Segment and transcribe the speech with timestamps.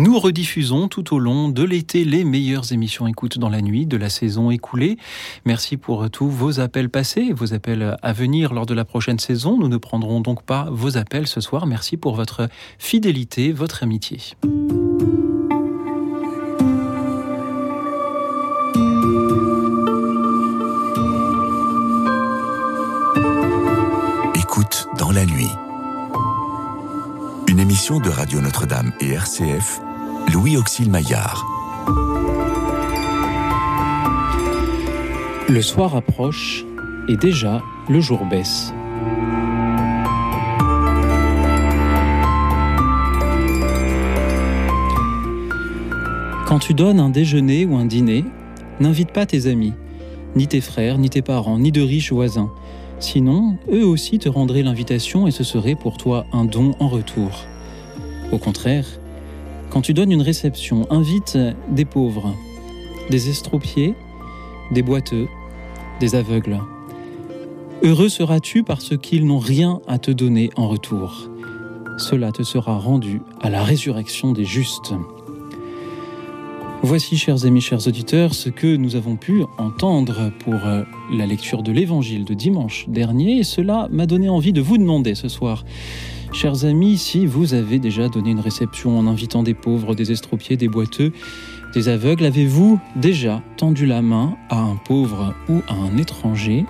[0.00, 3.98] Nous rediffusons tout au long de l'été les meilleures émissions écoute dans la nuit de
[3.98, 4.96] la saison écoulée.
[5.44, 9.58] Merci pour tous vos appels passés, vos appels à venir lors de la prochaine saison.
[9.58, 11.66] Nous ne prendrons donc pas vos appels ce soir.
[11.66, 14.20] Merci pour votre fidélité, votre amitié.
[24.34, 25.50] Écoute dans la nuit.
[27.50, 29.80] Une émission de Radio Notre-Dame et RCF,
[30.28, 31.44] Louis Auxil Maillard.
[35.48, 36.64] Le soir approche
[37.08, 38.72] et déjà le jour baisse.
[46.46, 48.24] Quand tu donnes un déjeuner ou un dîner,
[48.78, 49.74] n'invite pas tes amis,
[50.36, 52.50] ni tes frères, ni tes parents, ni de riches voisins.
[53.00, 57.46] Sinon, eux aussi te rendraient l'invitation et ce serait pour toi un don en retour.
[58.30, 58.86] Au contraire,
[59.70, 61.38] quand tu donnes une réception, invite
[61.68, 62.34] des pauvres,
[63.08, 63.94] des estropiés,
[64.72, 65.28] des boiteux,
[66.00, 66.58] des aveugles.
[67.82, 71.30] Heureux seras-tu parce qu'ils n'ont rien à te donner en retour.
[71.98, 74.92] Cela te sera rendu à la résurrection des justes.
[76.82, 81.62] Voici, chers amis, chers auditeurs, ce que nous avons pu entendre pour euh, la lecture
[81.62, 83.38] de l'Évangile de dimanche dernier.
[83.38, 85.64] Et cela m'a donné envie de vous demander ce soir,
[86.32, 90.56] chers amis, si vous avez déjà donné une réception en invitant des pauvres, des estropiés,
[90.56, 91.12] des boiteux,
[91.74, 96.64] des aveugles, avez-vous déjà tendu la main à un pauvre ou à un étranger?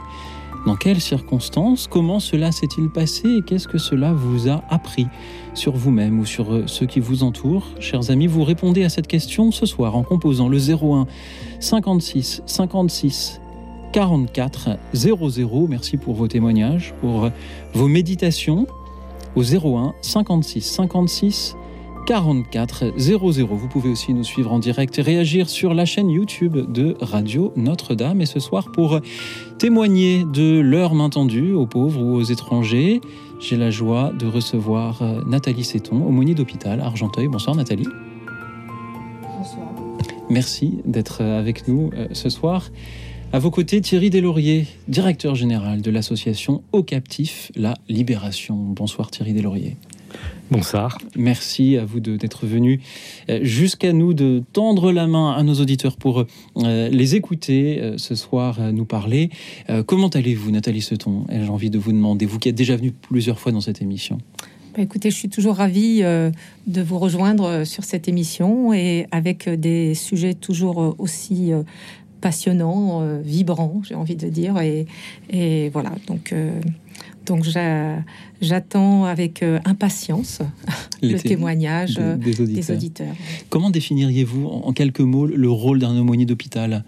[0.66, 1.86] Dans quelles circonstances?
[1.86, 3.28] Comment cela s'est-il passé?
[3.38, 5.06] Et qu'est-ce que cela vous a appris
[5.54, 7.66] sur vous-même ou sur euh, ceux qui vous entourent?
[7.80, 11.06] Chers amis, vous répondez à cette question ce soir en composant le 01
[11.60, 13.40] 56 56
[13.92, 15.66] 44 00.
[15.66, 17.30] Merci pour vos témoignages, pour euh,
[17.72, 18.66] vos méditations
[19.36, 21.56] au 01 56 56
[22.06, 23.46] 44 00.
[23.46, 27.52] Vous pouvez aussi nous suivre en direct et réagir sur la chaîne YouTube de Radio
[27.56, 28.20] Notre-Dame.
[28.20, 29.00] Et ce soir, pour
[29.58, 33.00] témoigner de leur main tendue aux pauvres ou aux étrangers,
[33.38, 37.28] j'ai la joie de recevoir euh, Nathalie Séton, aumônier d'hôpital Argenteuil.
[37.28, 37.88] Bonsoir Nathalie.
[39.38, 39.68] Bonsoir.
[40.28, 42.70] Merci d'être avec nous euh, ce soir.
[43.32, 48.56] À vos côtés, Thierry Deslauriers, directeur général de l'association Au Captif, La Libération.
[48.56, 49.76] Bonsoir Thierry Deslauriers.
[50.50, 50.98] Bonsoir.
[51.14, 52.80] Merci à vous d'être venu
[53.28, 56.24] euh, jusqu'à nous, de tendre la main à nos auditeurs pour
[56.56, 59.30] euh, les écouter euh, ce soir, nous parler.
[59.86, 61.24] comment allez-vous, Nathalie Seton?
[61.30, 64.18] J'ai envie de vous demander, vous qui êtes déjà venu plusieurs fois dans cette émission?
[64.74, 69.94] Bah, écoutez, je suis toujours ravie de vous rejoindre sur cette émission et avec des
[69.94, 71.52] sujets toujours aussi
[72.20, 74.58] passionnants, vibrants, j'ai envie de dire.
[74.60, 74.86] Et,
[75.30, 76.34] et voilà, donc
[77.26, 77.44] donc
[78.40, 80.40] j'attends avec euh, impatience
[81.02, 83.14] le témoignage des, auditeurs.
[83.48, 86.84] Comment définiriez-vous en quelques mots le rôle d'un aumônier d'hôpital?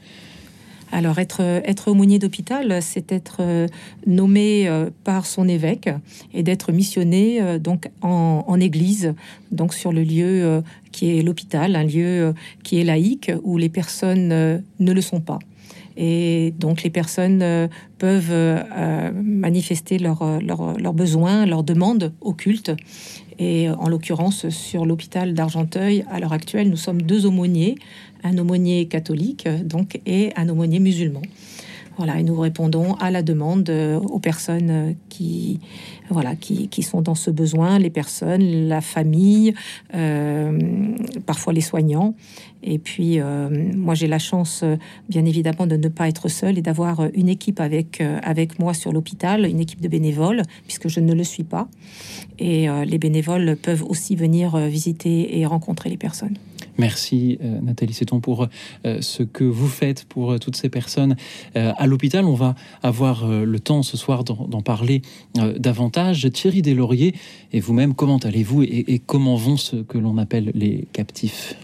[0.95, 3.67] Alors, être, être aumônier d'hôpital, c'est être euh,
[4.07, 5.89] nommé euh, par son évêque
[6.35, 9.15] et d'être missionné donc en, église,
[9.53, 14.29] donc sur le lieu qui est l'hôpital, un lieu qui est laïque où les personnes
[14.29, 15.39] ne le sont pas.
[15.97, 22.33] Et donc les personnes euh, peuvent euh, manifester leurs euh, leur, besoins, leurs demandes au
[22.33, 22.73] culte.
[23.39, 27.75] Et en l'occurrence, sur l'hôpital d'Argenteuil, à l'heure actuelle, nous sommes deux aumôniers,
[28.23, 31.23] un aumônier catholique donc, et un aumônier musulman.
[31.97, 35.61] Voilà, et nous répondons à la demande aux personnes qui,
[36.09, 39.55] voilà, qui, qui sont dans ce besoin, les personnes, la famille,
[41.27, 42.15] parfois les soignants.
[42.63, 44.77] Et puis, euh, moi, j'ai la chance, euh,
[45.09, 48.75] bien évidemment, de ne pas être seule et d'avoir euh, une équipe avec, avec moi
[48.75, 51.69] sur l'hôpital, une équipe de bénévoles, puisque je ne le suis pas.
[52.39, 56.37] Et les bénévoles peuvent aussi venir visiter et rencontrer les personnes.
[56.79, 58.49] Merci Nathalie Séton pour
[58.85, 61.17] ce que vous faites pour toutes ces personnes
[61.55, 62.25] à l'hôpital.
[62.25, 65.03] On va avoir le temps ce soir d'en parler
[65.59, 66.29] davantage.
[66.33, 67.15] Thierry Deslauriers
[67.53, 71.57] et vous-même, comment allez-vous et comment vont ce que l'on appelle les captifs?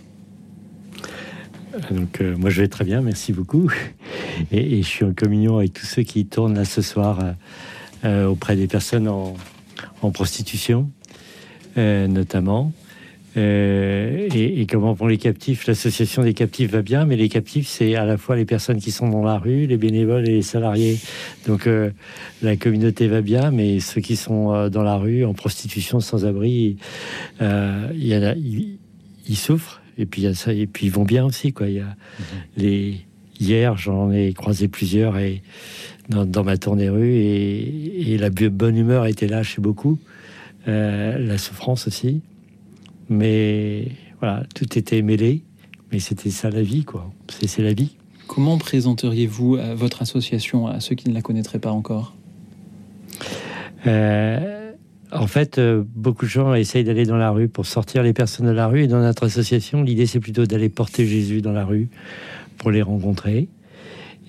[1.91, 3.71] Donc euh, moi je vais très bien, merci beaucoup.
[4.53, 7.33] Et, je suis en communion avec tous ceux qui tournent là ce soir euh,
[8.05, 9.35] euh, auprès des personnes en,
[10.13, 10.91] prostitution,
[11.77, 12.73] notamment.
[13.39, 18.05] Et, comment vont les captifs L'association des captifs va bien, mais les captifs, c'est à
[18.05, 20.99] la fois les personnes qui sont dans la rue, les bénévoles et les salariés.
[21.47, 21.69] Donc
[22.43, 26.77] la communauté va bien, mais ceux qui sont dans la rue, en prostitution, sans abri,
[27.41, 28.79] il
[29.29, 31.69] ils souffrent et puis y a ça, et puis ils vont bien aussi quoi.
[31.69, 31.95] Il y a mhm.
[32.57, 32.95] les
[33.41, 35.43] hier j'en ai croisé plusieurs et
[36.09, 39.99] dans, ma tournée rue et, et, la bonne humeur était là chez beaucoup,
[40.67, 42.23] euh, la souffrance aussi,
[43.09, 43.89] mais
[44.21, 45.45] voilà, tout était mêlé,
[45.93, 47.11] mais c'était ça la vie, quoi.
[47.29, 47.97] C'est la vie.
[48.27, 52.15] Comment présenteriez-vous euh, votre association à ceux qui ne la connaîtraient pas encore?
[53.87, 54.73] Euh,
[55.11, 58.47] En fait, euh, beaucoup de gens essayent d'aller dans la rue pour sortir les personnes
[58.47, 58.85] de la rue.
[58.85, 61.89] Et dans notre association, l'idée, c'est plutôt d'aller porter Jésus dans la rue
[62.59, 63.49] pour les rencontrer.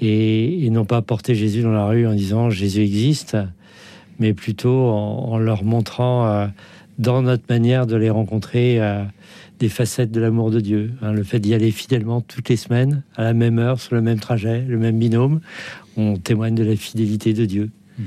[0.02, 3.36] Et, non pas porter Jésus dans la rue en disant Jésus existe,
[4.18, 6.48] mais plutôt en, leur montrant
[7.00, 8.80] dans notre manière de les rencontrer
[9.60, 10.92] des facettes de l'amour de Dieu.
[11.02, 14.02] Hein, le fait d'y aller fidèlement toutes les semaines, à la même heure, sur le
[14.02, 15.40] même trajet, le même binôme,
[15.98, 17.70] on témoigne de la fidélité de Dieu.
[17.98, 18.06] Mhm.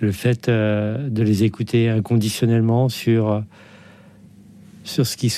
[0.00, 3.42] Le fait euh, de les écouter inconditionnellement sur,
[4.84, 5.32] sur ce qu'ils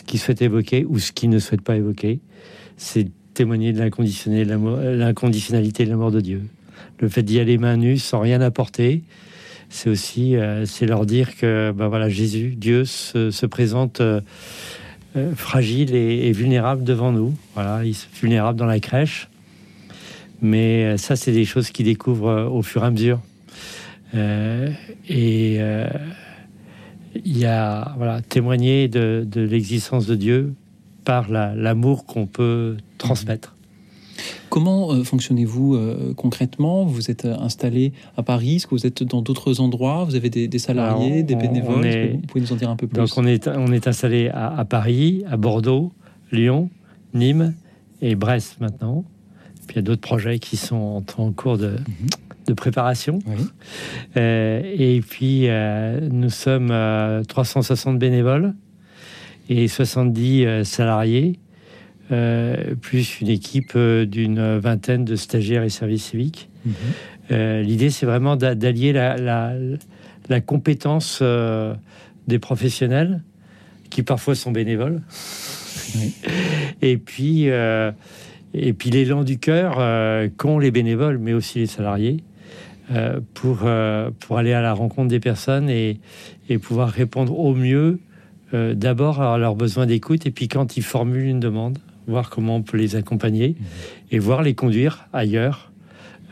[0.00, 2.18] ce qui souhaitent évoquer ou ce qu'ils ne souhaitent pas évoquer,
[2.76, 6.42] c'est témoigner de l'inconditionnalité de l'amour de Dieu.
[6.98, 9.04] Le fait d'y aller main nue sans rien apporter,
[9.70, 14.20] c'est aussi euh, c'est leur dire que ben voilà Jésus, Dieu se, présente euh,
[15.16, 17.34] euh, fragile et, vulnérable devant nous.
[17.54, 19.28] Voilà, il vulnérable dans la crèche.
[20.42, 23.20] Mais ça, c'est des choses qu'ils découvrent au fur et à mesure.
[24.14, 25.60] et
[27.24, 30.54] il y a voilà témoigner de l'existence de Dieu
[31.04, 33.54] par l'amour qu'on peut transmettre.
[34.50, 36.84] Comment euh, fonctionnez-vous euh, concrètement?
[36.84, 38.56] Vous êtes euh, installé à Paris?
[38.56, 40.04] Est-ce que vous êtes dans d'autres endroits?
[40.04, 41.86] Vous avez des, salariés, des bénévoles?
[42.12, 42.96] Vous pouvez nous en dire un peu plus?
[42.96, 45.92] Donc on est, on est installé à, Paris, à Bordeaux,
[46.32, 46.68] Lyon,
[47.14, 47.54] Nîmes
[48.02, 49.04] et Brest maintenant.
[49.68, 51.76] Puis il y a d'autres projets qui sont en, cours de,
[52.48, 52.54] mhm.
[52.56, 53.20] préparation.
[54.16, 55.48] et puis
[56.10, 58.54] nous sommes 360 bénévoles
[59.48, 61.38] et 70 salariés
[62.10, 66.48] plus une équipe euh, d'une vingtaine de stagiaires et services civiques.
[66.64, 66.74] Mhm.
[67.30, 71.22] Euh, l'idée, c'est vraiment d'allier la, la, compétence
[72.26, 73.22] des professionnels,
[73.88, 75.02] qui parfois sont bénévoles,
[76.82, 79.78] et puis, et puis l'élan du cœur
[80.36, 82.22] qu'ont les bénévoles, mais aussi les salariés.
[83.34, 83.68] pour,
[84.20, 86.00] pour aller à la rencontre des personnes et,
[86.48, 88.00] et pouvoir répondre au mieux
[88.52, 91.78] d'abord à leurs besoins d'écoute et puis quand ils formulent une demande,
[92.10, 93.56] voir comment on peut les accompagner
[94.10, 95.70] et voir les conduire ailleurs.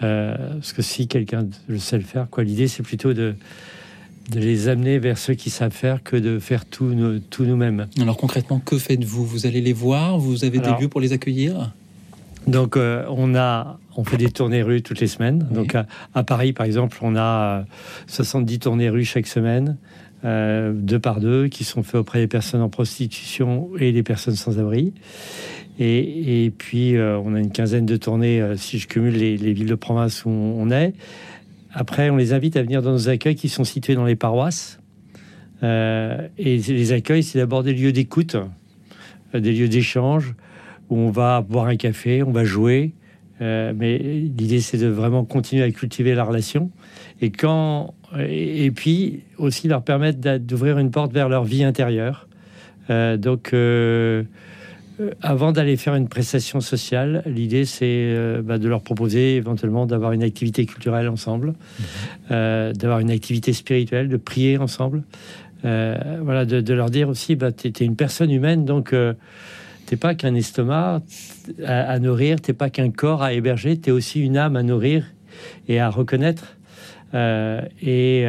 [0.03, 3.35] Euh, parce que si quelqu'un le sait le faire, quoi, l'idée c'est plutôt de,
[4.31, 7.89] de les amener vers ceux qui savent faire que de faire tout, nous, tout nous-mêmes.
[8.01, 9.25] Alors concrètement, que faites-vous?
[9.25, 10.19] Vous allez les voir?
[10.19, 11.73] Vous avez des lieux pour les accueillir?
[12.47, 15.47] donc euh, on a on fait des tournées rues toutes les semaines.
[15.51, 17.65] Donc à, Paris par exemple, on a
[18.07, 19.77] 70 euh, tournées rues chaque semaine.
[20.23, 24.59] deux par deux, qui sont faits auprès des personnes en prostitution et des personnes sans
[24.59, 24.93] abri.
[25.81, 29.69] Et, puis, euh, on a une quinzaine de tournées, euh, si je cumule les, villes
[29.69, 30.93] de province où on est.
[31.73, 34.81] Après, on les invite à venir dans nos accueils qui sont situés dans les paroisses.
[35.63, 38.37] Euh, et les accueils, c'est d'abord des lieux d'écoute,
[39.33, 40.35] des lieux d'échange,
[40.91, 42.93] où on va boire un café, on va jouer.
[43.41, 46.71] mais l'idée, c'est de vraiment continuer à cultiver la relation.
[47.21, 52.27] Et, quand, et, puis aussi leur permettre d'ouvrir une porte vers leur vie intérieure.
[52.89, 53.53] donc,
[55.23, 60.13] avant d'aller faire une prestation sociale, l'idée c'est euh, bah, de leur proposer éventuellement d'avoir
[60.13, 61.85] une activité culturelle ensemble, mhm.
[62.31, 65.03] euh, d'avoir une activité spirituelle, de prier ensemble.
[65.63, 68.95] voilà, de, leur dire aussi, bah, tu es, une personne humaine, donc
[69.87, 71.03] t'es pas qu'un estomac
[71.65, 74.63] à, à nourrir, t'es pas qu'un corps à héberger, tu es aussi une âme à
[74.63, 75.05] nourrir
[75.69, 76.57] et à reconnaître.
[77.15, 78.25] et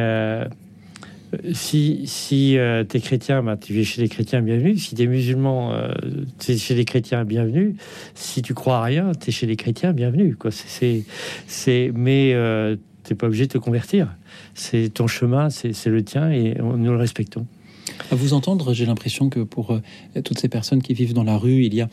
[1.52, 4.76] si, si euh, tu es chrétien, bah, tu es chez les chrétiens, bienvenue.
[4.76, 5.92] Si tu es musulman, euh,
[6.38, 7.76] tu es chez les chrétiens, bienvenue.
[8.14, 10.34] Si tu crois à rien, tu es chez les chrétiens, bienvenue.
[10.34, 10.50] Quoi.
[10.50, 11.04] C'est,
[11.46, 14.08] c'est, mais euh, tu n'es pas obligé de te convertir.
[14.54, 17.46] C'est ton chemin, c'est, le tien et nous le respectons.
[18.10, 19.78] À vous entendre, j'ai l'impression que pour
[20.24, 21.88] toutes ces personnes qui vivent dans la rue, il y a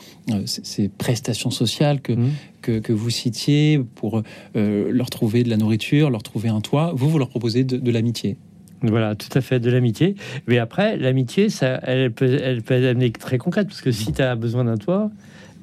[0.45, 2.29] ces prestations sociales que, mmh.
[2.61, 4.21] que, que, vous citiez pour
[4.53, 6.91] leur trouver de la nourriture, leur trouver un toit.
[6.95, 8.37] Vous, vous leur proposez de l'amitié.
[8.83, 10.15] Voilà, tout à fait, de l'amitié.
[10.47, 14.21] Mais après, l'amitié, ça, elle peut, elle peut être très concrète, parce que si tu
[14.21, 15.09] as besoin d'un toit,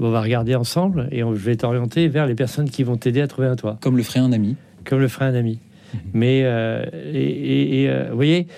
[0.01, 3.21] on va regarder ensemble et on, je vais t'orienter vers les personnes qui vont t'aider
[3.21, 3.79] à trouver un toit.
[3.81, 4.57] Comme le ferait un ami.
[4.85, 5.61] Comme le ferait un ami.
[5.93, 6.01] Mhm.
[6.15, 8.49] Mais, euh, et, euh, vous voyez,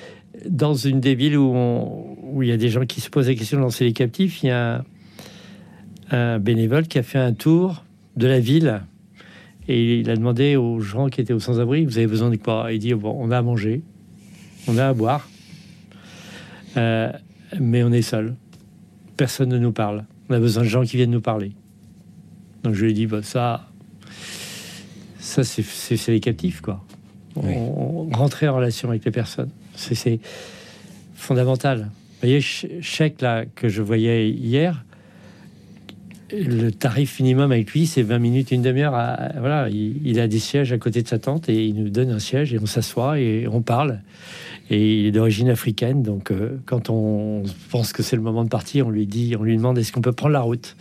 [0.48, 1.54] dans une des villes où,
[2.22, 4.42] où il y a des gens qui se posent la question de lancer les captifs,
[4.42, 4.84] il y a
[6.10, 7.84] un bénévole qui a fait un tour
[8.16, 8.80] de la ville
[9.68, 12.68] et il a demandé aux gens qui étaient au sans-abri, vous avez besoin de quoi?
[12.72, 13.82] Il dit, bon, on a à manger,
[14.66, 15.28] on a à boire,
[16.76, 17.12] euh,
[17.61, 18.37] mais on est seul.
[19.16, 20.04] Personne ne nous parle.
[20.28, 21.52] On a besoin de gens qui viennent nous parler.
[22.62, 23.68] Donc je lui ai dit, bah, ça,
[25.18, 26.85] ça c'est les captifs, quoi.
[28.12, 30.20] rentrer en relation avec les personnes, c'est
[31.14, 31.90] fondamental.
[32.20, 34.85] voyez, chèque là que je voyais hier,
[36.32, 38.92] le tarif minimum avec lui, c'est 20 minutes, une demi-heure.
[39.38, 42.18] Voilà, il, a des sièges à côté de sa tante et il nous donne un
[42.18, 44.00] siège et on s'assoit et on parle.
[44.68, 48.49] Et il est d'origine africaine, donc euh, quand on pense que c'est le moment de
[48.49, 50.76] partir, on lui dit, on lui demande est-ce qu'on peut prendre la route?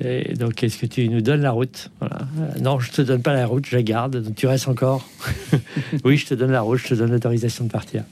[0.00, 1.90] Et donc, est-ce que tu nous donnes la route?
[2.00, 2.18] Voilà.
[2.60, 4.22] Non, je te donne pas la route, je la garde.
[4.22, 5.08] Donc, tu restes encore.
[6.04, 8.04] oui, je te donne la route, je te donne l'autorisation de partir.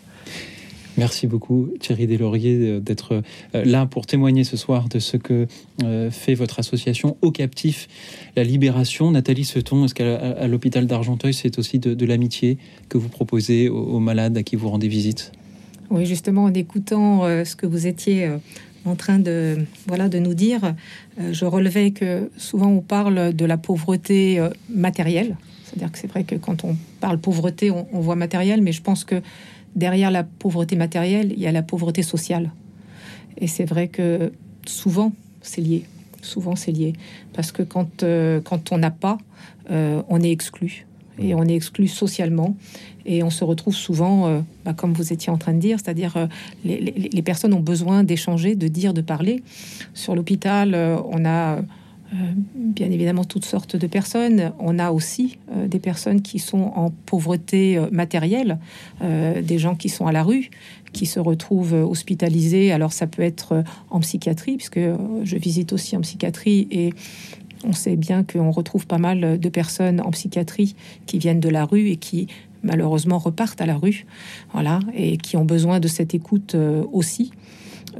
[0.97, 3.23] Merci beaucoup Thierry Deslauriers d'être
[3.55, 5.49] euh, là pour témoigner ce soir de ce que
[5.83, 7.89] euh, fait votre association Au Captif,
[8.37, 9.11] la libération.
[9.11, 12.59] Nathalie Seton, est-ce qu'à l'hôpital d'Argenteuil, c'est aussi de, l'amitié
[12.89, 15.33] que vous proposez aux, malades à qui vous rendez visite?
[15.91, 18.31] Oui, justement, en écoutant euh, ce que vous étiez
[18.85, 20.75] en train de, voilà, de nous dire,
[21.19, 25.37] je relevais que souvent on parle de la pauvreté matérielle.
[25.65, 29.05] C'est-à-dire que c'est vrai que quand on parle pauvreté, on voit matériel, mais je pense
[29.05, 29.23] que
[29.75, 32.51] derrière la pauvreté matérielle, il y a la pauvreté sociale.
[33.39, 34.33] Et c'est vrai que
[34.67, 35.13] souvent,
[35.43, 35.85] c'est lié.
[36.23, 36.95] Souvent, c'est lié.
[37.33, 39.19] Parce que quand, euh, quand on n'a pas,
[39.71, 40.87] euh, on est exclu.
[41.19, 42.57] Et on est exclu socialement.
[43.07, 46.29] Et on se retrouve souvent, euh, bah, comme vous étiez en train de dire, c'est-à-dire
[46.65, 49.43] les, les, personnes ont besoin d'échanger, de dire, de parler.
[49.93, 51.61] Sur l'hôpital, on a
[52.55, 54.53] bien évidemment toutes sortes de personnes.
[54.59, 58.59] On a aussi euh, des personnes qui sont en pauvreté euh, matérielle,
[59.01, 60.51] des gens qui sont à la rue,
[60.93, 62.73] qui se retrouvent hospitalisés.
[62.73, 66.93] Alors ça peut être en psychiatrie, puisque je visite aussi en psychiatrie et
[67.65, 70.75] on sait bien qu'on retrouve pas mal de personnes en psychiatrie
[71.07, 72.29] qui viennent de la rue et qui
[72.63, 74.07] malheureusement repartent à la rue,
[74.53, 76.57] voilà, et qui ont besoin de cette écoute
[76.93, 77.33] aussi.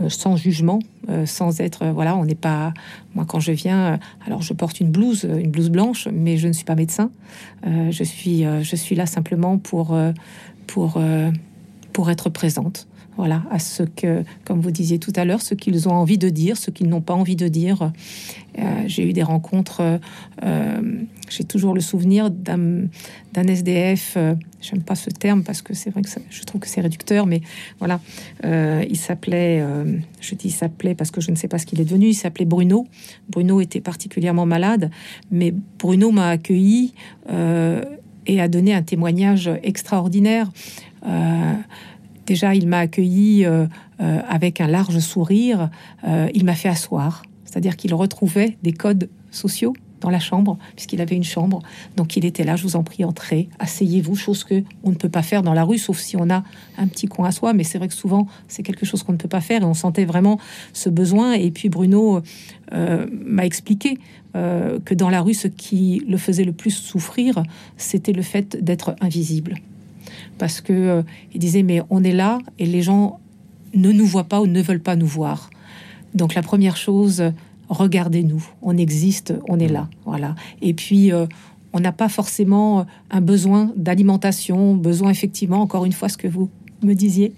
[0.01, 2.75] Euh, sans jugement, euh, sans être euh, voilà, on n'est pas
[3.15, 6.53] moi quand je viens, alors je porte une blouse, une blouse blanche, mais je ne
[6.53, 7.11] suis pas médecin.
[7.65, 9.97] je suis je suis là simplement pour
[10.67, 11.01] pour
[11.93, 15.89] pour être présente voilà, à ce que, comme vous disiez tout à l'heure, ce qu'ils
[15.89, 17.93] ont envie de dire, ce qu'ils n'ont pas envie de dire.
[18.59, 20.01] Euh, j'ai eu des rencontres,
[20.45, 20.81] euh,
[21.29, 22.89] j'ai toujours le souvenir d'un
[23.35, 26.81] SDF, euh, j'aime pas ce terme parce que c'est vrai que je trouve que c'est
[26.81, 27.41] réducteur, mais
[27.79, 28.01] voilà,
[28.45, 29.65] il s'appelait,
[30.21, 32.45] je dis s'appelait parce que je ne sais pas ce qu'il est devenu, il s'appelait
[32.45, 32.87] Bruno.
[33.29, 34.91] Bruno était particulièrement malade,
[35.31, 36.95] mais Bruno m'a accueilli
[38.27, 40.51] et a donné un témoignage extraordinaire.
[42.27, 43.67] Déjà, il m'a accueilli euh,
[44.01, 45.71] euh, avec un large sourire.
[46.07, 51.01] Euh, il m'a fait asseoir, c'est-à-dire qu'il retrouvait des codes sociaux dans la chambre, puisqu'il
[51.01, 51.63] avait une chambre.
[51.97, 55.09] Donc il était là, je vous en prie, entrez, asseyez-vous, chose que on ne peut
[55.09, 56.45] pas faire dans la rue, sauf si on a
[56.77, 57.55] un petit coin à soi.
[57.55, 59.73] Mais c'est vrai que souvent, c'est quelque chose qu'on ne peut pas faire, et on
[59.73, 60.39] sentait vraiment
[60.75, 61.33] ce besoin.
[61.33, 62.21] Et puis Bruno
[62.71, 63.99] m'a expliqué
[64.35, 67.43] que dans la rue, ce qui le faisait le plus souffrir,
[67.79, 69.55] c'était le fait d'être invisible
[70.39, 73.21] parce que euh, il disait mais on est là et les gens
[73.75, 75.51] ne nous voient pas ou ne veulent pas nous voir.
[76.15, 77.25] Donc la première chose,
[77.69, 80.35] regardez-nous, on existe, on est là, voilà.
[80.63, 81.27] Et puis euh,
[81.73, 86.51] on n'a pas forcément un besoin d'alimentation, besoin effectivement, encore une fois, ce que vous
[86.83, 87.33] me disiez,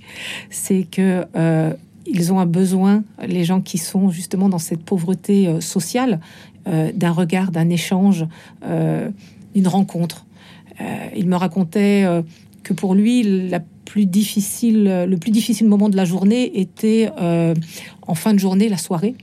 [0.50, 1.73] c'est que euh,
[2.07, 6.21] ils ont un besoin, les gens qui sont justement dans cette pauvreté sociale,
[6.67, 8.26] d'un regard, d'un échange,
[8.62, 10.26] d'une rencontre.
[11.17, 12.05] il me racontait
[12.67, 17.55] que pour lui, la plus difficile, le plus difficile moment de la journée était euh,
[18.09, 19.15] en fin de journée, la soirée,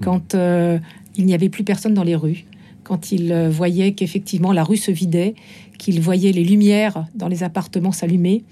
[0.00, 0.78] quand euh,
[1.16, 2.44] il n'y avait plus personne dans les rues,
[2.84, 5.34] quand il euh, voyait qu'effectivement la rue se vidait,
[5.78, 8.44] qu'il voyait les lumières dans les appartements s'allumer,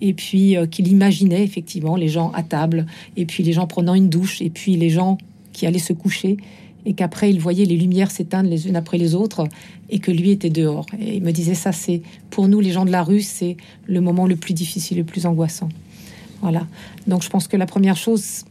[0.00, 2.86] et puis qu'il imaginait effectivement les gens à table,
[3.18, 5.18] et puis les gens prenant une douche, et puis les gens
[5.52, 6.38] qui allaient se coucher,
[6.86, 9.46] et qu'après il voyait les lumières s'éteindre les unes après les autres
[9.90, 10.86] et que lui était dehors.
[10.98, 14.00] Et il me disait ça, c'est pour nous les gens de la rue, c'est le
[14.00, 15.68] moment le plus difficile, le plus angoissant.
[16.42, 16.66] Voilà.
[17.06, 18.44] Donc je pense que la première chose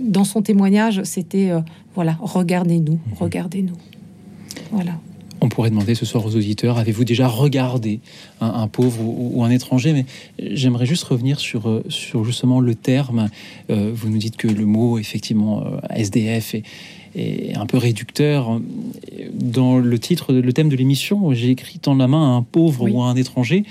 [0.00, 1.60] dans son témoignage, c'était euh,
[1.94, 3.00] voilà, regardez-nous, mhm.
[3.18, 3.76] regardez-nous.
[4.70, 4.92] Voilà.
[5.40, 8.00] On pourrait demander ce soir aux auditeurs, avez-vous déjà regardé
[8.40, 9.92] un, pauvre ou, un étranger?
[9.92, 10.04] Mais
[10.38, 13.28] j'aimerais juste revenir sur, euh, sur justement le terme.
[13.70, 16.62] Euh, vous nous dites que le mot, effectivement, SDF est,
[17.14, 18.60] est un peu réducteur.
[19.32, 23.02] Dans le titre, le thème de l'émission, j'ai écrit dans la main un pauvre ou
[23.02, 23.64] un étranger.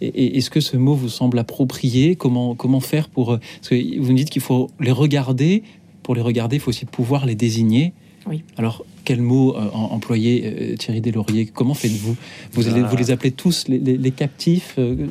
[0.00, 2.16] Est-ce que ce mot vous semble approprié?
[2.16, 3.38] Comment, comment faire pour...
[3.38, 5.62] Parce que vous me dites qu'il faut les regarder.
[6.02, 7.92] Pour les regarder, il faut aussi pouvoir les désigner.
[8.26, 8.42] Oui.
[8.56, 12.16] Alors, quel mot euh, employer, euh, Thierry Deslauriers Comment faites-vous?
[12.52, 15.06] Vous, allez, vous les appelez tous les, captifs euh?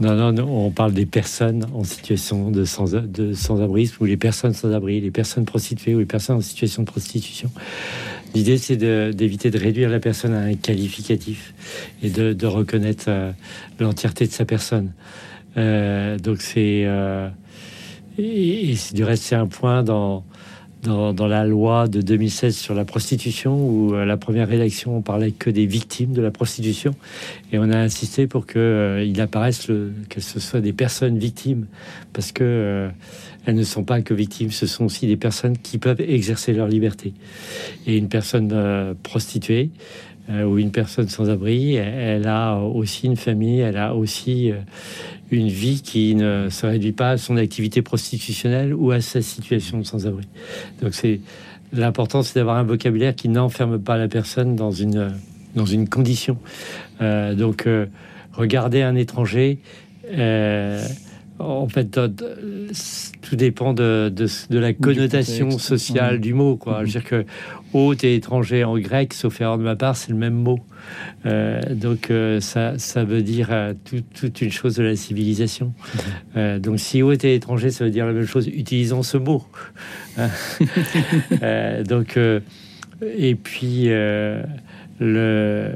[0.00, 5.00] non, non, non, on parle des personnes en situation de sans-abrisme ou les personnes sans-abri,
[5.00, 7.50] les personnes prostituées ou les personnes en situation de prostitution.
[8.34, 11.54] L'idée, c'est d'éviter de, réduire la personne à un qualificatif
[12.02, 13.10] et de, reconnaître
[13.78, 14.92] l'entièreté de sa personne.
[15.56, 16.86] donc, c'est
[18.18, 20.24] et, du reste, c'est un point dans,
[20.82, 25.50] dans, la loi de 2016 sur la prostitution, où la première rédaction, on parlait que
[25.50, 26.94] des victimes de la prostitution.
[27.52, 29.68] Et on a insisté pour qu'il apparaisse
[30.08, 31.66] que ce soit des personnes victimes,
[32.12, 32.90] parce que
[33.44, 36.68] elles ne sont pas que victimes, ce sont aussi des personnes qui peuvent exercer leur
[36.68, 37.12] liberté.
[37.86, 40.11] Et une personne euh, prostituée euh,
[40.46, 44.56] ou une personne sans abri, elle, a aussi une famille, elle a aussi euh,
[45.30, 49.78] une vie qui ne se réduit pas à son activité prostitutionnelle ou à sa situation
[49.78, 50.26] de sans-abri.
[50.80, 51.20] Donc c'est
[51.72, 55.12] l'important, c'est d'avoir un vocabulaire qui n'enferme pas la personne dans une
[55.54, 56.38] dans une condition.
[57.00, 57.68] donc
[58.32, 59.58] regarder un étranger
[61.38, 61.98] en fait,
[63.22, 64.12] tout dépend de,
[64.50, 66.56] la connotation sociale du mot.
[66.56, 66.80] Quoi.
[66.80, 67.24] Je veux dire que
[67.72, 70.60] hôte et étranger en grec, sauf erreur de ma part, c'est le même mot.
[71.26, 73.72] Euh, donc euh, ça, ça veut dire euh,
[74.14, 75.72] toute une chose de la civilisation.
[76.34, 76.58] Mhm.
[76.58, 78.48] donc si hôte et étranger, ça veut dire la même chose.
[78.48, 79.44] Utilisons ce mot.
[81.88, 82.18] donc
[83.16, 83.88] et puis
[85.00, 85.70] le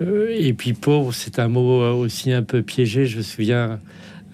[0.00, 3.06] et puis pauvre, c'est un mot aussi un peu piégé.
[3.06, 3.80] Je me souviens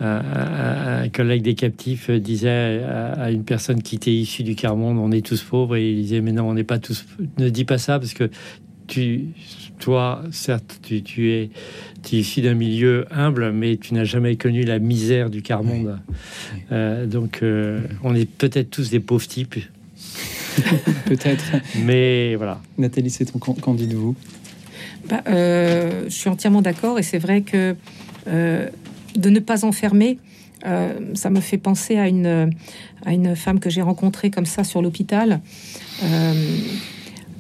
[0.01, 5.25] un, collègue des captifs disait à, une personne qui était issue du quart-monde, on est
[5.25, 7.05] tous pauvres, et il disait, mais non, on n'est pas tous,
[7.39, 8.31] ne dis pas ça, parce que
[8.91, 9.29] tu,
[9.79, 11.51] toi, certes, tu, es,
[12.13, 15.99] issu d'un milieu humble, mais tu n'as jamais connu la misère du quart-monde.
[16.73, 19.57] Euh, donc, euh, on est peut-être tous des pauvres types.
[21.07, 21.45] peut-être.
[21.85, 22.61] Mais voilà.
[22.79, 24.17] Nathalie, c'est ton qu'en dites-vous?
[25.09, 27.77] Bah, euh, Je suis entièrement d'accord, et c'est vrai que
[29.17, 30.19] de ne pas enfermer.
[30.67, 32.53] Euh, ça me fait penser à une,
[33.05, 35.41] à une femme que j'ai rencontrée comme ça sur l'hôpital.
[36.05, 36.35] Euh,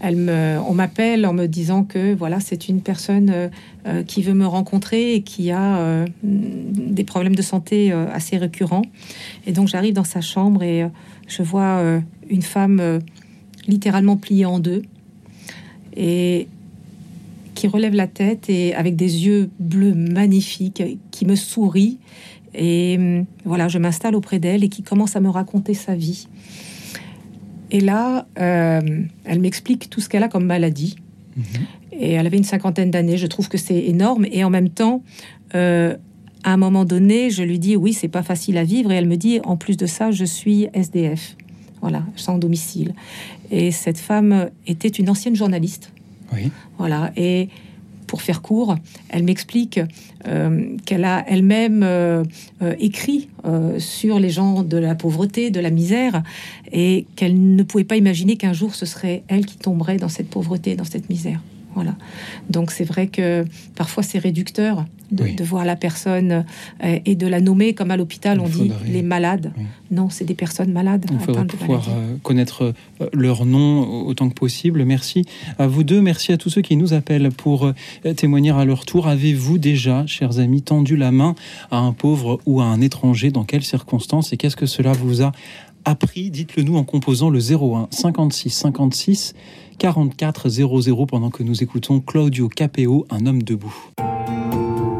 [0.03, 3.50] elle me, on m'appelle en me disant que voilà, c'est une personne
[3.87, 8.85] euh, qui veut me rencontrer et qui a des problèmes de santé assez récurrents.
[9.47, 10.87] Et donc j'arrive dans sa chambre et
[11.29, 11.83] je vois
[12.31, 13.00] une femme
[13.69, 14.83] littéralement pliée en deux.
[15.95, 16.49] Et
[17.55, 20.83] qui relève la tête et avec des yeux bleus magnifiques,
[21.20, 21.98] qui me sourit.
[22.54, 26.28] Et hum, voilà, je m'installe auprès d'elle et qui commence à me raconter sa vie.
[27.70, 28.80] Et là, euh,
[29.24, 30.96] elle m'explique tout ce qu'elle a comme maladie.
[31.37, 31.44] Mhm.
[31.92, 33.18] Et elle avait une cinquantaine d'années.
[33.18, 34.24] Je trouve que c'est énorme.
[34.33, 35.02] Et en même temps,
[35.54, 35.94] euh,
[36.42, 38.90] à un moment donné, je lui dis oui, c'est pas facile à vivre.
[38.90, 41.37] Et elle me dit en plus de ça, je suis SDF.
[41.83, 42.94] Voilà, sans domicile.
[43.50, 45.92] Et cette femme était une ancienne journaliste
[46.78, 47.12] voilà.
[47.16, 47.48] Et
[48.11, 48.75] pour faire court,
[49.09, 49.79] elle m'explique
[50.27, 52.25] euh, qu'elle a elle-même euh,
[52.61, 53.29] euh, écrit
[53.79, 56.25] sur les gens de la pauvreté, de la misère,
[56.73, 60.29] et qu'elle ne pouvait pas imaginer qu'un jour ce serait elle qui tomberait dans cette
[60.29, 61.40] pauvreté, dans cette misère.
[61.74, 61.94] Voilà.
[62.48, 63.44] Donc c'est vrai que
[63.76, 66.44] parfois c'est réducteur de, voir la personne
[66.85, 69.52] euh, et de la nommer comme à l'hôpital on dit les malades.
[69.90, 71.06] Non, c'est des personnes malades.
[71.11, 74.85] Il faudra pouvoir euh, connaître euh, leur nom autant que possible.
[74.85, 75.24] Merci
[75.59, 76.00] à vous deux.
[76.00, 77.72] Merci à tous ceux qui nous appellent pour
[78.16, 79.09] témoigner à leur tour.
[79.09, 81.35] Avez-vous déjà, chers amis, tendu la main
[81.70, 83.30] à un pauvre ou à un étranger?
[83.30, 84.33] Dans quelles circonstances?
[84.33, 85.33] Et qu'est-ce que cela vous a
[85.85, 86.30] appris?
[86.30, 89.35] Dites-le nous en composant le 01 56 56
[89.81, 93.75] 44 00 pendant que nous écoutons Claudio Capeo, un homme debout.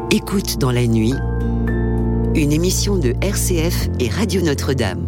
[0.09, 1.13] Écoute dans la nuit,
[2.33, 5.05] une émission de RCF et Radio Notre-Dame.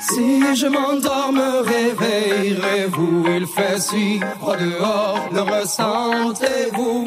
[0.00, 7.06] Si je m'endors, me réveillerez-vous Il fait si froid dehors, le ressentez-vous?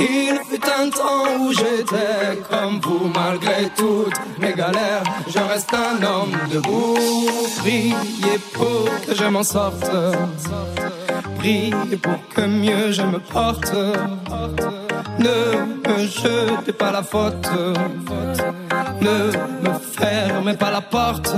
[0.00, 5.02] Il fut un temps où j'étais comme vous, malgré toutes mes galères.
[5.26, 6.96] Je reste un homme debout.
[7.58, 9.90] Priez pour que je m'en sorte.
[11.38, 13.72] Priez pour que mieux je me porte.
[15.18, 17.48] Ne me jetez pas la faute.
[19.00, 19.30] Ne
[19.62, 21.34] me fermez pas la porte.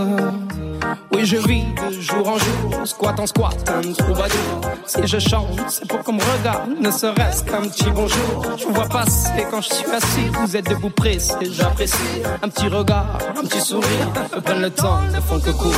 [1.12, 4.60] Oui, je vis de jour en jour, squat en squat, un troubadour.
[4.86, 8.46] Si je chante, c'est pour qu'on me regarde, ne serait-ce qu'un petit bonjour.
[8.56, 12.22] Je vous vois passer quand je suis assis, vous êtes debout pressé, j'apprécie.
[12.42, 15.76] Un petit regard, un petit sourire, me prennent le temps, ne font que courir.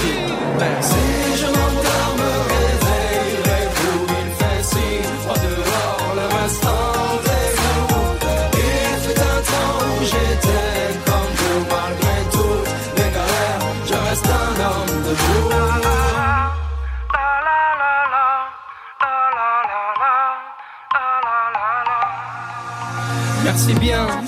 [0.58, 0.94] Merci,
[1.36, 2.31] je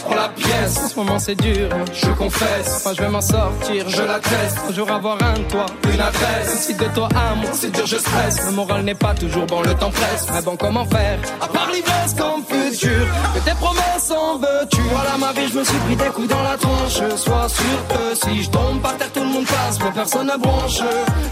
[0.03, 2.85] Pour la pièce ce moment c'est dur, je confesse.
[2.85, 4.67] Moi je vais m'en sortir, je l'atteste.
[4.67, 6.67] Toujours avoir un toit, une adresse.
[6.67, 8.45] Si de toi à moi, c'est dur, je stresse.
[8.47, 10.27] Le moral n'est pas toujours bon, le temps presse.
[10.33, 11.19] Mais bon, comment faire?
[11.41, 14.81] À part l'ivresse comme futur, que tes promesses en veux-tu?
[14.91, 17.17] Voilà ma vie, je me suis pris des coups dans la tronche.
[17.17, 20.37] Sois sûr que si je tombe par terre, tout le monde passe, mais personne ne
[20.37, 20.81] bronche.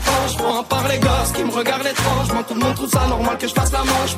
[0.00, 3.36] Franchement, à part les gosses qui me regardent étrangement, tout le monde trouve ça normal
[3.38, 4.16] que je fasse la manche.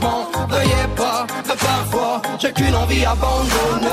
[0.49, 3.89] Veuillez pas, que parfois j'ai qu'une envie abandonnée.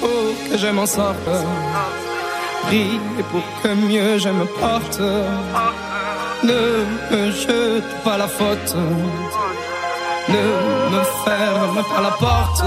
[0.00, 1.16] Pour que je m'en sorte,
[2.66, 2.98] priez
[3.30, 5.00] pour que mieux je me porte.
[6.44, 8.74] Ne me jete pas la faute
[10.28, 12.64] ne me ferme pas la porte.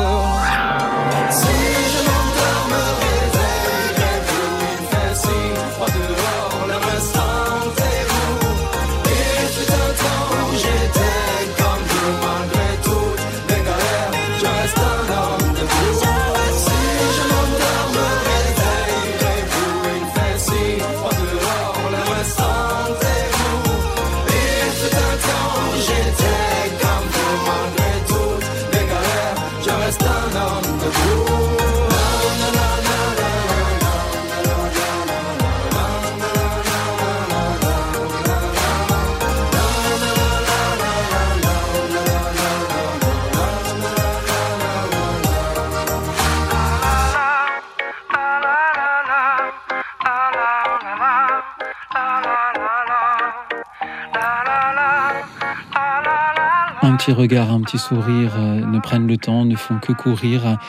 [56.85, 60.59] Un petit regard, un petit sourire euh, ne prennent le temps, ne font que courir.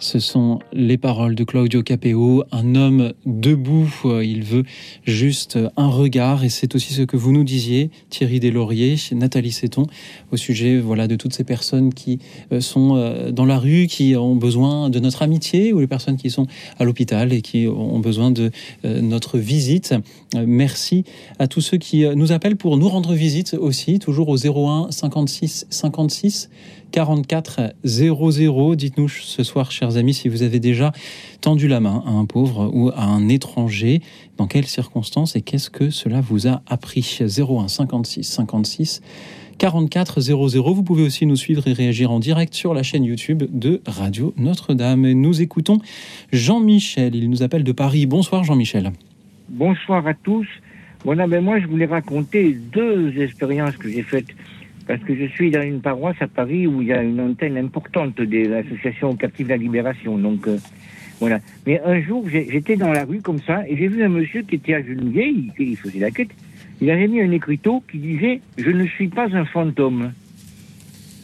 [0.00, 4.62] Ce sont les paroles de Claudio Capeo, un homme debout, euh, il veut
[5.04, 9.86] juste un regard et c'est aussi ce que vous nous disiez, Thierry Deslauriers, Nathalie Seton,
[10.30, 12.20] au sujet voilà, de toutes ces personnes qui
[12.52, 16.16] euh, sont euh, dans la rue, qui ont besoin de notre amitié ou les personnes
[16.16, 16.46] qui sont
[16.78, 18.52] à l'hôpital et qui ont besoin de
[18.84, 19.94] notre visite.
[20.34, 21.04] Merci
[21.38, 25.66] à tous ceux qui nous appellent pour nous rendre visite aussi, toujours au 01 56
[25.70, 26.50] 56
[26.90, 28.74] 44 00.
[28.74, 30.92] Dites-nous ce soir, chers amis, si vous avez déjà
[31.40, 34.00] tendu la main à un pauvre ou à un étranger,
[34.36, 39.02] dans quelles circonstances et qu'est-ce que cela vous a appris 01 56 56
[39.58, 40.72] 44 00.
[40.72, 44.32] Vous pouvez aussi nous suivre et réagir en direct sur la chaîne YouTube de Radio
[44.36, 45.10] Notre-Dame.
[45.12, 45.78] Nous écoutons
[46.32, 47.14] Jean-Michel.
[47.14, 48.06] Il nous appelle de Paris.
[48.06, 48.92] Bonsoir Jean-Michel.
[49.48, 50.46] Bonsoir à tous.
[51.04, 54.28] Voilà, ben moi, je voulais raconter deux expériences que j'ai faites.
[54.88, 57.58] Parce que je suis dans une paroisse à Paris où il y a une antenne
[57.58, 60.16] importante de l'association Captive de la Libération.
[60.16, 60.56] Donc, euh,
[61.20, 61.40] voilà.
[61.66, 64.54] Mais un jour, j'étais dans la rue comme ça et j'ai vu un monsieur qui
[64.54, 66.30] était agenouillé, il, il faisait la quête.
[66.80, 70.12] Il avait mis un écriteau qui disait «Je ne suis pas un fantôme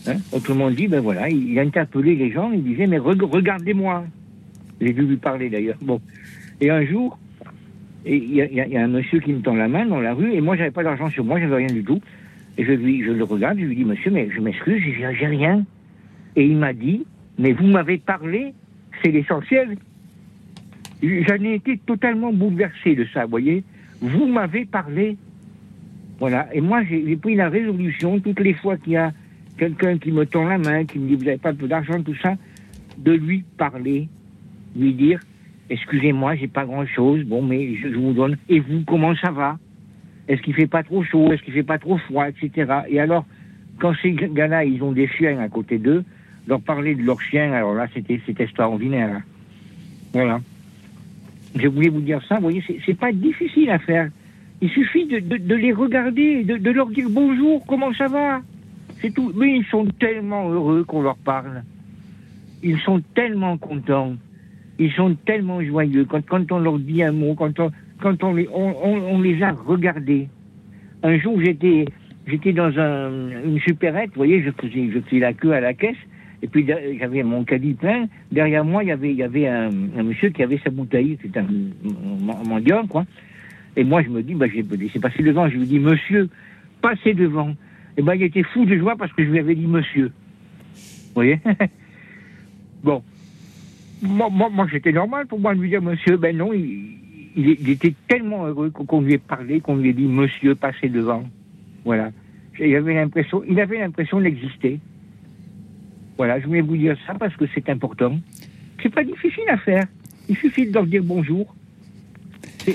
[0.07, 4.05] hein Autrement dit, ben voilà, il, interpellait les gens, il disait «Mais reg- regardez-moi!»
[4.83, 5.79] J'ai dû lui parler d'ailleurs.
[5.81, 6.03] Bon.
[6.61, 7.19] Et un jour,
[8.05, 10.43] il y, y a un monsieur qui me tend la main dans la rue, et
[10.43, 12.03] moi, j'avais pas d'argent sur moi, j'avais rien du tout.
[12.57, 15.65] Et je, lui, je le regarde, je lui dis, monsieur, mais je m'excuse, j'ai rien.
[16.37, 17.05] Et il m'a dit,
[17.39, 18.55] mais vous m'avez parlé,
[19.03, 19.77] c'est l'essentiel.
[21.03, 23.65] J'en ai été totalement bouleversé de ça, vous voyez.
[24.01, 25.17] Vous m'avez parlé.
[26.19, 26.49] Voilà.
[26.55, 29.13] Et moi, j'ai pris la résolution, toutes les fois qu'il y a
[29.59, 32.37] quelqu'un qui me tend la main, qui me dit, vous n'avez pas d'argent, tout ça,
[32.99, 34.09] de lui parler,
[34.77, 35.21] lui dire,
[35.71, 38.37] excusez-moi, j'ai pas grand-chose, bon, mais je vous donne.
[38.49, 39.59] Et vous, comment ça va?
[40.29, 41.33] Est-ce qu'il fait pas trop chaud?
[41.33, 42.73] Est-ce qu'il fait pas trop froid, etc.
[42.89, 43.27] Et alors,
[43.79, 46.05] quand ces gars-là, ils ont des chiens à côté d'eux,
[46.47, 49.21] leur parler de leurs chiens, alors là, c'était extraordinaire.
[50.13, 50.41] Voilà.
[51.57, 54.09] Je voulais vous dire ça, vous voyez, c'est- c'est pas difficile à faire.
[54.61, 58.41] Il suffit de, les regarder, de, de leur dire bonjour, comment ça va?
[59.01, 59.33] C'est tout.
[59.37, 61.63] Mais ils sont tellement heureux qu'on leur parle.
[62.63, 64.15] Ils sont tellement contents.
[64.79, 66.05] Ils sont tellement joyeux.
[66.07, 67.71] Quand, quand on leur dit un mot, quand on,
[68.05, 70.29] quand on, les, on, on- les a regardés.
[71.03, 71.87] Un jour, j'étais,
[72.53, 75.97] dans un, une supérette, vous voyez, je faisais, la queue à la caisse.
[76.43, 76.67] Et puis
[77.01, 78.07] j'avais mon caddie plein.
[78.31, 81.17] Derrière moi, il y avait, un, monsieur qui avait sa bouteille.
[81.23, 81.47] C'était un,
[82.47, 83.07] mendiant, quoi.
[83.75, 85.49] Et moi, je me dis, bah, je vais laisser passer devant.
[85.49, 86.29] Je lui dis, monsieur,
[86.83, 87.55] passez devant.
[87.97, 90.09] Et ben, il était fou de joie parce que je lui avais dit monsieur.
[91.07, 91.41] Vous voyez?
[92.83, 93.03] Bon.
[94.03, 96.19] Moi, moi, moi, j'étais normal pour moi de lui dire monsieur.
[96.19, 96.99] Ben non, il,
[97.37, 101.25] il- était tellement heureux qu'on lui ait parlé, qu'on lui ait dit monsieur, passez devant.
[101.85, 102.11] Voilà.
[102.61, 104.79] Il avait l'impression, il avait l'impression d'exister.
[106.17, 108.17] Voilà, je voulais vous dire ça parce que c'est important.
[108.83, 109.85] C'est pas difficile à faire.
[110.29, 111.55] Il suffit de leur dire bonjour.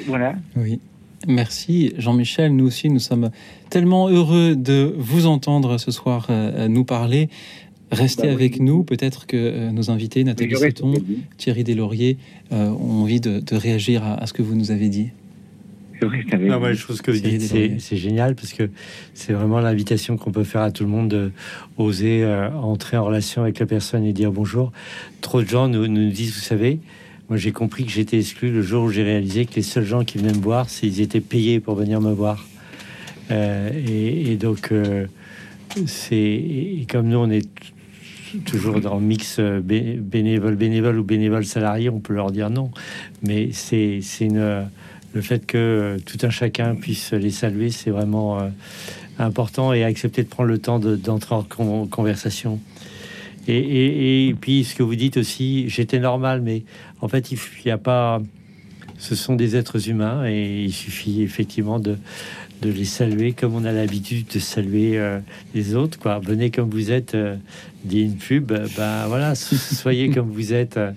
[0.08, 0.36] Voilà.
[0.56, 0.80] Oui.
[1.28, 2.56] Merci Jean-Michel.
[2.56, 3.30] Nous aussi, nous sommes
[3.69, 7.30] tellement heureux de vous entendre ce soir euh, nous parler.
[7.91, 8.34] Restez Bah oui.
[8.36, 8.84] avec nous.
[8.84, 10.93] Peut-être que euh, nos invités, Nathalie Seton.
[11.38, 12.17] Thierry Deslauriers,
[12.52, 15.10] euh, ont envie de, de réagir à, à ce que vous nous avez dit.
[16.02, 18.69] Je reste avec Non, je trouve que vous C'est dites, c'est c'est génial parce que
[19.13, 21.32] c'est vraiment l'invitation qu'on peut faire à tout le monde de
[21.78, 24.71] oser euh, entrer en relation avec la personne et dire bonjour.
[25.19, 26.80] Trop de gens nous, nous disent, vous savez,
[27.28, 30.06] moi j'ai compris que j'étais exclu le jour où j'ai réalisé que les seuls gens
[30.06, 32.47] qui venaient me voir, c'est ils étaient payés pour venir me voir.
[33.32, 35.06] Euh, et, et donc, euh,
[35.86, 37.45] c'est et comme nous, on est
[38.46, 42.50] toujours dans le mix euh, bé- bénévole, bénévole ou bénévole salarié, on peut leur dire
[42.50, 42.72] non.
[43.24, 44.68] Mais c'est une
[45.13, 48.50] le fait que euh, tout un chacun puisse les saluer, c'est vraiment euh,
[49.18, 52.60] important et accepter de prendre le temps de- d'entrer en con- conversation.
[53.48, 56.62] Et- et puis, ce que vous dites aussi, j'étais normal, mais
[57.02, 58.22] en fait, il n'y a pas.
[59.00, 61.98] Ce sont des êtres humains et il suffit effectivement de,
[62.62, 65.19] de les saluer comme on a l'habitude de saluer euh,
[65.56, 65.98] les autres.
[66.00, 66.19] Quoi.
[66.19, 67.36] Venez comme vous êtes, euh,
[67.86, 70.78] dit une pub, euh, ben voilà, soyez comme vous êtes.
[70.78, 70.91] euh,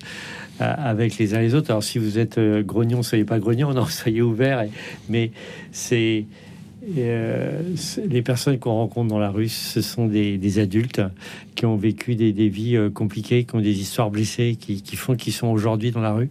[0.60, 1.70] avec les uns les autres.
[1.70, 4.60] Alors si vous êtes grognon, soyez pas grognon, non, soyez ouvert.
[4.62, 4.70] et-
[5.08, 5.32] mais
[5.72, 6.24] c'est
[6.98, 11.00] euh, c'est- les personnes qu'on rencontre dans la rue, ce sont des, des adultes
[11.54, 14.96] qui ont vécu des, des vies euh, compliquées, qui ont des histoires blessées, qui, qui
[14.96, 16.30] font qu'ils sont aujourd'hui dans la rue.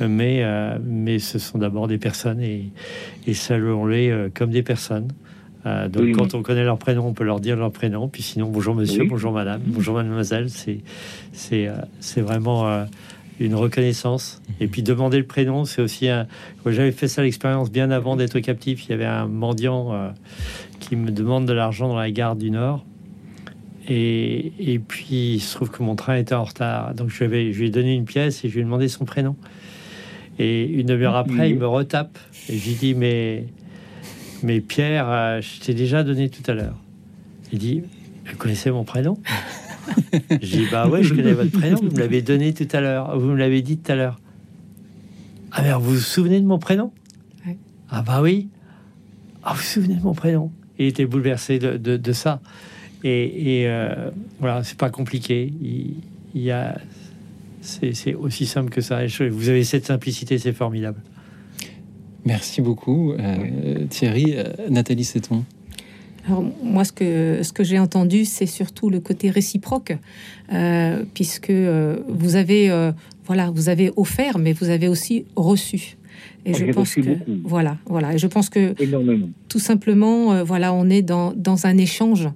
[0.00, 2.70] Euh, mais euh, mais ce sont d'abord des personnes et,
[3.26, 5.08] et saluons-les euh, comme des personnes.
[5.66, 6.12] Euh, donc Oui.
[6.12, 8.08] quand on connaît leur prénom, on peut leur dire leur prénom.
[8.08, 9.08] Puis sinon, bonjour monsieur, Oui.
[9.08, 10.48] bonjour madame, bonjour mademoiselle.
[10.50, 10.80] C'est
[11.68, 11.74] euh,
[12.22, 12.84] vraiment euh,
[13.40, 14.40] une reconnaissance.
[14.60, 16.26] Et puis demander le prénom, c'est aussi un.
[16.66, 18.86] J'avais fait ça l'expérience bien avant d'être captif.
[18.86, 20.10] Il y avait un mendiant euh,
[20.80, 22.84] qui me demande de l'argent dans la gare du Nord.
[23.90, 26.94] Et, et puis il se trouve que mon train était en retard.
[26.94, 28.88] Donc je, lui avais- je lui ai donné une pièce et je lui ai demandé
[28.88, 29.34] son prénom.
[30.38, 32.18] Et une demi-heure après, il me retape.
[32.48, 33.46] Et j'ai dit Mais,
[34.42, 36.76] mais Pierre, euh, je t'ai déjà donné tout à l'heure.
[37.52, 37.82] Il dit
[38.30, 39.18] Vous connaissez mon prénom?
[40.42, 41.76] J'ai dit Bah ouais, je connais votre prénom.
[41.76, 43.18] Vous me l'avez donné tout à l'heure.
[43.18, 44.20] Vous me l'avez dit tout à l'heure.
[45.52, 46.92] Ah, mais alors, vous vous souvenez de mon prénom?
[47.46, 47.56] Ouais.
[47.90, 48.48] Ah, bah oui.
[49.42, 50.50] Ah, vous vous souvenez de mon prénom?
[50.78, 52.40] Il était bouleversé de, de- de ça.
[53.04, 55.52] Et, et, euh, voilà, c'est pas compliqué.
[55.62, 55.94] Il,
[56.34, 56.78] il y a.
[57.60, 59.04] C'est c'est aussi simple que ça.
[59.04, 61.00] Et je- Vous avez cette simplicité, c'est formidable.
[62.24, 64.34] Merci beaucoup, euh, Thierry.
[64.36, 65.44] Euh, Nathalie Seton.
[66.28, 69.96] Alors, moi, ce que, ce que j'ai entendu, c'est surtout le côté réciproque,
[70.52, 72.92] euh, puisque euh, vous avez, euh,
[73.26, 75.96] voilà, vous avez offert, mais vous avez aussi reçu.
[76.44, 77.30] Et je J'ai pense que, beaucoup.
[77.44, 78.14] voilà, voilà.
[78.14, 79.28] Et je pense que Énormément.
[79.48, 82.28] tout simplement, voilà, on est dans, dans un échange.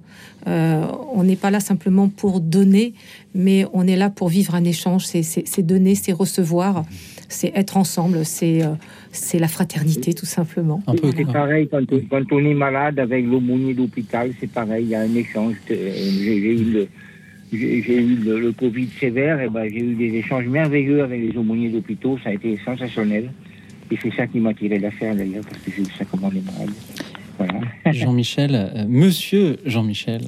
[0.45, 2.93] On n'est pas là simplement pour donner,
[3.35, 5.05] mais on est là pour vivre un échange.
[5.05, 6.83] C'est- donner, c'est recevoir,
[7.29, 8.61] c'est être ensemble, c'est
[9.13, 10.81] c'est la fraternité, tout simplement.
[10.87, 11.11] Un peu.
[11.15, 15.01] C'est pareil quand, quand on est malade avec l'aumônier d'hôpital, c'est pareil, il y a
[15.01, 15.55] un échange.
[15.71, 16.87] Euh, J'ai j'ai eu le.
[17.53, 21.21] J'ai j'ai eu le, le Covid sévère, et ben j'ai eu des échanges merveilleux avec
[21.21, 23.31] les aumôniers d'hôpitaux, ça a été sensationnel.
[23.91, 26.31] Et c'est ça qui m'a tiré d'affaire d'ailleurs, parce que j'ai eu ça comme on
[26.31, 26.73] est malade.
[27.37, 27.59] Voilà.
[27.91, 30.21] Jean-Michel, euh, monsieur Jean-Michel,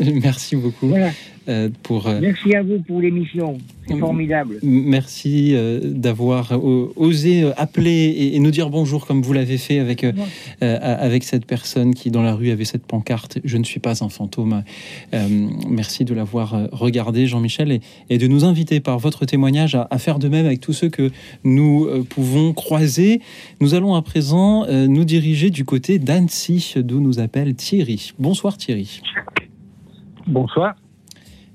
[0.22, 1.10] merci beaucoup voilà.
[1.48, 2.06] Euh, pour.
[2.06, 4.58] euh, Merci à vous pour l'émission, c'est formidable.
[4.62, 6.52] Merci euh, d'avoir
[6.96, 10.06] osé appeler et, nous dire bonjour comme vous l'avez fait avec,
[10.60, 14.08] avec cette personne qui dans la rue avait cette pancarte Je ne suis pas un
[14.08, 14.62] fantôme.
[15.14, 15.28] Euh,
[15.68, 17.80] merci de l'avoir regardé, Jean-Michel, et,
[18.10, 20.88] et de nous inviter par votre témoignage à, à faire de même avec tous ceux
[20.88, 21.10] que
[21.44, 23.20] nous pouvons croiser.
[23.60, 28.12] Nous allons à présent nous diriger du côté d'Annecy, d'où nous appelle Thierry.
[28.18, 29.00] Bonsoir Thierry.
[30.26, 30.74] Bonsoir.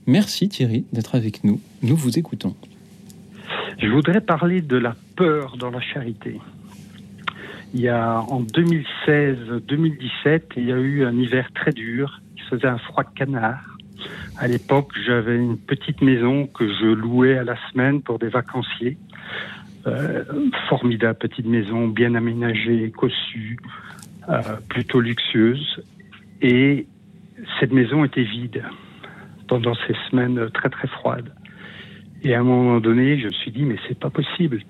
[0.10, 1.62] Merci Thierry d'être avec nous.
[1.84, 2.56] Nous vous écoutons.
[3.78, 6.41] Je voudrais parler de la peur dans la charité.
[7.76, 12.24] Il y a en 2016-2017, il y a eu un hiver très dur.
[12.38, 13.78] Il faisait un froid canard.
[14.39, 18.98] À l'époque, j'avais une petite maison que je louais à la semaine pour des vacanciers.
[19.86, 20.24] Euh,
[20.69, 23.60] formidable petite maison, bien aménagée, cossue,
[24.28, 25.84] euh, plutôt luxueuse.
[26.41, 26.88] Et
[27.60, 28.63] cette maison était vide
[29.49, 31.33] pendant ces semaines très très froides.
[32.21, 34.62] Et à un moment donné, je me suis dit, mais c'est pas possible.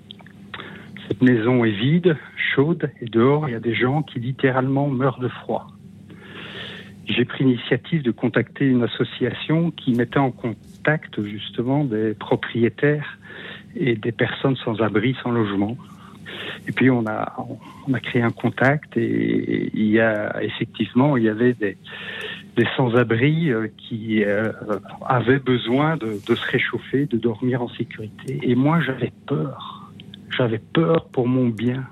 [1.06, 2.16] Cette maison est vide,
[2.54, 5.66] chaude, et dehors, il y a des gens qui littéralement meurent de froid.
[7.06, 13.18] J'ai pris l'initiative de contacter une association qui mettait en contact justement des propriétaires
[13.74, 15.76] et des personnes sans abri, sans logement.
[16.68, 17.34] Et puis on a,
[18.02, 21.76] créé un contact et il y a effectivement, il y avait des,
[22.56, 24.52] des sans-abri euh, qui euh,
[25.06, 28.38] avaient besoin de, de, se réchauffer, de dormir en sécurité.
[28.42, 29.90] Et moi, j'avais peur.
[30.36, 31.84] J'avais peur pour mon bien,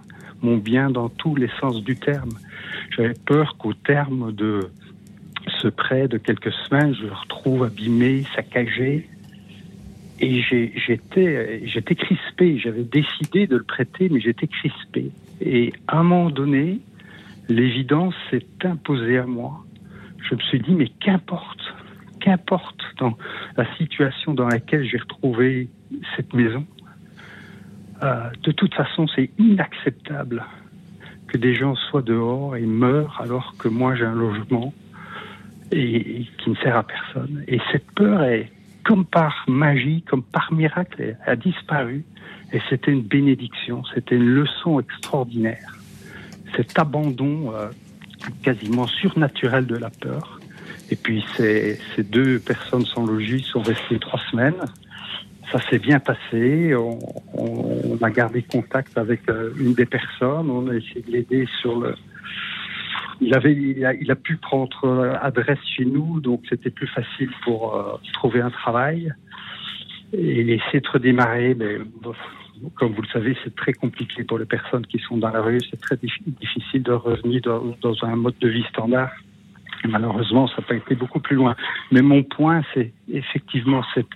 [0.43, 2.31] mon bien dans tous les sens du terme.
[2.97, 4.71] J'avais peur qu'au terme de
[5.61, 9.09] ce prêt de quelques semaines, je le retrouve abîmé, saccagé.
[10.21, 12.59] Et j'étais, j'étais crispé.
[12.59, 15.11] J'avais décidé de le prêter, mais j'étais crispé.
[15.41, 16.81] Et à un moment donné,
[17.49, 19.65] l'évidence s'est imposée à moi
[20.29, 21.75] je me suis dit, mais qu'importe,
[22.21, 23.17] qu'importe dans
[23.57, 25.69] la situation dans laquelle j'ai retrouvé
[26.17, 26.67] cette maison.
[28.03, 30.45] Euh, de toute façon, c'est inacceptable
[31.27, 34.73] que des gens soient dehors et meurent alors que moi j'ai un logement
[35.73, 37.45] et, qui ne sert à personne.
[37.49, 38.51] Et cette peur est,
[38.89, 42.07] comme par magie, comme par miracle, a disparu.
[42.55, 45.77] Et c'était une bénédiction, c'était une leçon extraordinaire.
[46.57, 47.69] Cet abandon euh,
[48.43, 50.41] quasiment surnaturel de la peur.
[50.91, 54.65] Et puis ces, deux personnes sans logis sont restées trois semaines.
[55.53, 56.75] Ça s'est bien passé.
[56.75, 56.99] On,
[57.35, 60.49] on, a gardé contact avec euh, une des personnes.
[60.49, 61.95] On a essayé de l'aider sur le.
[63.21, 66.87] Il avait, il a, il a, pu prendre euh, adresse chez nous, donc c'était plus
[66.87, 69.13] facile pour euh, trouver un travail.
[70.13, 71.79] Et essayer de redémarrer, mais
[72.77, 75.61] comme vous le savez, c'est très compliqué pour les personnes qui sont dans la rue.
[75.71, 79.11] C'est très difficile de revenir dans, un mode de vie standard.
[79.87, 81.55] malheureusement, ça n'a pas été beaucoup plus loin.
[81.93, 84.07] Mais mon point, c'est effectivement cette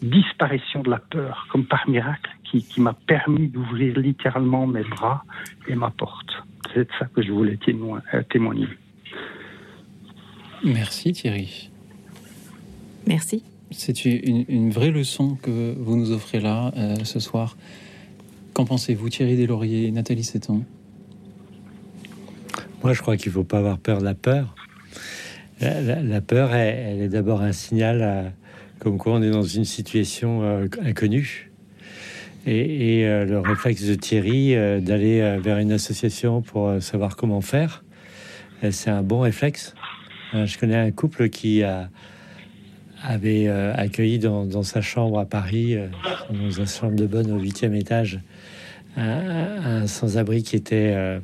[0.00, 5.24] disparition de la peur, comme par miracle, qui, qui m'a permis d'ouvrir littéralement mes bras
[5.68, 6.30] et ma porte.
[6.72, 8.68] C'est de ça que je voulais euh, témoigner.
[10.64, 11.70] Merci Thierry.
[13.06, 13.42] Merci.
[13.70, 17.56] C'est une, vraie leçon que vous nous offrez là euh, ce soir.
[18.52, 20.64] Qu'en pensez-vous, Thierry Deslauriers, Nathalie Seton?
[22.82, 24.54] Moi, je crois qu'il ne faut pas avoir peur de la peur.
[25.60, 28.32] La, peur, elle, est d'abord un signal
[28.78, 31.45] comme quoi on est dans une situation euh, inconnue.
[32.46, 37.84] Et, euh, le réflexe de Thierry d'aller vers une association pour savoir comment faire,
[38.70, 39.74] c'est un bon réflexe.
[40.32, 41.62] je connais un couple qui
[43.02, 45.86] avait euh, accueilli dans, sa chambre à Paris, euh,
[46.30, 48.20] dans sa chambre de bonne au huitième étage,
[48.96, 51.20] un, sans-abri qui était euh,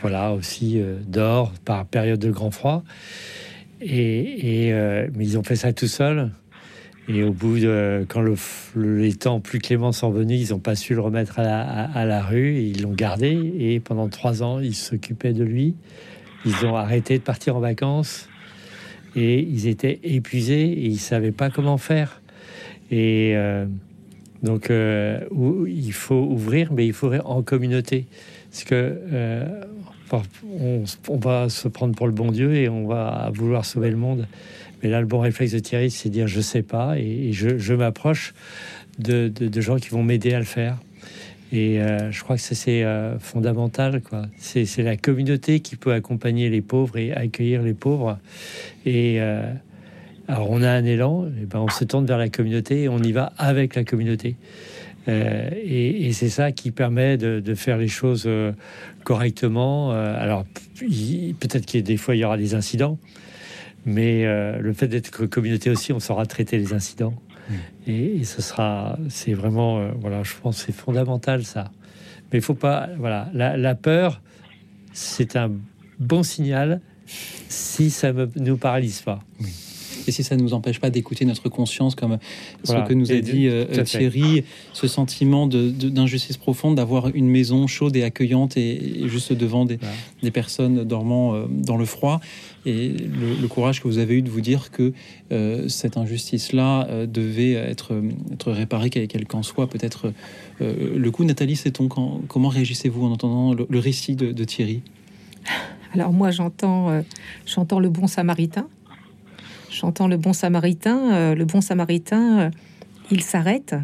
[0.00, 2.82] voilà aussi dehors par période de grand froid.
[3.80, 4.72] Et,
[5.14, 6.30] mais ils ont fait ça tout seuls.
[7.08, 8.34] Et au bout de quand le,
[8.76, 12.60] les temps plus cléments sont venus, ils n'ont pas su le remettre à la, rue.
[12.60, 13.54] ils l'ont gardé.
[13.58, 15.74] Et pendant trois ans, ils s'occupaient de lui.
[16.44, 18.28] Ils ont arrêté de partir en vacances
[19.16, 22.20] et ils étaient épuisés et ils savaient pas comment faire.
[22.90, 23.66] Et euh,
[24.42, 25.20] donc, euh,
[25.66, 28.06] il faut ouvrir, mais il faudrait en communauté.
[28.50, 29.64] Parce que euh,
[31.08, 34.26] va se prendre pour le bon Dieu et on va vouloir sauver le monde.
[34.82, 38.34] Mais là, le bon réflexe de Thierry, c'est dire je sais pas et, je, m'approche
[38.98, 40.78] de, de, gens qui vont m'aider à le faire.
[41.52, 44.02] Et euh, je crois que c'est euh, fondamental.
[44.36, 48.18] C'est la communauté qui peut accompagner les pauvres et accueillir les pauvres.
[48.84, 49.50] Et euh,
[50.26, 52.98] alors, on a un élan, et ben on se tourne vers la communauté et on
[52.98, 54.36] y va avec la communauté.
[55.06, 58.28] et, c'est ça qui permet de, de, faire les choses
[59.04, 59.92] correctement.
[59.92, 60.44] alors,
[60.80, 62.98] peut-être qu'il y a des fois, il y aura des incidents.
[63.86, 64.24] Mais
[64.58, 67.14] le fait d'être communauté aussi, on saura traiter les incidents.
[67.86, 71.70] Et, ce sera, c'est vraiment, euh, voilà, je pense c'est fondamental ça.
[72.32, 74.20] Mais il faut pas, voilà, la, peur,
[74.92, 75.52] c'est un
[75.98, 79.20] bon signal si ça ne nous paralyse pas
[80.08, 82.18] et si ça ne nous empêche pas d'écouter notre conscience, comme
[82.64, 87.94] ce que nous a dit euh, Thierry, ce sentiment d'injustice profonde d'avoir une maison chaude
[87.96, 89.78] et accueillante et, juste devant des,
[90.32, 92.20] personnes dormant euh, dans le froid,
[92.66, 94.92] et le, courage que vous avez eu de vous dire que
[95.32, 97.92] euh, cette injustice-là devait être,
[98.32, 100.12] être réparée, quel qu'en soit peut-être
[100.60, 101.24] le coup.
[101.24, 104.82] Nathalie, c'est ton comment réagissez-vous en entendant le, récit de, de Thierry?
[105.94, 107.02] Alors moi j'entends
[107.46, 108.68] j'entends le bon samaritain
[109.78, 112.50] chantant le bon samaritain, euh, le bon samaritain, euh,
[113.10, 113.76] il s'arrête,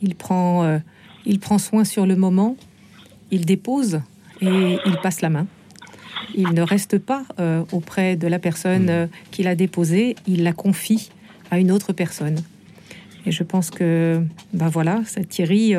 [0.00, 0.78] il prend, euh,
[1.26, 2.56] il prend soin sur le moment,
[3.30, 4.00] il dépose
[4.40, 5.46] et il passe la main.
[6.34, 7.24] Il ne reste pas
[7.72, 11.10] auprès de la personne qu'il a déposée, il la confie
[11.50, 12.38] à une autre personne.
[13.26, 14.22] Et je pense que,
[14.54, 15.74] ben voilà, Thierry,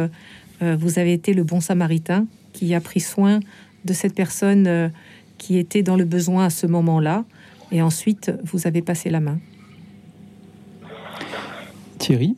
[0.61, 3.39] vous avez été le bon samaritain qui a pris soin
[3.85, 4.91] de cette personne
[5.37, 7.25] qui était dans le besoin à ce moment-là,
[7.71, 9.39] et ensuite vous avez passé la main.
[12.03, 12.35] Thierry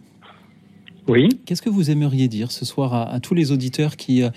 [1.07, 1.27] Oui.
[1.45, 4.29] Qu'est-ce que vous aimeriez dire ce soir à, tous les auditeurs qui euh,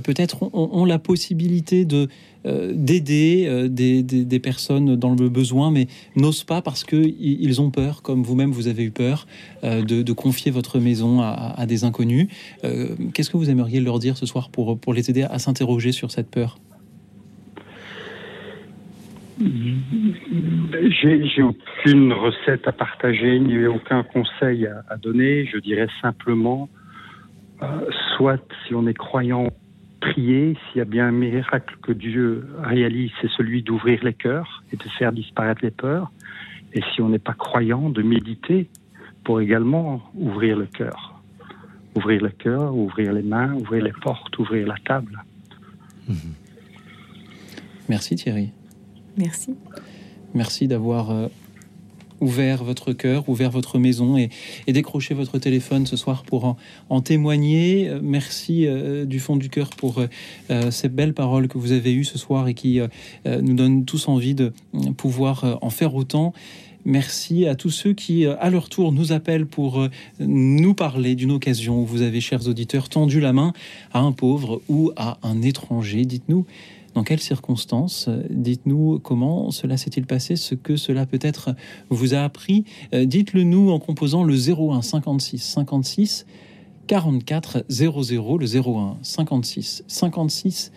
[0.00, 2.08] peut-être ont, la possibilité de
[2.44, 7.70] euh, d'aider euh, des, personnes dans le besoin, mais n'osent pas parce qu'ils ils ont
[7.70, 9.28] peur, comme vous-même vous avez eu peur,
[9.62, 12.26] de, confier votre maison à, des inconnus.
[13.14, 16.10] Qu'est-ce que vous aimeriez leur dire ce soir pour, pour les aider à s'interroger sur
[16.10, 16.58] cette peur?
[21.02, 25.46] J'ai aucune recette à partager, ni aucun conseil à, donner.
[25.46, 26.68] Je dirais simplement,
[27.62, 27.66] euh,
[28.16, 29.48] soit si on est croyant,
[30.00, 30.56] prier.
[30.68, 34.76] S'il y a bien un miracle que Dieu réalise, c'est celui d'ouvrir les cœurs et
[34.76, 36.10] de faire disparaître les peurs.
[36.74, 38.68] Et si on n'est pas croyant, de méditer
[39.24, 41.20] pour également ouvrir le cœur.
[41.94, 45.22] Ouvrir le cœur, ouvrir les mains, ouvrir les portes, ouvrir la table.
[47.88, 48.52] Merci Thierry.
[49.16, 49.54] Merci.
[50.34, 51.28] Merci d'avoir euh,
[52.20, 54.30] ouvert votre cœur, ouvert votre maison et,
[54.66, 56.56] décroché votre téléphone ce soir pour
[56.88, 57.88] en, témoigner.
[57.88, 60.02] Euh, merci euh, du fond du cœur pour
[60.70, 62.80] ces belles paroles que vous avez eues ce soir et qui
[63.26, 64.52] nous donnent tous envie de
[64.96, 66.32] pouvoir en faire autant.
[66.84, 69.86] Merci à tous ceux qui, à leur tour, nous appellent pour
[70.18, 73.52] nous parler d'une occasion où vous avez, chers auditeurs, tendu la main
[73.92, 76.04] à un pauvre ou à un étranger.
[76.04, 76.44] Dites-nous
[76.94, 81.54] dans quelles circonstances Dites-nous comment cela s'est-il passé, ce que cela peut-être
[81.90, 82.64] vous a appris.
[82.94, 86.26] Euh, dites-le nous en composant le 01 56 56
[86.86, 90.72] 44 00, le 01 56 56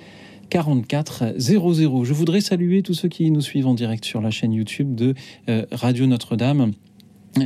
[0.49, 2.03] 44 00.
[2.03, 5.13] Je voudrais saluer tous ceux qui nous suivent en direct sur la chaîne YouTube de
[5.49, 6.73] euh, Radio Notre-Dame.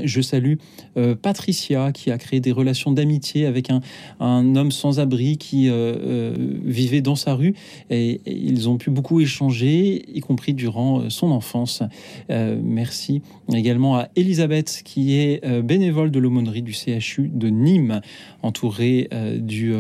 [0.04, 0.56] Je salue
[0.98, 3.82] euh, Patricia qui a créé des relations d'amitié avec un,
[4.20, 7.56] homme sans abri qui euh, euh, vivait dans sa rue
[7.90, 11.82] et, ils ont pu beaucoup échanger, y compris durant son enfance.
[12.30, 13.22] merci
[13.54, 18.02] également à Elisabeth qui est bénévole de l'aumônerie du CHU de Nîmes,
[18.44, 19.10] entourée
[19.40, 19.74] du,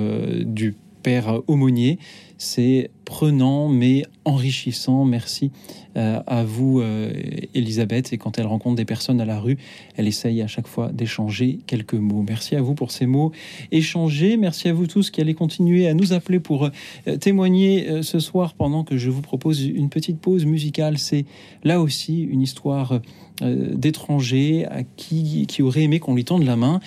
[0.45, 1.99] du père aumônier.
[2.41, 5.03] C'est prenant mais enrichissant.
[5.03, 5.51] Merci
[5.97, 7.11] euh, à vous, euh,
[7.53, 8.13] Elisabeth.
[8.13, 9.57] Et quand elle rencontre des personnes à la rue,
[9.97, 12.23] elle essaye à chaque fois d'échanger quelques mots.
[12.25, 13.33] Merci à vous pour ces mots
[13.73, 14.37] échangés.
[14.37, 16.69] Merci à vous tous qui allez continuer à nous appeler pour
[17.07, 20.97] euh, témoigner ce soir pendant que je vous propose une petite pause musicale.
[20.97, 21.25] C'est
[21.65, 23.01] là aussi une histoire
[23.41, 26.79] d'étrangers à qui, qui aurait aimé qu'on lui tende la main.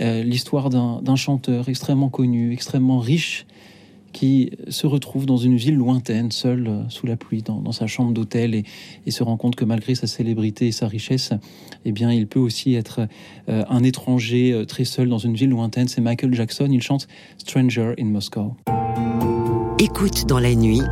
[0.00, 3.46] L'histoire d'un chanteur extrêmement connu, extrêmement riche
[4.12, 8.12] qui se retrouve dans une ville lointaine, seul euh, sous la pluie, dans, sa chambre
[8.12, 8.64] d'hôtel, et,
[9.10, 11.32] se rend compte que malgré sa célébrité et sa richesse,
[11.84, 13.00] eh il peut aussi être
[13.48, 15.88] euh, un étranger euh, très seul dans une ville lointaine.
[15.88, 16.68] C'est Michael Jackson.
[16.70, 18.54] Il chante Stranger in Moscow.
[19.78, 20.82] Écoute dans la nuit,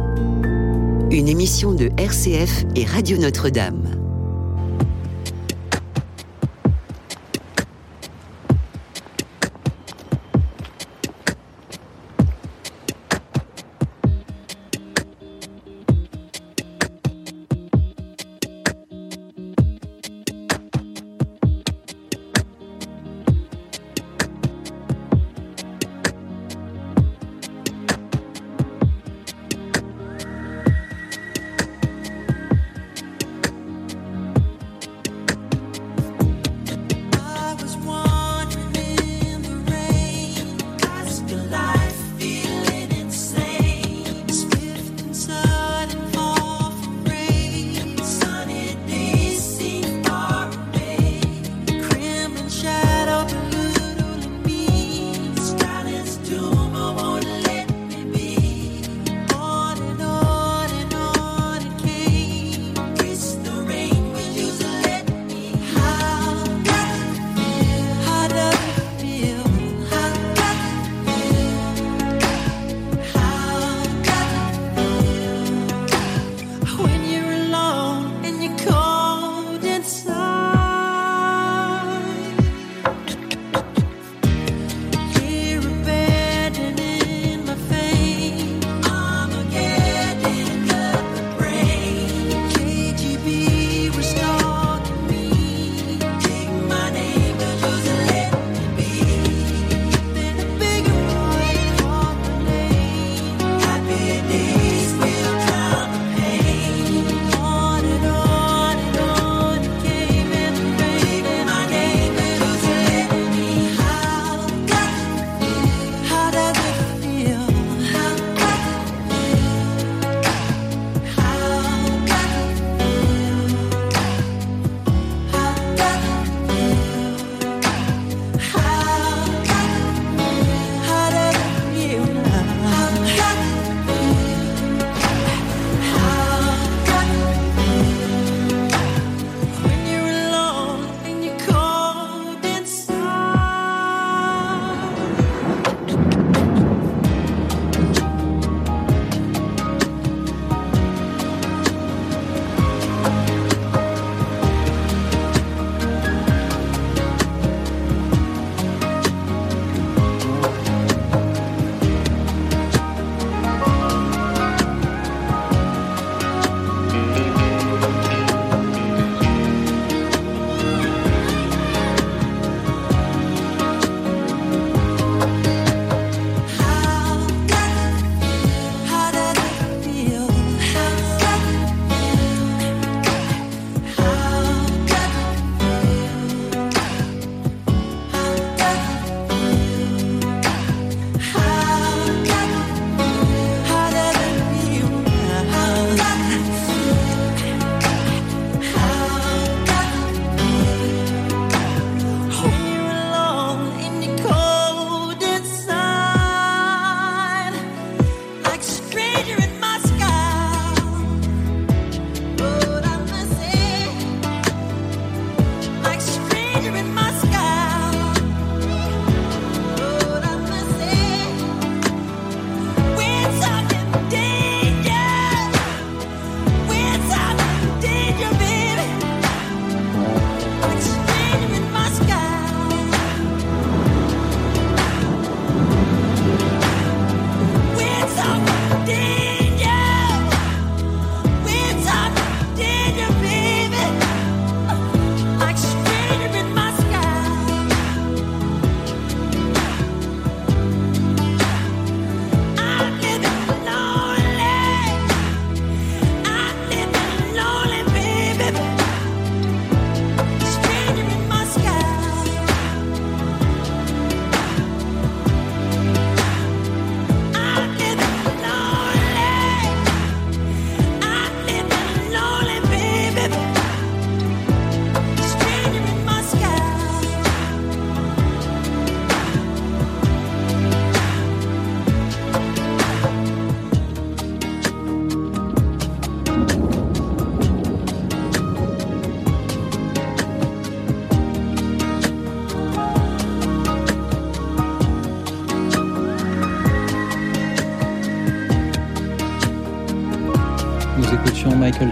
[1.10, 4.05] une émission de RCF et Radio Notre-Dame.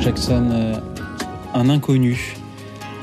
[0.05, 0.75] Jackson, euh,
[1.55, 2.35] un inconnu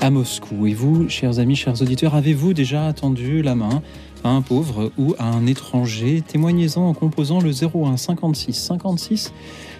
[0.02, 0.68] à Moscou.
[0.68, 3.82] Et vous, chers amis, chers auditeurs, avez-vous déjà attendu la main
[4.24, 6.22] à un pauvre ou à un étranger?
[6.22, 9.34] Témoignez-en en composant le 01 56 56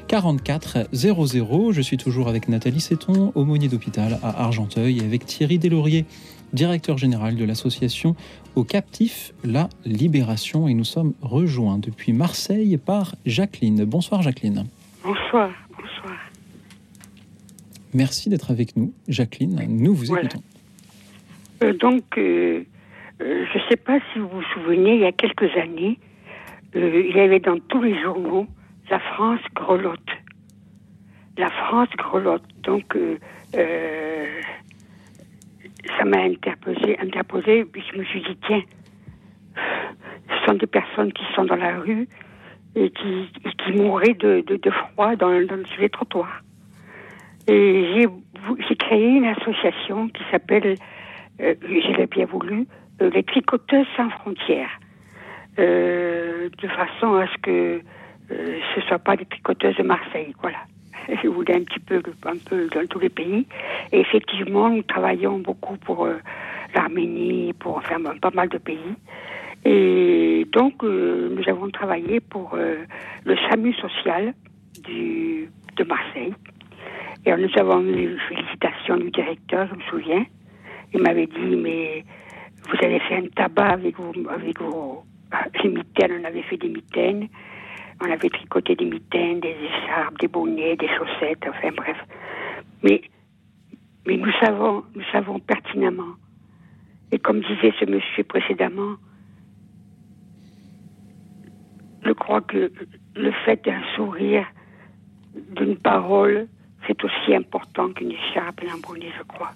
[0.08, 1.72] 44 00.
[1.74, 6.06] Je suis toujours avec Nathalie Séton, aumônier d'hôpital à Argenteuil, et avec Thierry Deslauriers,
[6.54, 8.16] directeur général de l'association
[8.56, 10.68] Au Captif La Libération.
[10.68, 13.86] Et nous sommes rejoints depuis Marseille par Jacqueline.
[13.86, 14.66] Bonsoir Jacqueline.
[15.04, 15.52] Bonsoir.
[17.94, 19.60] Merci d'être avec nous, Jacqueline.
[19.68, 20.42] Nous vous écoutons.
[21.64, 22.64] Euh, donc, euh,
[23.22, 26.00] euh, je ne sais pas si vous vous souvenez, il y a quelques années,
[26.74, 28.48] il y avait dans tous les journaux
[28.90, 30.00] la France grelotte.
[31.38, 32.44] La France grelotte.
[32.64, 32.98] Donc,
[33.54, 33.60] ça
[36.06, 38.62] m'a interposé, interposé, puis je me suis dit, tiens,
[39.56, 42.08] ce sont des personnes qui sont dans la rue
[42.76, 43.30] et qui,
[43.64, 46.42] qui mouraient de, de, froid dans, dans, sur les trottoirs.
[47.48, 48.08] Et
[48.70, 50.76] j'ai créé une association qui s'appelle,
[51.42, 52.68] euh, je l'ai bien voulu,
[53.02, 54.80] euh, les tricoteuses sans frontières,
[55.60, 57.82] euh, de façon à ce que
[58.32, 60.60] euh, ce ne soit pas des tricoteuses de Marseille, voilà.
[61.24, 63.48] Je voulais un petit peu, un peu dans tous les pays.
[63.92, 66.08] Et effectivement, nous travaillons beaucoup pour
[66.76, 68.96] l'Arménie, pour enfin pas mal de pays.
[69.66, 74.34] Et donc, nous avons travaillé pour le SAMU social
[74.88, 76.34] de Marseille.
[77.26, 80.26] Et nous avons eu une félicitation du directeur, je me souviens.
[80.94, 82.04] Il m'avait dit, mais
[82.68, 85.04] vous avez fait un tabac avec vos, avec vos
[85.64, 87.28] les mitaines, on avait fait des mitaines,
[88.02, 91.98] on avait tricoté des mitaines, des écharpes, des bonnets, des chaussettes, enfin bref.
[92.84, 93.02] Mais,
[94.06, 96.16] mais nous savons, nous savons pertinemment.
[97.12, 98.96] Et comme disait ce monsieur précédemment,
[102.04, 102.72] je crois que
[103.16, 104.46] le fait d'un sourire,
[105.56, 106.48] d'une parole,
[106.88, 109.52] c'est aussi important qu'une écharpe et un bonnet, je crois.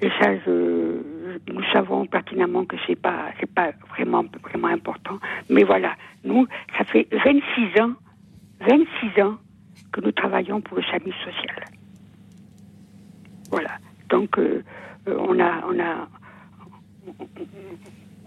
[0.00, 5.18] Et ça, nous savons pertinemment que c'est pas, c'est pas vraiment, vraiment important.
[5.48, 5.94] Mais voilà,
[6.24, 6.46] nous,
[6.76, 7.92] ça fait 26 ans,
[8.60, 9.36] 26 ans
[9.92, 11.64] que nous travaillons pour le SAMU social.
[13.50, 13.70] Voilà.
[14.10, 14.62] Donc, euh,
[15.08, 16.08] euh, on a, on a,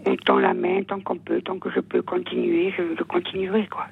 [0.06, 3.66] on, tend la main tant qu'on peut, tant que je peux continuer, je, je continuerai,
[3.68, 3.86] quoi.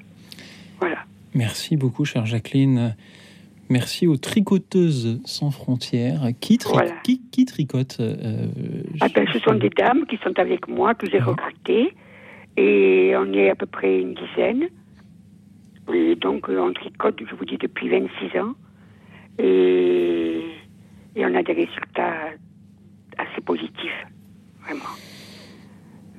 [0.79, 0.97] Voilà.
[1.33, 2.95] Merci beaucoup, chère Jacqueline.
[3.69, 6.21] Merci aux tricoteuses sans frontières.
[6.41, 6.57] Qui,
[7.03, 8.47] qui, qui tricote euh,
[8.99, 11.93] ah ben, Ce sont des dames qui sont avec moi, que j'ai recrutées.
[12.57, 14.69] Et on est à peu près une dizaine.
[15.93, 18.55] Et donc, euh, on tricote, je vous dis, depuis 26 ans.
[19.37, 20.43] Et,
[21.15, 22.15] et on a des résultats
[23.19, 24.05] assez positifs,
[24.63, 24.95] vraiment.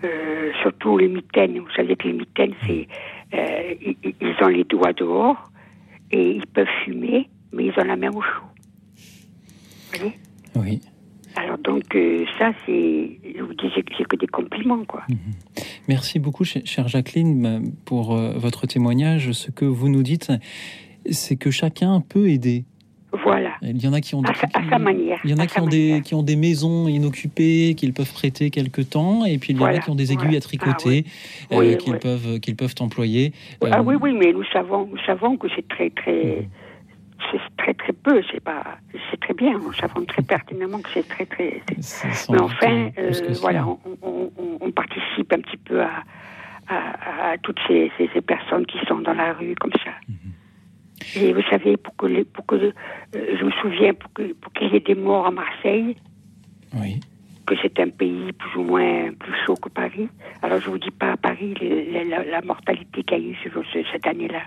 [0.04, 1.58] Euh, surtout les mitaines.
[1.58, 2.86] Vous savez que les mitaines, c'est,
[3.32, 5.50] ils ont les doigts dehors
[6.12, 8.44] et ils peuvent fumer mais ils ont la main au chaud.
[9.92, 10.18] Vous voyez?
[10.56, 10.80] Oui.
[11.36, 15.02] Alors donc euh, ça, c'est, je vous dis, c'est que des compliments, quoi.
[15.08, 15.16] Mhm.
[15.88, 19.32] Merci beaucoup, chère Jacqueline, pour euh, votre témoignage.
[19.32, 20.32] Ce que vous nous dites,
[21.10, 22.64] c'est que chacun peut aider.
[23.24, 23.54] Voilà.
[23.62, 25.18] Il y en a qui ont, à, sa, manière.
[25.24, 28.50] Il y en a qui ont, des, qui ont des maisons inoccupées qu'ils peuvent prêter
[28.50, 31.04] quelque temps, et puis il y en a qui ont des aiguilles à tricoter
[31.50, 33.32] ah euh, qu'ils peuvent qu'ils peuvent employer.
[33.68, 36.42] Ah oui, oui, mais nous savons, nous savons que c'est très très.
[36.42, 36.46] Mhm
[37.30, 38.78] c'est très très peu, c'est pas,
[39.10, 41.62] c'est très bien, nous savons très pertinemment que c'est très très.
[42.30, 43.66] Mais enfin, euh, voilà,
[44.02, 46.04] on, participe un petit peu à,
[46.68, 49.90] à, toutes ces, ces, personnes qui sont dans la rue comme ça.
[50.08, 51.22] Mhm.
[51.22, 52.72] Et vous savez, pour que, pour que euh,
[53.14, 55.96] je me souviens, pour qu'il pour qu'il y ait des morts à Marseille,
[56.74, 57.00] oui.
[57.46, 60.08] que c'est un pays plus ou moins plus chaud que Paris.
[60.42, 61.54] Alors je vous dis pas à Paris
[62.30, 63.36] la, mortalité qu'il y a eu
[63.92, 64.42] cette année-là.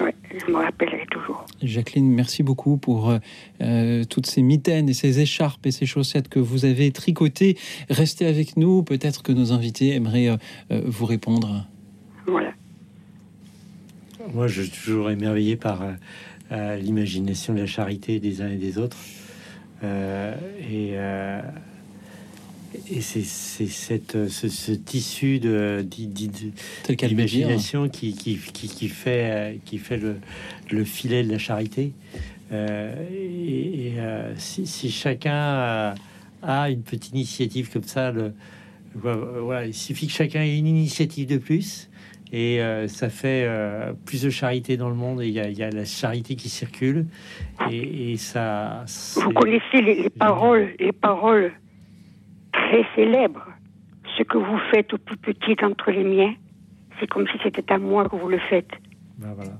[0.00, 1.44] Oui, je me rappellerai toujours.
[1.62, 3.18] Jacqueline, merci beaucoup pour euh,
[3.60, 7.56] euh, toutes ces mitaines et ces écharpes et ces chaussettes que vous avez tricotées.
[7.90, 11.66] Restez avec nous, peut-être que nos invités aimeraient euh, vous répondre.
[12.26, 12.52] Voilà.
[14.32, 15.84] Moi, je suis toujours émerveillé par
[16.50, 18.96] l'imagination de la charité des uns et des autres.
[19.82, 20.96] et
[22.90, 29.96] et c'est cette ce, ce, tissu de d'imagination qui, qui, qui, qui, fait qui fait
[29.96, 30.16] le,
[30.70, 31.92] le, filet de la charité.
[32.52, 35.94] Euh, et, euh, si, si, chacun
[36.42, 38.32] a, une petite initiative comme ça, le,
[38.94, 41.88] voilà, il suffit que chacun ait une initiative de plus.
[42.32, 43.48] Et euh, ça fait
[44.04, 45.22] plus de charité dans le monde.
[45.22, 47.06] Et il y, y, a la charité qui circule.
[47.70, 48.84] Et, et ça.
[49.14, 51.52] Vous connaissez les, les paroles, les paroles
[52.74, 53.46] très célèbre.
[54.16, 56.34] Ce que vous faites au plus petit entre les miens,
[56.98, 58.70] c'est comme si c'était à moi que vous le faites.
[59.18, 59.52] Ben voilà.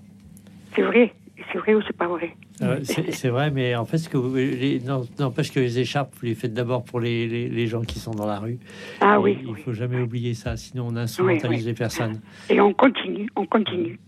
[0.75, 1.13] C'est vrai,
[1.53, 2.37] c'est vrai ou c'est pas vrai?
[2.63, 4.81] Euh, c'est vrai, mais en fait, ce que vous, les,
[5.19, 8.27] n'empêche que les écharpes, vous les faites d'abord pour les, les, gens qui sont dans
[8.27, 8.59] la rue.
[9.01, 9.39] Ah oui.
[9.47, 12.21] Il faut jamais oublier ça, sinon on instrumentalise les personnes.
[12.49, 13.99] Et on continue, on continue.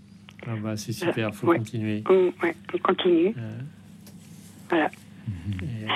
[0.47, 2.05] Ah bah, c'est super, il faut continuer.
[2.09, 2.31] On,
[2.75, 3.35] on continue.
[4.69, 4.91] Voilà.
[5.63, 5.87] Et,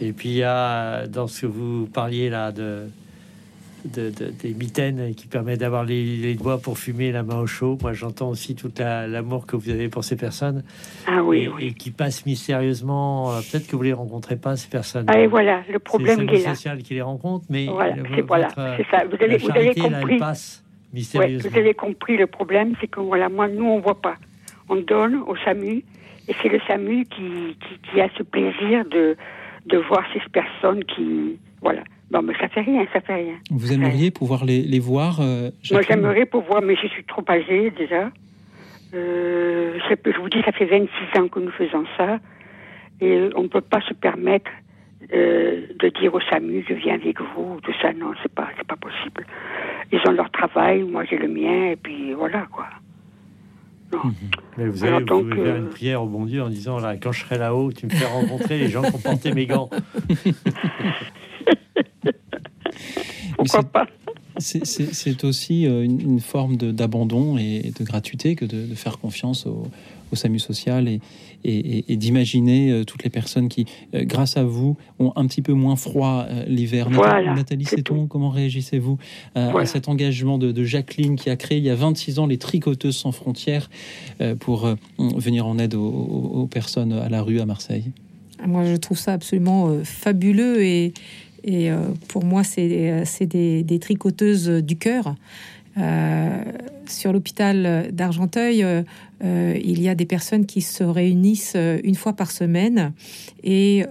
[0.00, 2.88] et, puis il y a, dans ce que vous parliez là de
[3.84, 7.78] de, des mitaines qui permet d'avoir les, doigts pour fumer la main au chaud.
[7.82, 10.62] Moi, j'entends aussi tout l'amour que vous avez pour ces personnes.
[11.06, 13.32] Ah oui, et, qui passent mystérieusement.
[13.32, 15.06] Euh, peut-être que vous les rencontrez pas ces personnes.
[15.08, 16.54] Ah et voilà, le problème qui est là.
[16.54, 19.04] social qui les rencontre, mais voilà, c'est voilà, ça.
[19.06, 20.20] Vous avez, vous avez compris.
[20.92, 21.50] mystérieusement.
[21.50, 24.16] vous avez compris le problème, c'est que voilà, moi, nous, on voit pas.
[24.68, 25.84] On donne au SAMU,
[26.26, 29.16] et c'est le SAMU qui, qui, qui a ce plaisir de
[29.66, 33.38] de voir ces personnes qui voilà Bon, mais ça fait rien, ça fait rien.
[33.50, 37.70] Vous aimeriez pouvoir les, les voir euh, Moi, j'aimerais pouvoir, mais je suis trop âgée
[37.70, 38.10] déjà.
[38.94, 42.20] Euh, je vous dis, ça fait 26 ans que nous faisons ça.
[43.00, 44.50] Et on ne peut pas se permettre
[45.12, 47.92] euh, de dire au SAMU, je viens avec vous, tout ça.
[47.92, 49.26] Non, c'est pas, c'est pas possible.
[49.90, 52.66] Ils ont leur travail, moi j'ai le mien, et puis voilà, quoi.
[54.02, 54.14] Mhm.
[54.56, 57.20] Mais vous allez vous faire une prière au bon Dieu en disant là, quand je
[57.20, 59.70] serai là-haut, tu me fais rencontrer les gens qui ont porté mes gants.
[63.36, 63.86] Pourquoi pas?
[64.38, 69.46] C'est aussi euh, une, forme d'abandon et de gratuité que de, faire confiance
[70.14, 71.00] au, SAMU social et,
[71.44, 75.52] et, d'imaginer euh, toutes les personnes qui, euh, grâce à vous, ont un petit peu
[75.52, 76.90] moins froid l'hiver.
[76.90, 78.98] Nathalie Séton, comment réagissez-vous
[79.34, 82.96] à cet engagement de, Jacqueline qui a créé il y a 26 ans les Tricoteuses
[82.96, 83.68] sans frontières
[84.40, 87.90] pour venir en aide aux, personnes à la rue à Marseille?
[88.46, 90.94] Moi, je trouve ça absolument fabuleux et
[91.44, 91.76] et euh,
[92.08, 95.14] pour moi, c'est euh, des, des, tricoteuses du cœur.
[95.76, 96.42] Euh,
[96.86, 98.64] sur l'hôpital d'Argenteuil,
[99.22, 102.92] il y a des personnes qui se réunissent une fois par semaine
[103.42, 103.86] et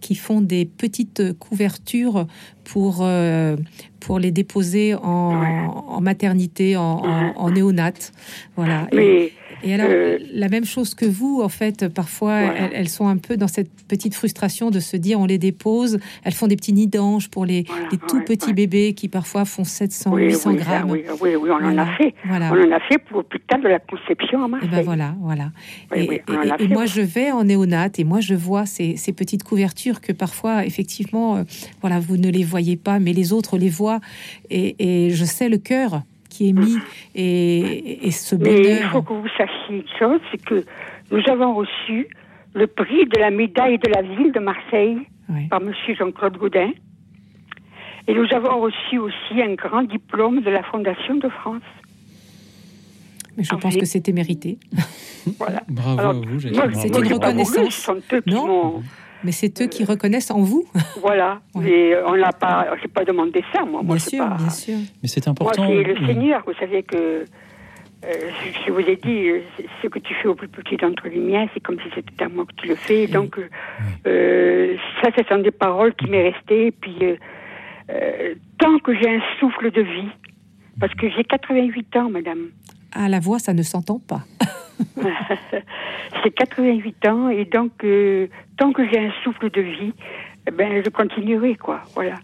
[0.00, 2.26] qui font des petites couvertures
[2.64, 3.06] pour,
[4.00, 7.02] pour les déposer en, maternité, en,
[7.36, 8.12] en, néonate.
[8.56, 8.88] Voilà.
[8.92, 9.32] Et
[9.64, 13.48] alors, euh, la même chose que vous, en fait, parfois, elles, sont un peu dans
[13.48, 17.28] cette petite frustration de se dire on les dépose, elles font des petits nids d'anges
[17.28, 17.64] pour les,
[18.08, 20.90] tout petits bébés qui parfois font 700, 800 grammes.
[20.90, 22.14] Oui, oui, on en a fait.
[22.28, 24.68] On en a fait pour l'hôpital de la conception à Marseille.
[24.72, 25.52] Et ben voilà, voilà.
[25.94, 30.12] et, moi, je vais en néonate et moi, je vois ces, ces petites couvertures que
[30.12, 31.42] parfois, effectivement, euh,
[31.80, 34.00] voilà, vous ne les voyez pas, mais les autres les voient.
[34.50, 36.02] Et, et je sais le cœur
[36.32, 36.78] qui est mis
[37.14, 38.60] et, ce bonheur.
[38.62, 40.64] Mais il faut que vous sachiez une chose, c'est que
[41.10, 42.08] nous avons reçu
[42.54, 44.98] le prix de la médaille de la ville de Marseille
[45.50, 46.70] par Monsieur Jean-Claude Gaudin.
[48.08, 51.62] Et nous avons reçu aussi un grand diplôme de la Fondation de France.
[53.36, 54.58] Mais je pense que c'était mérité.
[55.38, 55.62] Voilà.
[55.68, 57.90] Bravo à vous, C'est une reconnaissance.
[58.26, 58.82] non
[59.24, 60.64] mais c'est eux qui reconnaissent en vous.
[61.00, 61.40] Voilà.
[61.64, 63.82] Et on n'a pas, j'ai pas demandé ça, moi.
[63.82, 64.78] Bien sûr, bien sûr.
[65.02, 65.64] Mais c'est important.
[65.64, 66.42] Moi, c'est le Seigneur.
[66.46, 67.24] Vous savez que
[68.04, 68.30] euh,
[68.66, 69.40] je vous ai dit, euh,
[69.80, 72.28] ce que tu fais au plus petit d'entre les miens, c'est comme si c'était à
[72.28, 73.06] moi que tu le fais.
[73.06, 73.38] Donc,
[74.06, 76.72] euh, ça, ce sont des paroles qui m'est restées.
[76.72, 76.98] Puis,
[78.58, 80.08] tant que j'ai un souffle de vie,
[80.80, 82.48] parce que j'ai 88 ans, madame.
[82.92, 84.22] À la voix, ça ne s'entend pas.
[86.24, 89.92] J'ai 88 ans et donc euh, tant que j'ai un souffle de vie,
[90.46, 91.80] eh ben je continuerai quoi.
[91.94, 92.14] Voilà.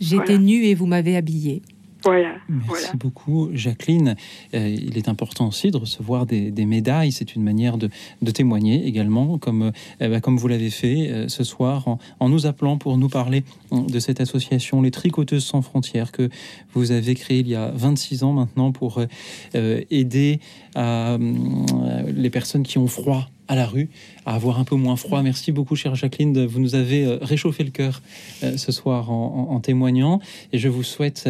[0.00, 1.62] J'étais nue et vous m'avez habillée.
[2.04, 2.36] Voilà.
[2.48, 4.14] Merci beaucoup, Jacqueline.
[4.54, 7.12] Euh, il est important aussi de recevoir des, médailles.
[7.12, 7.90] C'est une manière de,
[8.30, 9.72] témoigner également, comme,
[10.02, 13.42] euh, bah, comme vous l'avez fait euh, ce soir, en, nous appelant pour nous parler
[13.72, 16.28] de cette association Les Tricoteuses sans frontières que
[16.74, 19.00] vous avez créée il y a 26 ans maintenant pour
[19.90, 20.40] aider
[20.76, 23.88] les personnes qui ont froid à la rue,
[24.26, 25.22] à avoir un peu moins froid.
[25.22, 26.44] Merci beaucoup, chère Jacqueline.
[26.46, 28.02] Vous nous avez euh, réchauffé le cœur
[28.42, 30.20] euh, ce soir en, témoignant.
[30.52, 31.28] Et je vous souhaite,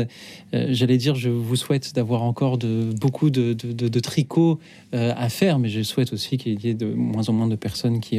[0.52, 4.58] euh, j'allais dire, je vous souhaite d'avoir encore de, beaucoup de, de, tricots
[4.92, 8.00] à faire, mais je souhaite aussi qu'il y ait de moins en moins de personnes
[8.00, 8.18] qui,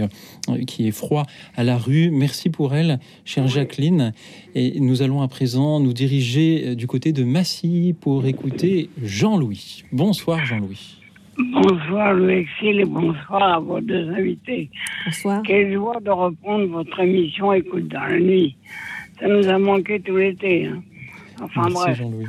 [0.67, 1.25] qui aient froid
[1.55, 2.11] à la rue.
[2.11, 4.13] Merci pour elle, chère Jacqueline.
[4.55, 9.83] Et nous allons à présent nous diriger du côté de Massy pour écouter Jean-Louis.
[9.91, 10.98] Bonsoir, Jean-Louis.
[11.39, 14.69] Bonsoir Louis et bonsoir à vos deux invités.
[15.05, 15.41] Bonsoir.
[15.43, 18.57] Quelle joie de reprendre votre émission Écoute dans la nuit.
[19.17, 20.65] Ça nous a manqué tout l'été.
[20.65, 20.83] Hein.
[21.41, 21.97] Enfin Merci bref.
[21.97, 22.27] Jean-Louis.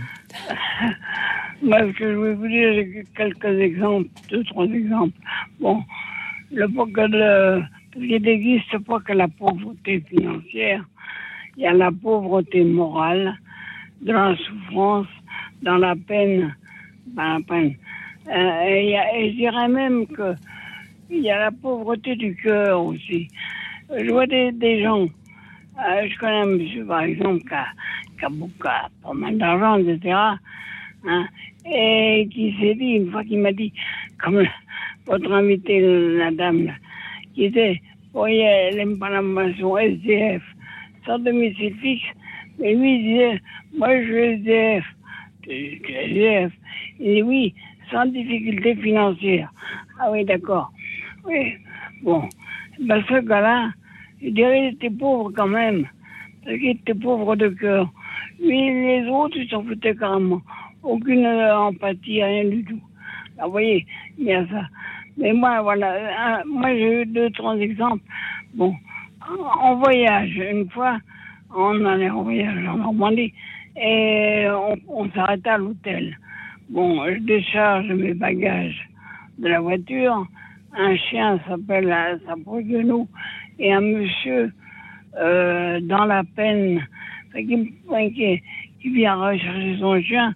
[1.62, 5.18] bref, que je vais vous dire j'ai quelques exemples, deux, trois exemples.
[5.58, 5.82] Bon,
[6.52, 7.62] le, le,
[7.96, 10.84] il n'existe pas que la pauvreté financière,
[11.56, 13.36] il y a la pauvreté morale,
[14.02, 15.08] dans la souffrance,
[15.62, 16.54] dans la peine,
[17.08, 17.74] dans la peine.
[18.31, 20.35] Euh, et, je dirais même que
[21.11, 23.26] il y a la pauvreté du cœur aussi.
[23.91, 27.66] Je vois des, gens, euh, je connais un monsieur par exemple qui a,
[28.16, 28.68] qui a, beaucoup,
[29.33, 30.16] d'argent, etc.
[31.05, 31.26] Hein,
[31.66, 33.72] et qui s'est dit, une fois qu'il m'a dit,
[34.22, 34.45] comme
[35.07, 35.81] votre invité,
[36.16, 36.72] la dame,
[37.35, 37.81] qui était,
[38.12, 40.43] voyez, elle n'aime pas la maison SDF,
[41.05, 42.05] sans domicile fixe,
[42.61, 43.41] mais lui il disait,
[43.76, 44.85] moi je suis SDF.
[45.43, 46.53] Tu es SDF.
[47.01, 47.55] Il dit oui,
[47.91, 49.53] sans difficulté financière.
[49.99, 50.72] Ah oui, d'accord.
[51.26, 51.55] Oui,
[52.03, 52.28] bon.
[52.80, 53.70] Ben, ce gars-là,
[54.22, 55.86] je dirais qu'il était pauvre quand même.
[56.45, 57.91] Parce qu'il était pauvre de cœur.
[58.41, 60.41] Mais les autres, ils s'en foutaient carrément.
[60.82, 62.80] Aucune empathie, rien du tout.
[63.43, 63.86] vous voyez,
[64.18, 64.62] il y a ça.
[65.18, 68.03] Mais moi, voilà, moi j'ai eu deux, trois exemples.
[68.55, 68.74] Bon,
[69.61, 70.99] en voyage, une fois,
[71.55, 73.34] on allait en voyage en Normandie
[73.76, 74.47] et
[74.88, 76.16] on s'arrêtait à l'hôtel.
[76.70, 78.88] Bon, je décharge mes bagages
[79.38, 80.24] de la voiture.
[80.72, 81.92] Un chien s'appelle,
[82.24, 83.08] s'approche de nous
[83.58, 84.52] et un monsieur
[85.18, 86.86] euh, dans la peine
[87.34, 87.72] qui,
[88.80, 90.32] qui, vient rechercher son chien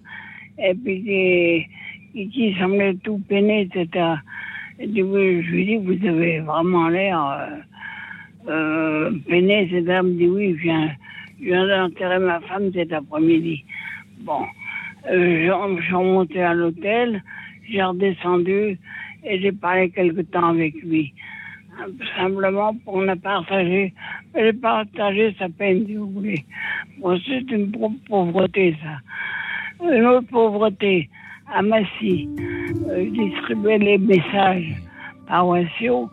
[0.59, 1.67] et puis
[2.13, 4.15] qui, qui semblait tout peiné, etc.
[4.79, 9.85] Et je lui dis, vous avez vraiment l'air euh, euh, peiné, etc.
[9.87, 10.91] Elle me dit, oui, je viens,
[11.39, 13.63] je viens d'enterrer ma femme cet après-midi.
[14.19, 14.64] Bon, euh,
[15.09, 17.23] je suis remonté à l'hôtel,
[17.69, 18.77] j'ai redescendu
[19.23, 21.13] et j'ai parlé quelque temps avec lui.
[22.17, 23.93] Simplement pour ne partager,
[24.33, 26.45] j'ai partagé sa peine, si vous voulez.
[26.99, 27.71] Bon, c'est une
[28.07, 29.85] pauvreté, ça.
[29.85, 31.09] Une autre pauvreté,
[31.53, 32.29] à Massy,
[32.89, 34.73] euh, je distribuais les messages
[35.27, 36.09] paroissiaux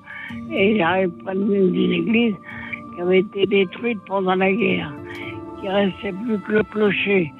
[0.52, 2.34] et j'arrive près d'une église
[2.94, 4.92] qui avait été détruite pendant la guerre,
[5.60, 7.32] qui restait plus que le clocher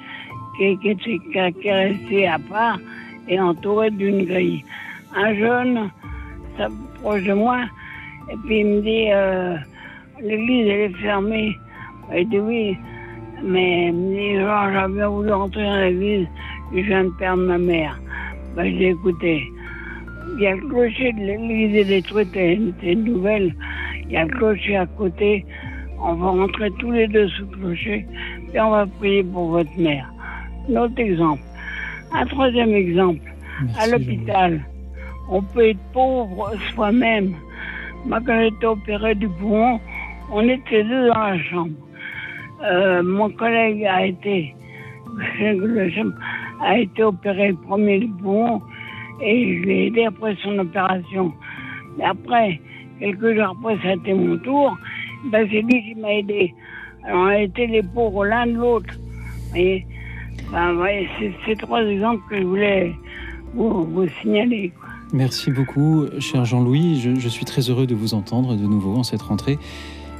[0.57, 2.79] qui, qui, est resté à part
[3.27, 4.63] et entouré d'une grille.
[5.15, 5.89] Un jeune
[6.57, 7.61] s'approche de moi
[8.31, 9.55] et puis il me dit euh,
[10.21, 11.57] l'église elle est fermée.
[12.15, 12.77] Il dit oui,
[13.43, 16.27] mais il me dit genre j'avais bien voulu rentrer dans l'église,
[16.73, 17.99] je viens de perdre ma mère.
[18.55, 19.43] Ben, je l'ai écouté.
[20.35, 23.55] Il y a le clocher de l'église est détruite, c'est une nouvelle.
[24.05, 25.45] Il y a le clocher à côté.
[25.99, 28.05] On va rentrer tous les deux sous le clocher
[28.53, 30.12] et on va prier pour votre mère.
[30.69, 31.41] Notre exemple.
[32.11, 33.21] Un troisième exemple.
[33.79, 34.61] à l'hôpital,
[35.29, 37.35] on peut être pauvre soi-même.
[38.05, 39.79] Moi, quand j'étais opéré du poumon,
[40.31, 41.71] on était deux dans la chambre.
[42.63, 44.55] Euh, mon collègue a été,
[46.61, 48.61] a été opéré le premier du poumon
[49.21, 51.33] et je l'ai aidé après son opération.
[51.97, 52.59] Mais après,
[52.99, 54.77] quelques jours après, ça a été mon tour.
[55.31, 56.53] Ben, c'est lui qui m'a aidé.
[57.05, 58.93] Alors, on a été les pauvres l'un de l'autre.
[59.55, 59.85] Et
[60.53, 60.77] ben,
[61.19, 62.95] c'est ces trois exemples que je voulais
[63.55, 64.71] vous, signaler.
[65.11, 67.01] Merci beaucoup, cher Jean-Louis.
[67.01, 69.57] Je, suis très heureux de vous entendre de nouveau en cette rentrée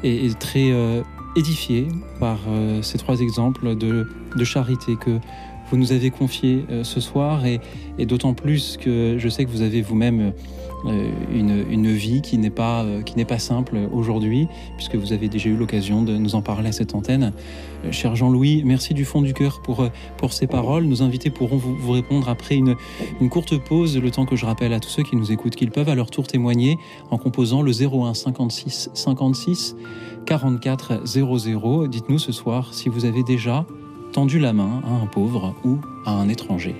[0.03, 1.01] et, très euh,
[1.35, 1.87] édifié
[2.19, 4.05] par euh, ces trois exemples de,
[4.43, 5.19] charité que
[5.69, 7.59] vous nous avez confiés euh, ce soir et,
[8.05, 10.33] d'autant plus que je sais que vous avez vous-même
[10.85, 15.29] une, une, vie qui n'est pas, euh, qui n'est pas simple aujourd'hui, puisque vous avez
[15.29, 17.33] déjà eu l'occasion de nous en parler à cette antenne.
[17.85, 20.85] Euh, cher Jean-Louis, merci du fond du cœur pour, pour ces paroles.
[20.85, 22.75] Nos invités pourront vous, vous répondre après une,
[23.21, 25.71] une, courte pause, le temps que je rappelle à tous ceux qui nous écoutent qu'ils
[25.71, 26.77] peuvent à leur tour témoigner
[27.11, 29.75] en composant le 01 56 56
[30.25, 31.87] 44 00.
[31.87, 33.65] Dites-nous ce soir si vous avez déjà
[34.11, 36.75] tendu la main à un pauvre ou à un étranger.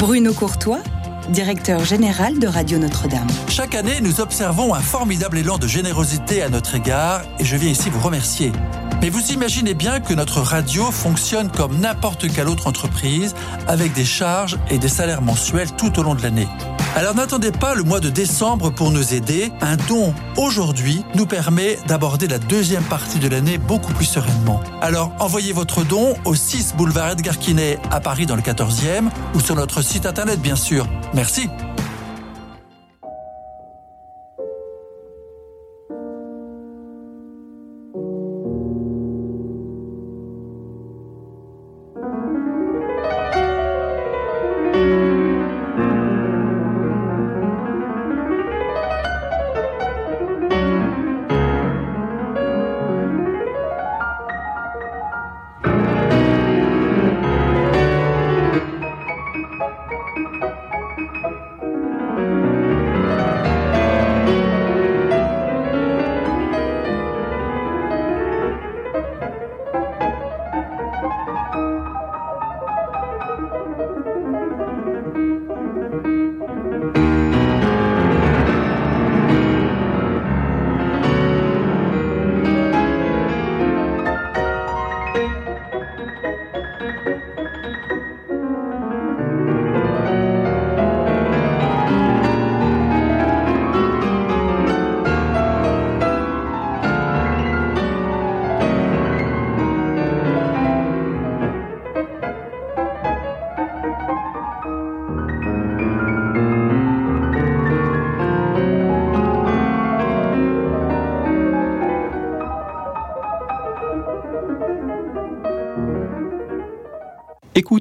[0.00, 0.80] Bruno Courtois,
[1.28, 3.26] directeur général de Radio Notre-Dame.
[3.50, 7.68] Chaque année, nous observons un formidable élan de générosité à notre égard et je viens
[7.68, 8.50] ici vous remercier.
[9.02, 13.34] Mais vous imaginez bien que notre radio fonctionne comme n'importe quelle autre entreprise
[13.68, 16.48] avec des charges et des salaires mensuels tout au long de l'année.
[16.96, 19.52] Alors n'attendez pas le mois de décembre pour nous aider.
[19.60, 24.60] Un don aujourd'hui nous permet d'aborder la deuxième partie de l'année beaucoup plus sereinement.
[24.80, 29.40] Alors envoyez votre don au 6 boulevard Edgar Quinet à Paris dans le 14e ou
[29.40, 30.86] sur notre site internet bien sûr.
[31.14, 31.48] Merci.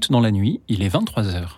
[0.09, 1.49] Écoute dans la nuit, il est 23h.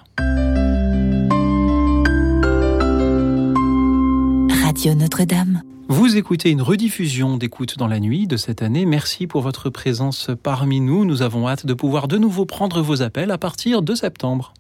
[4.62, 5.62] Radio Notre-Dame.
[5.88, 8.86] Vous écoutez une rediffusion d'écoute dans la nuit de cette année.
[8.86, 11.06] Merci pour votre présence parmi nous.
[11.06, 14.54] Nous avons hâte de pouvoir de nouveau prendre vos appels à partir de septembre.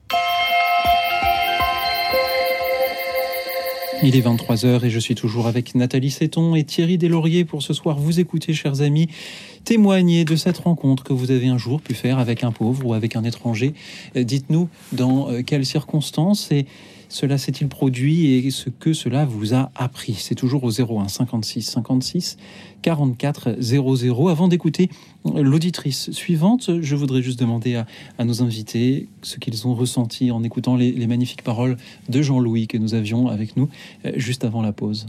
[4.03, 7.71] Il est 23h et je suis toujours avec Nathalie Séton et Thierry Deslauriers pour ce
[7.71, 9.09] soir vous écouter, chers amis,
[9.63, 12.95] témoigner de cette rencontre que vous avez un jour pu faire avec un pauvre ou
[12.95, 13.75] avec un étranger.
[14.15, 16.65] Euh, dites-nous dans euh, quelles circonstances et
[17.11, 20.13] cela s'est-il produit et ce que cela vous a appris?
[20.13, 22.37] C'est toujours au 01 56 56
[22.81, 24.29] 44 00.
[24.29, 24.89] Avant d'écouter
[25.25, 27.75] l'auditrice suivante, je voudrais juste demander
[28.17, 31.75] à, nos invités ce qu'ils ont ressenti en écoutant les, magnifiques paroles
[32.07, 33.67] de Jean-Louis que nous avions avec nous
[34.05, 35.05] euh, juste avant la pause.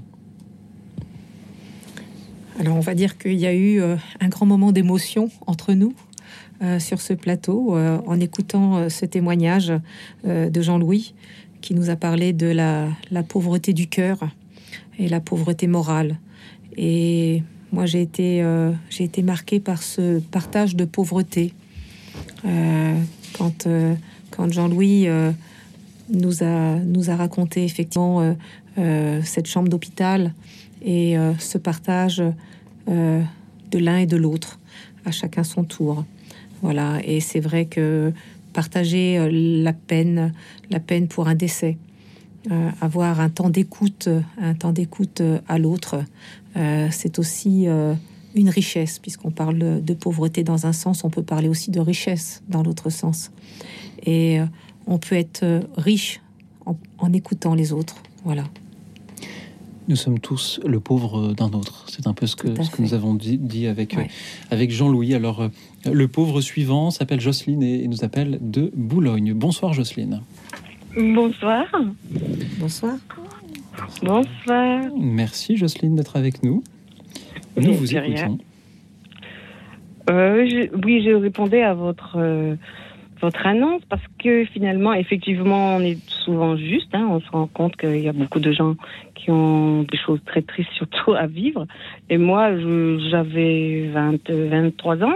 [2.59, 5.94] Alors on va dire qu'il y a eu euh, un grand moment d'émotion entre nous.
[6.62, 9.72] Euh, sur ce plateau, en écoutant ce témoignage
[10.24, 11.12] de Jean-Louis,
[11.62, 12.88] qui nous a parlé de la,
[13.26, 14.18] pauvreté du cœur
[14.98, 16.18] et la pauvreté morale.
[16.76, 17.42] Et
[17.72, 21.54] moi, j'ai été, euh, été marquée par ce partage de pauvreté.
[22.44, 23.00] Euh,
[23.32, 23.94] quand, euh,
[24.30, 25.06] quand Jean-Louis
[26.10, 28.36] nous, a, nous a raconté effectivement
[28.76, 30.34] cette chambre d'hôpital
[30.84, 32.22] et ce partage
[32.88, 34.58] de l'un et de l'autre,
[35.04, 36.04] à chacun son tour.
[36.62, 38.12] Voilà, et c'est vrai que
[38.53, 40.32] partager euh, la peine,
[40.70, 41.78] la peine pour un décès,
[42.50, 46.05] euh, avoir un temps d'écoute, un temps d'écoute euh, à l'autre,
[46.90, 47.66] c'est aussi
[48.34, 52.42] une richesse, puisqu'on parle de pauvreté dans un sens, on peut parler aussi de richesse
[52.46, 53.30] dans l'autre sens.
[54.05, 54.38] Et
[54.86, 56.20] on peut être riche
[56.66, 58.03] en, écoutant les autres.
[58.22, 58.44] Voilà.
[59.93, 61.84] Nous sommes tous le pauvre d'un autre.
[61.86, 63.95] C'est un peu ce que, nous avons dit, avec,
[64.51, 65.14] avec Jean-Louis.
[65.14, 65.51] Alors,
[65.84, 69.34] le pauvre suivant s'appelle Jocelyne et nous appelle de Boulogne.
[69.34, 70.22] Bonsoir Jocelyne.
[70.97, 71.66] Bonsoir.
[72.59, 72.95] Bonsoir.
[74.03, 74.82] Bonsoir.
[74.99, 76.64] Merci Jocelyne d'être avec nous.
[77.61, 78.38] Nous vous écoutons.
[80.09, 82.57] Euh, oui, je répondais à votre euh,
[83.23, 86.95] votre annonce parce que finalement, effectivement, on est souvent juste.
[86.95, 88.75] Hein, on se rend compte qu'il y a beaucoup de gens
[89.14, 91.66] qui ont des choses très tristes, surtout à vivre.
[92.11, 92.51] Et moi,
[93.11, 95.14] j'avais 23 ans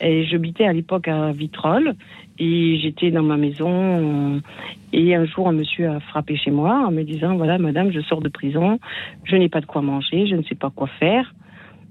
[0.00, 1.94] et j'habitais à l'époque à Vitrolles.
[2.42, 4.40] Et j'étais dans ma maison.
[4.94, 8.00] Et un jour, un monsieur a frappé chez moi en me disant Voilà, madame, je
[8.00, 8.78] sors de prison.
[9.24, 10.26] Je n'ai pas de quoi manger.
[10.26, 11.34] Je ne sais pas quoi faire.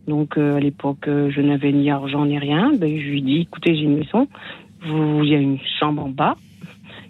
[0.10, 2.72] Donc, euh, à l'époque, euh, je n'avais ni argent ni rien.
[2.76, 4.28] Ben, je lui dis Écoutez, j'ai une maison.
[4.82, 6.36] Vous, il y a une chambre en bas.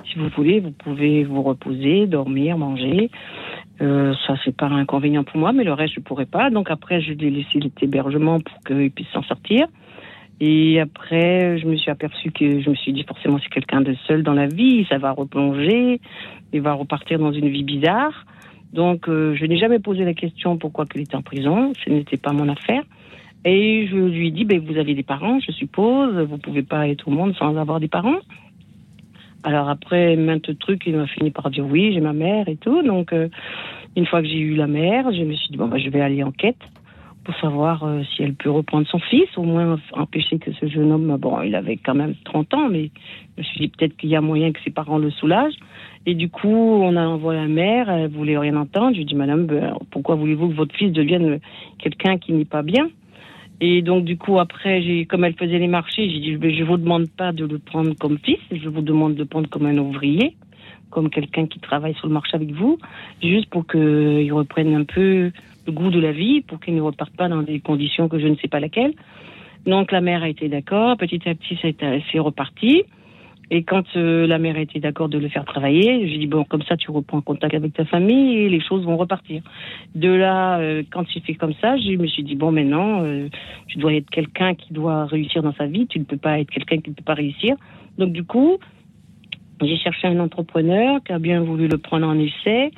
[0.08, 3.12] Si vous voulez, vous pouvez vous reposer, dormir, manger.
[3.82, 6.50] Euh, ça, c'est pas un inconvénient pour moi, mais le reste, je pourrais pas.
[6.50, 9.68] Donc après, je lui ai laissé l'hébergement pour qu'il puisse s'en sortir.
[10.42, 13.94] Et après, je me suis aperçue que je me suis dit forcément c'est quelqu'un de
[14.08, 16.00] seul dans la vie, ça va replonger,
[16.54, 18.26] il va repartir dans une vie bizarre.
[18.72, 22.18] Donc euh, je n'ai jamais posé la question pourquoi qu'il était en prison, ce n'était
[22.18, 22.84] pas mon affaire.
[23.46, 27.08] Et je lui dit, ben, vous avez des parents, je suppose, vous pouvez pas être
[27.08, 28.20] au monde sans avoir des parents.
[29.44, 32.82] Alors après maintes trucs, il m'a fini par dire oui, j'ai ma mère et tout.
[32.82, 33.30] Donc euh,
[33.96, 36.02] une fois que j'ai eu la mère, je me suis dit bon bah, je vais
[36.02, 36.60] aller en quête
[37.24, 40.92] pour savoir euh, si elle peut reprendre son fils, au moins empêcher que ce jeune
[40.92, 42.92] homme, bon il avait quand même 30 ans, mais
[43.38, 45.58] je me suis dit peut-être qu'il y a moyen que ses parents le soulagent.
[46.06, 48.92] Et du coup, on a envoyé la mère, elle voulait rien entendre.
[48.92, 51.40] Je lui ai dit madame, ben, pourquoi voulez-vous que votre fils devienne
[51.78, 52.90] quelqu'un qui n'est pas bien?
[53.62, 57.10] Et donc, du coup, après, comme elle faisait les marchés, j'ai dit, je vous demande
[57.10, 60.38] pas de le prendre comme fils, je vous demande de prendre comme un ouvrier,
[60.90, 62.80] comme quelqu'un qui travaille sur le marché avec vous,
[63.22, 65.32] juste pour qu'il reprenne un peu
[65.68, 68.28] le goût de la vie, pour qu'il ne reparte pas dans des conditions que je
[68.28, 68.94] ne sais pas laquelle.
[69.66, 72.84] Donc, la mère a été d'accord, petit à petit, c'est reparti.
[73.52, 76.62] Et quand euh, la mère était d'accord de le faire travailler, j'ai dit bon comme
[76.64, 79.42] ça tu reprends contact avec ta famille et les choses vont repartir.
[79.96, 83.28] De là, euh, quand tu fais comme ça, je me suis dit bon maintenant euh,
[83.68, 86.52] tu dois être quelqu'un qui doit réussir dans sa vie, tu ne peux pas être
[86.52, 87.56] quelqu'un qui ne peut pas réussir.
[87.98, 88.58] Donc du coup,
[89.62, 92.72] j'ai cherché un entrepreneur qui a bien voulu le prendre en essai.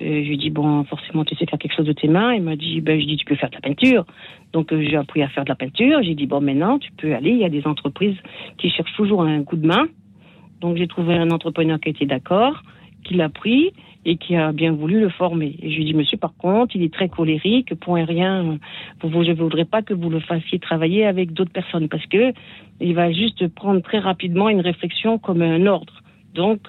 [0.00, 2.32] je lui ai dit bon forcément tu sais faire quelque chose de tes mains.
[2.32, 4.06] Il m'a dit ben je dis tu peux faire de la peinture.
[4.54, 6.02] Donc j'ai appris à faire de la peinture.
[6.02, 7.32] J'ai dit bon maintenant tu peux aller.
[7.32, 8.16] Il y a des entreprises
[8.56, 9.86] qui cherchent toujours un coup de main.
[10.60, 12.62] Donc j'ai trouvé un entrepreneur qui était d'accord,
[13.04, 13.72] qui l'a pris
[14.06, 15.56] et qui a bien voulu le former.
[15.62, 18.58] Et je lui ai dit, monsieur, par contre, il est très colérique, point rien.
[19.02, 22.32] je ne voudrais pas que vous le fassiez travailler avec d'autres personnes parce que
[22.80, 26.02] il va juste prendre très rapidement une réflexion comme un ordre.
[26.34, 26.60] Donc,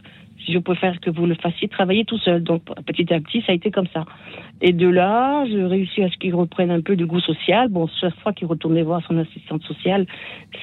[0.47, 2.43] je préfère que vous le fassiez travailler tout seul.
[2.43, 4.05] Donc, petit à petit, ça a été comme ça.
[4.61, 7.69] Et de là, je réussis à ce qu'il reprenne un peu de goût social.
[7.69, 10.05] Bon, chaque fois qu'il retournait voir son assistante sociale,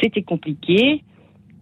[0.01, 1.03] c'était compliqué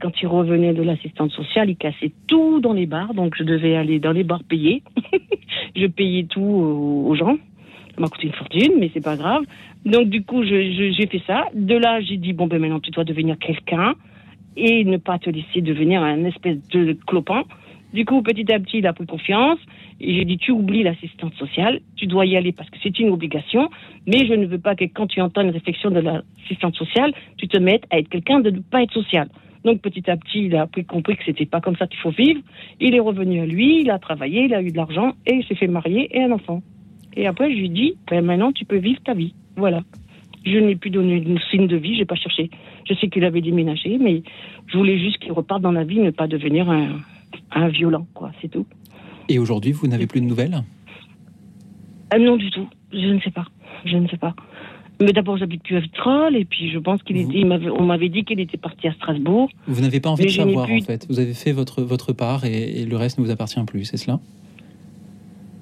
[0.00, 3.76] quand il revenait de l'assistante sociale, il cassait tout dans les bars, donc je devais
[3.76, 4.82] aller dans les bars payer.
[5.76, 7.36] je payais tout aux, gens.
[7.94, 9.42] Ça m'a coûté une fortune, mais c'est pas grave.
[9.84, 11.44] Donc du coup, j'ai fait ça.
[11.54, 13.94] De là, j'ai dit bon ben maintenant tu dois devenir quelqu'un
[14.56, 17.44] et ne pas te laisser devenir un espèce de clopin.
[17.92, 19.58] Du coup, petit à petit, il a pris confiance.
[20.00, 23.10] Et j'ai dit, tu oublies l'assistante sociale, tu dois y aller parce que c'est une
[23.10, 23.68] obligation.
[24.06, 27.48] Mais je ne veux pas que quand tu entends une réflexion de l'assistante sociale, tu
[27.48, 29.28] te mettes à être quelqu'un de ne pas être social.
[29.64, 32.40] Donc petit à petit, il a compris que c'était pas comme ça qu'il faut vivre.
[32.80, 35.44] Il est revenu à lui, il a travaillé, il a eu de l'argent et il
[35.44, 36.62] s'est fait marier et un enfant.
[37.16, 39.34] Et après, je lui dis, ben maintenant tu peux vivre ta vie.
[39.56, 39.82] Voilà.
[40.44, 42.50] Je n'ai plus donné une signe de vie, j'ai pas cherché.
[42.88, 44.22] Je sais qu'il avait déménagé, mais
[44.68, 47.00] je voulais juste qu'il reparte dans la vie, ne pas devenir un,
[47.52, 48.66] un violent, quoi, c'est tout.
[49.28, 50.62] Et aujourd'hui, vous n'avez plus de nouvelles?
[52.10, 52.68] Ah, Non, du tout.
[52.92, 53.44] Je ne sais pas.
[53.84, 54.34] Je ne sais pas.
[55.00, 58.24] Mais d'abord, j'habite plus à Vitrolles, et puis je pense qu'il était, on m'avait dit
[58.24, 59.48] qu'il était parti à Strasbourg.
[59.66, 61.06] Vous n'avez pas envie de savoir, en fait.
[61.08, 64.20] Vous avez fait votre, votre part et, le reste ne vous appartient plus, c'est cela?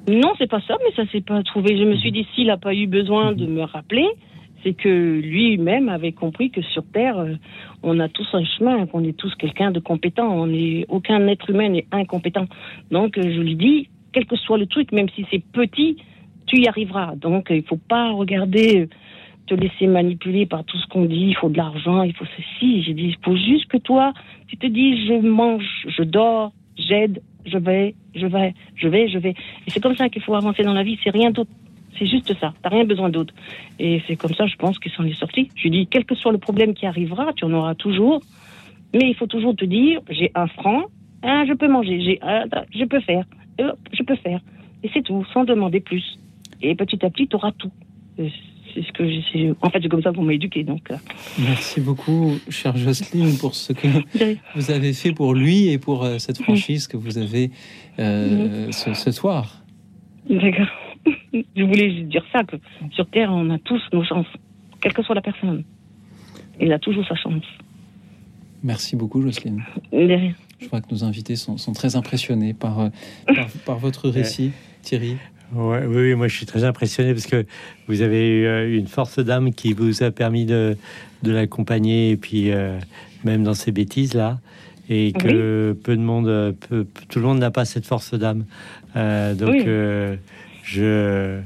[0.09, 1.77] Non, c'est pas ça, mais ça s'est pas trouvé.
[1.79, 4.09] Je me suis dit, s'il n'a pas eu besoin de me rappeler,
[4.65, 7.35] c'est que lui-même avait compris que sur Terre, euh,
[7.85, 10.29] on a tous un chemin, qu'on est tous quelqu'un de compétent.
[10.29, 12.47] On est, aucun être humain n'est incompétent.
[12.91, 15.99] Donc, euh, je lui dis, quel que soit le truc, même si c'est petit,
[16.47, 17.15] tu y arriveras.
[17.15, 18.89] Donc, il faut pas regarder
[19.49, 22.83] te laisser manipuler par tout ce qu'on dit, il faut de l'argent, il faut ceci.
[22.83, 24.13] J'ai dit, il faut juste que toi,
[24.47, 29.19] tu te dis, je mange, je dors, j'aide, je vais, je vais, je vais, je
[29.19, 29.35] vais.
[29.67, 31.51] Et c'est comme ça qu'il faut avancer dans la vie, c'est rien d'autre.
[31.99, 33.35] C'est juste ça, t'as rien besoin d'autre.
[33.79, 35.49] Et c'est comme ça, je pense, qu'ils s'en est sorti.
[35.57, 38.21] Je dis, quel que soit le problème qui arrivera, tu en auras toujours.
[38.95, 40.85] Mais il faut toujours te dire, j'ai un franc,
[41.23, 42.21] hein, je peux manger, j'ai,
[42.71, 43.25] je peux faire,
[43.61, 44.41] euh, je peux faire.
[44.83, 46.19] Et c'est tout, sans demander plus.
[46.63, 47.73] Et petit à petit, tu auras tout
[48.79, 49.53] c'est ce que j'ai.
[49.61, 50.63] En fait, c'est comme ça qu'on m'a éduqué.
[50.63, 50.91] Donc.
[50.91, 50.97] Euh.
[51.39, 53.89] Merci beaucoup, chère Jocelyne, pour ce que
[54.55, 57.51] vous avez fait pour lui et pour euh, cette franchise que vous avez
[57.99, 59.63] euh, ce, soir.
[60.29, 60.67] D'accord.
[61.33, 62.57] Je voulais juste dire ça que
[62.93, 64.27] sur Terre, on a tous nos chances,
[64.81, 65.65] quelle que soit la personne.
[66.61, 67.45] Il a toujours sa chance.
[68.63, 69.63] Merci beaucoup, Jocelyne.
[69.93, 72.91] Je crois que nos invités sont, très impressionnés par,
[73.65, 74.51] par votre récit,
[74.83, 75.17] Thierry.
[75.55, 77.47] Ouais, oui, moi je suis très impressionné parce que
[77.87, 80.77] vous avez eu euh, une force d'âme qui vous a permis de,
[81.23, 82.79] de l'accompagner et puis euh,
[83.25, 84.39] même dans ces bêtises là
[84.91, 88.47] et que peu de monde, tout le monde n'a pas cette force d'âme.
[88.97, 89.67] Euh, donc
[90.63, 91.41] je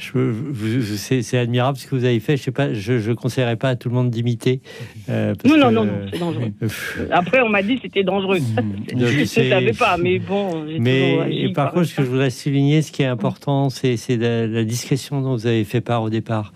[0.00, 2.36] c'est admirable ce que vous avez fait.
[2.36, 4.60] Je sais pas, je, je conseillerais pas à tout le monde d'imiter.
[5.08, 6.52] Euh, non, non, non, c'est dangereux.
[7.10, 8.38] Après, on m'a dit que c'était dangereux.
[8.88, 10.64] je ne savais pas, mais bon.
[10.78, 15.20] Mais par contre, ce que je voudrais souligner, ce qui est important, c'est la, discrétion
[15.20, 16.52] dont vous avez fait part au départ.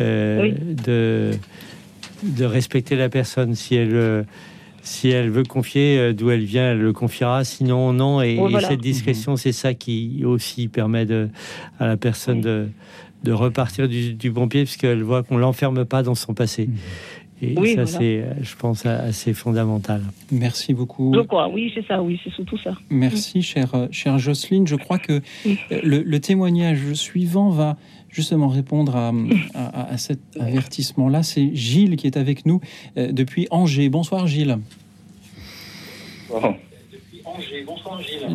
[0.00, 0.52] Euh,
[0.86, 1.32] de
[2.22, 3.54] de respecter la personne.
[3.54, 4.22] Si elle, euh,
[4.82, 7.44] si elle veut confier euh, d'où elle vient, elle le confiera.
[7.44, 8.22] Sinon, non.
[8.22, 8.68] Et, Oh, voilà.
[8.68, 11.28] cette discrétion, c'est ça qui aussi permet de,
[11.78, 12.68] à la personne de,
[13.24, 16.68] de repartir du, du bon pied, puisqu'elle voit qu'on l'enferme pas dans son passé.
[17.40, 17.98] Et Oui, ça, voilà.
[17.98, 20.02] c'est, euh, je pense, assez fondamental.
[20.32, 21.12] Merci beaucoup.
[21.14, 22.72] Je crois, oui, c'est ça, oui, c'est surtout ça.
[22.90, 24.66] Merci, chère, euh, chère Jocelyne.
[24.66, 25.20] Je crois que
[25.70, 27.76] le, le témoignage suivant va
[28.10, 29.12] justement répondre à,
[29.54, 31.22] à- à cet avertissement-là.
[31.22, 32.60] C'est Gilles qui est avec nous
[32.96, 33.88] euh, depuis Angers.
[33.88, 34.58] Bonsoir, Gilles.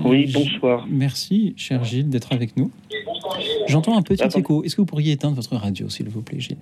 [0.06, 0.86] Oui, bonsoir.
[0.90, 2.72] Merci, cher Gilles, d'être avec nous.
[3.68, 4.40] J'entends un petit Attends.
[4.40, 4.64] écho.
[4.64, 6.58] Est-ce que vous pourriez éteindre votre radio, s'il vous plaît, Gilles?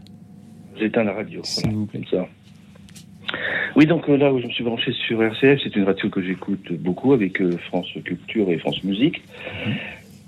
[0.79, 1.41] J'éteins la radio.
[1.43, 2.01] S'il vous plaît.
[2.09, 2.27] Ça.
[3.75, 6.21] Oui, donc euh, là où je me suis branché sur RCF, c'est une radio que
[6.21, 9.21] j'écoute beaucoup avec euh, France Culture et France Musique.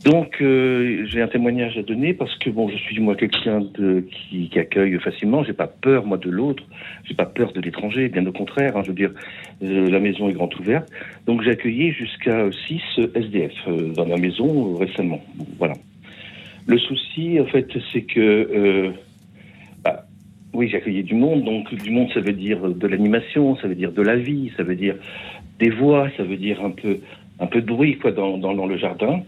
[0.04, 4.06] Donc euh, j'ai un témoignage à donner parce que bon, je suis moi quelqu'un de
[4.12, 5.44] qui, accueille facilement.
[5.44, 6.64] J'ai pas peur moi de l'autre.
[7.06, 8.10] J'ai pas peur de l'étranger.
[8.10, 8.76] Bien au contraire.
[8.76, 9.12] hein, je veux dire,
[9.64, 10.92] euh, la maison est grande ouverte.
[11.26, 12.82] Donc j'ai accueilli jusqu'à 6
[13.16, 15.22] SDF euh, dans ma maison récemment.
[15.58, 15.76] Voilà.
[16.68, 18.94] Le souci, en fait, c'est que
[19.84, 20.06] bah,
[20.54, 21.44] oui, j'ai accueilli du monde.
[21.44, 24.64] Donc, du monde, ça veut dire de l'animation, ça veut dire de la vie, ça
[24.64, 24.96] veut dire
[25.60, 27.00] des voix, ça veut dire un peu,
[27.40, 29.22] un peu de bruit quoi dans, dans, dans le jardin.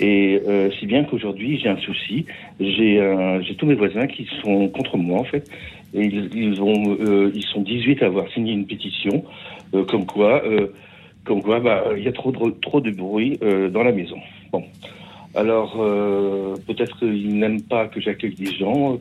[0.00, 2.26] Et euh, si bien qu'aujourd'hui, j'ai un souci.
[2.60, 5.48] J'ai un- j'ai tous mes voisins qui sont contre moi en fait.
[5.94, 9.24] Et ils, ils ont, euh, ils sont 18 à avoir signé une pétition,
[9.74, 10.66] euh, comme quoi, euh,
[11.24, 14.18] comme quoi, bah, il y a trop de, trop de bruit euh, dans la maison.
[14.52, 14.62] Bon.
[15.34, 18.96] Alors, euh, peut-être qu'ils n'aiment pas que j'accueille des gens euh,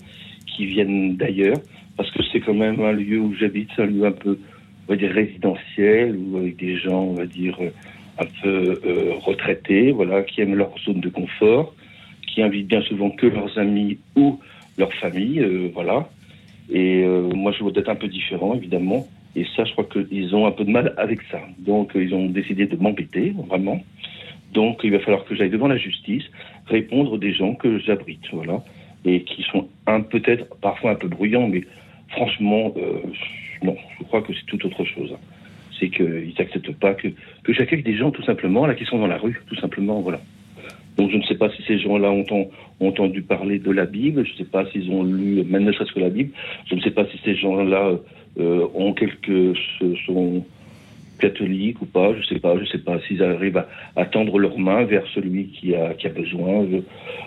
[0.56, 1.58] qui viennent d'ailleurs,
[1.98, 4.38] parce que c'est quand même un lieu où j'habite, un lieu un peu,
[4.88, 7.70] on va dire, résidentiel, ou avec des gens, on va dire, euh,
[8.18, 11.74] un peu euh, retraités, voilà, qui aiment leur zone de confort,
[12.28, 14.40] qui invitent bien souvent que leurs amis ou
[14.78, 16.10] leur famille, euh, voilà.
[16.70, 19.08] Et euh, moi, je dois être un peu différent, évidemment.
[19.36, 21.42] Et ça, je crois qu'ils ont un peu de mal avec ça.
[21.60, 23.84] Donc, euh, ils ont décidé de m'embêter, vraiment.
[24.54, 26.24] Donc, il va falloir que j'aille devant la justice
[26.68, 28.64] répondre des gens que j'abrite, voilà,
[29.04, 31.64] et qui sont un peut-être parfois un peu bruyants, mais
[32.10, 33.02] franchement, euh,
[33.62, 35.14] non, je crois que c'est tout autre chose.
[35.80, 37.10] C'est qu'ils n'acceptent pas que,
[37.44, 40.22] que j'accueille des gens tout simplement là qui sont dans la rue, tout simplement, voilà.
[40.98, 42.48] Donc je ne sais pas si ces gens-là ont, en-
[42.80, 45.72] ont entendu parler de la Bible, je ne sais pas s'ils ont lu même ne
[45.74, 46.32] serait-ce que la Bible,
[46.70, 47.92] je ne sais pas si ces gens-là
[48.40, 49.54] euh, ont quelque
[50.06, 50.46] sont
[51.20, 54.58] catholiques ou pas, je sais pas, je sais pas s'ils arrivent à, à tendre leurs
[54.60, 56.78] mains vers celui qui a, qui a besoin, je,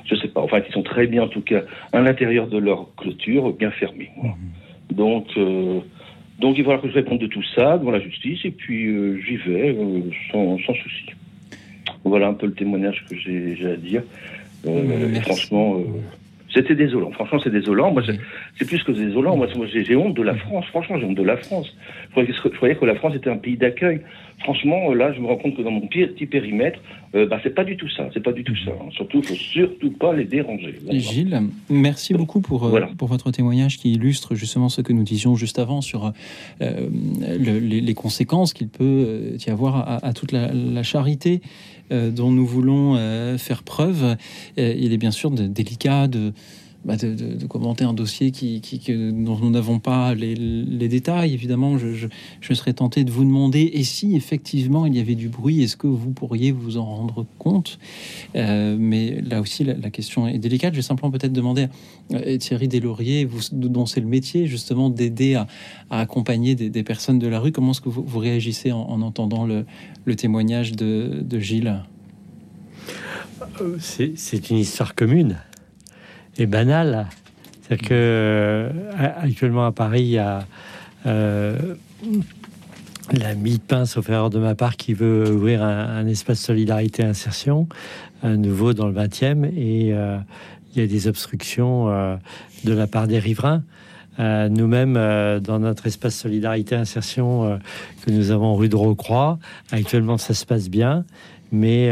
[0.05, 0.41] je sais pas.
[0.43, 1.63] Enfin, ils sont très bien en tout cas
[1.93, 4.11] à l'intérieur de leur clôture, bien fermée.
[4.17, 4.35] voilà.
[4.91, 5.81] Donc, euh,
[6.39, 8.87] donc il va falloir que je réponde de tout ça devant la justice et puis
[8.87, 10.01] euh, j'y vais euh,
[10.31, 11.07] sans, sans souci.
[12.05, 14.03] Voilà un peu le témoignage que j'ai à dire.
[14.67, 15.83] Euh, franchement, euh,
[16.55, 17.11] c'était désolant.
[17.13, 17.93] Franchement, c'est désolant.
[17.93, 18.19] Moi, c'est-
[18.59, 19.37] c'est plus que désolant.
[19.37, 20.65] Moi, j'ai honte de la France.
[20.67, 21.67] Franchement, j'ai honte de la France.
[22.07, 24.01] Je croyais, que- je croyais que la France était un pays d'accueil.
[24.41, 26.79] Franchement, là, je me rends compte que dans mon petit périmètre,
[27.15, 28.09] euh, bah, c'est pas du tout ça.
[28.15, 28.71] C'est pas du tout ça.
[28.71, 28.89] hein.
[28.93, 30.75] Surtout, faut surtout pas les déranger.
[30.85, 30.99] Voilà.
[30.99, 32.89] Gilles, merci beaucoup pour, euh, Voilà.
[32.97, 36.13] pour votre témoignage qui illustre justement ce que nous disions juste avant sur
[36.61, 36.89] euh,
[37.39, 41.41] le- les, les conséquences qu'il peut euh, y avoir à, à toute la, la charité
[41.91, 44.17] dont nous voulons euh, faire preuve.
[44.59, 46.33] Euh, il est bien sûr délicat de,
[46.85, 51.35] bah, de, commenter un dossier qui, dont nous n'avons pas les, détails.
[51.35, 52.07] Évidemment, je,
[52.55, 55.89] serais tenté de vous demander, et si effectivement il y avait du bruit, est-ce que
[55.89, 57.79] vous pourriez vous en rendre compte?
[58.37, 60.73] Euh, Mais là aussi, la, question est délicate.
[60.75, 61.65] Je vais simplement peut-être demander
[62.13, 65.47] à euh, Thierry Deslauriers, dont c'est le métier justement d'aider à,
[65.91, 67.51] accompagner des, personnes de la rue.
[67.53, 69.67] Comment est-ce que vous, réagissez en, en entendant le,
[70.15, 71.83] témoignage de, Gilles?
[73.61, 75.39] Euh, c'est une histoire commune
[76.39, 77.07] et banale.
[77.63, 78.71] C'est-à-dire que euh,
[79.21, 80.47] actuellement à Paris, il y a
[81.07, 81.75] euh,
[83.13, 87.69] la mi-pain, sauf erreur de ma part, qui veut ouvrir un, espace solidarité insertion,
[88.23, 90.19] un nouveau dans le 20e, et euh,
[90.75, 92.17] il y a des obstructions euh,
[92.65, 93.63] de la part des riverains.
[94.21, 94.95] Nous-mêmes,
[95.45, 97.61] dans notre espace solidarité insertion
[98.05, 99.39] que nous avons rue de Rocroi,
[99.71, 101.05] actuellement ça se passe bien,
[101.53, 101.89] mais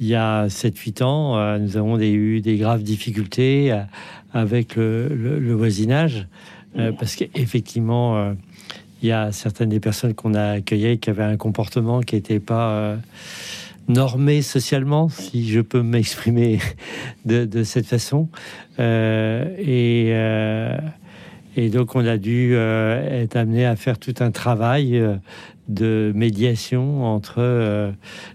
[0.00, 3.80] il y a 7-8 ans, euh, nous avons des- eu des graves difficultés euh,
[4.32, 6.26] avec le, le- le voisinage,
[6.78, 8.32] euh, parce qu'effectivement, euh,
[9.02, 12.40] il y a certaines des personnes qu'on a accueillies qui avaient un comportement qui n'était
[12.40, 12.96] pas euh,
[13.86, 16.58] normé socialement, si je peux m'exprimer
[17.24, 18.28] de, de cette façon.
[18.78, 20.08] Et,
[21.56, 25.00] et donc, on a dû être amené à faire tout un travail
[25.68, 27.90] de médiation entre euh,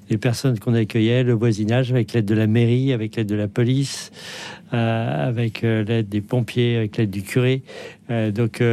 [0.09, 3.47] les personnes qu'on accueillait, le voisinage, avec l'aide de la mairie, avec l'aide de la
[3.47, 4.11] police,
[4.73, 7.61] euh, avec euh, l'aide des pompiers, avec l'aide du curé.
[8.09, 8.63] donc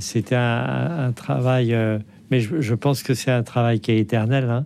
[0.00, 1.76] c'était un, travail,
[2.30, 4.48] mais je, pense que c'est un travail qui est éternel.
[4.48, 4.64] Hein.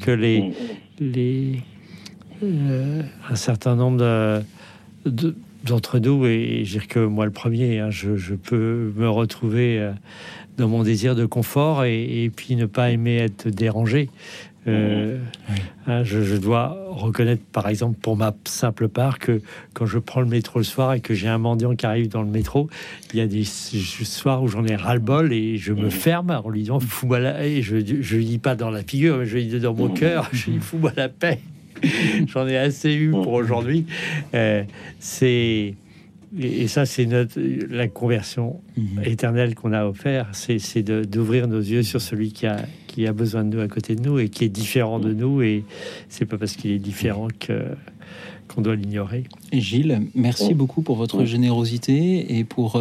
[0.00, 1.62] que les,
[3.30, 3.98] un certain nombre
[5.04, 9.92] de, d'entre nous, et je dire que moi le premier, hein, je, peux me retrouver
[10.56, 14.10] dans mon désir de confort et, puis ne pas aimer être dérangé.
[14.68, 15.18] Euh,
[15.86, 19.40] hein, je, dois reconnaître, par exemple, pour ma simple part, que
[19.74, 22.22] quand je prends le métro le soir et que j'ai un mendiant qui arrive dans
[22.22, 22.68] le métro,
[23.12, 26.62] il y a des soirs où j'en ai ras-le-bol et je me ferme en lui
[26.62, 27.46] disant fous-moi la...
[27.46, 30.50] Et je ne dis pas dans la figure, mais je dis dans mon cœur, je
[30.50, 31.38] dis fous-moi la paix.
[32.28, 33.86] j'en ai assez eu pour aujourd'hui.
[34.34, 34.64] Euh,
[34.98, 35.74] c'est
[36.38, 39.02] et, ça, c'est notre la conversion mhm.
[39.04, 43.44] éternelle qu'on a offert, c'est d'ouvrir nos yeux sur celui qui a qui a besoin
[43.44, 45.42] de nous à côté de nous et qui est différent de nous.
[45.42, 45.64] Et
[46.08, 47.62] c'est pas parce qu'il est différent que
[48.48, 49.24] qu'on doit l'ignorer.
[49.52, 52.76] Gilles, merci beaucoup pour votre générosité et pour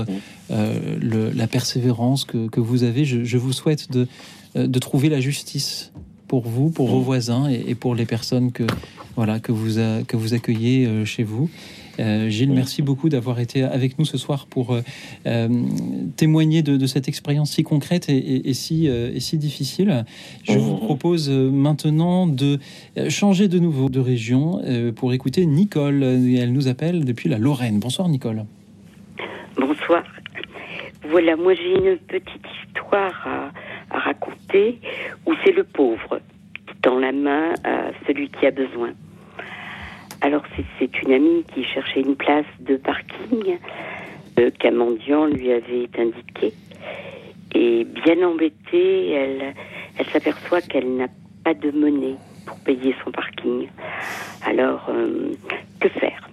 [0.51, 3.03] euh, le, la persévérance que, que vous avez.
[3.03, 4.07] Je, je, vous souhaite de,
[4.55, 5.91] euh, de trouver la justice
[6.27, 8.63] pour vous, pour vos voisins et, et pour les personnes que
[9.15, 11.49] voilà que vous a, que vous accueillez euh, chez vous.
[11.99, 14.81] Euh, Gilles, merci beaucoup d'avoir été avec nous ce soir pour euh,
[15.25, 15.47] euh,
[16.17, 20.05] témoigner de, cette expérience si concrète et, si, et si difficile.
[20.43, 22.59] Je vous propose maintenant de
[23.09, 24.61] changer de nouveau de région
[24.95, 26.03] pour écouter Nicole.
[26.03, 27.79] Elle nous appelle depuis la Lorraine.
[27.79, 28.45] Bonsoir Nicole.
[29.57, 30.03] Bonsoir.
[31.09, 34.79] Voilà, moi j'ai une petite histoire à, à raconter
[35.25, 36.19] où c'est le pauvre
[36.67, 38.91] qui tend la main à celui qui a besoin.
[40.21, 40.43] Alors
[40.79, 43.57] c'est une amie qui cherchait une place de parking
[44.39, 46.53] euh, qu'un mendiant lui avait indiqué.
[47.53, 49.53] Et bien embêtée, elle,
[49.97, 51.07] elle s'aperçoit qu'elle n'a
[51.43, 52.15] pas de monnaie
[52.45, 53.67] pour payer son parking.
[54.45, 55.33] Alors, euh,
[55.79, 56.29] que faire?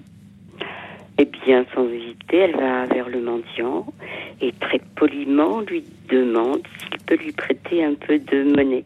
[1.18, 3.86] Eh bien, sans hésiter, elle va vers le mendiant
[4.40, 8.84] et très poliment lui demande s'il peut lui prêter un peu de monnaie.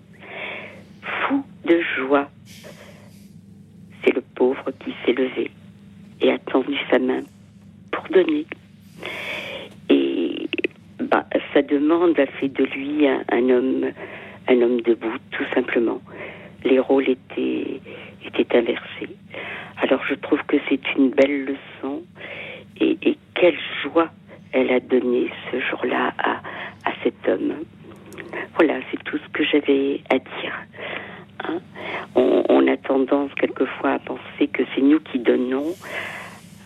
[1.03, 2.29] Fou de joie,
[4.07, 5.51] c'est le pauvre qui s'est levé
[6.21, 7.23] et a tendu sa main
[7.91, 8.47] pour donner.
[9.91, 10.49] Et
[11.01, 13.91] bah, sa demande a fait de lui un, homme,
[14.49, 16.01] un homme debout, tout simplement.
[16.65, 17.81] Les rôles étaient,
[18.25, 19.15] étaient inversés.
[19.79, 22.03] Alors je trouve que c'est une belle leçon
[22.81, 24.09] et, quelle joie
[24.53, 26.41] elle a donné ce jour-là à,
[26.89, 27.53] à cet homme.
[28.55, 30.55] Voilà, c'est tout ce que j'avais à dire.
[31.45, 31.61] Hein.
[32.15, 35.75] On, a tendance quelquefois à penser que c'est nous qui donnons,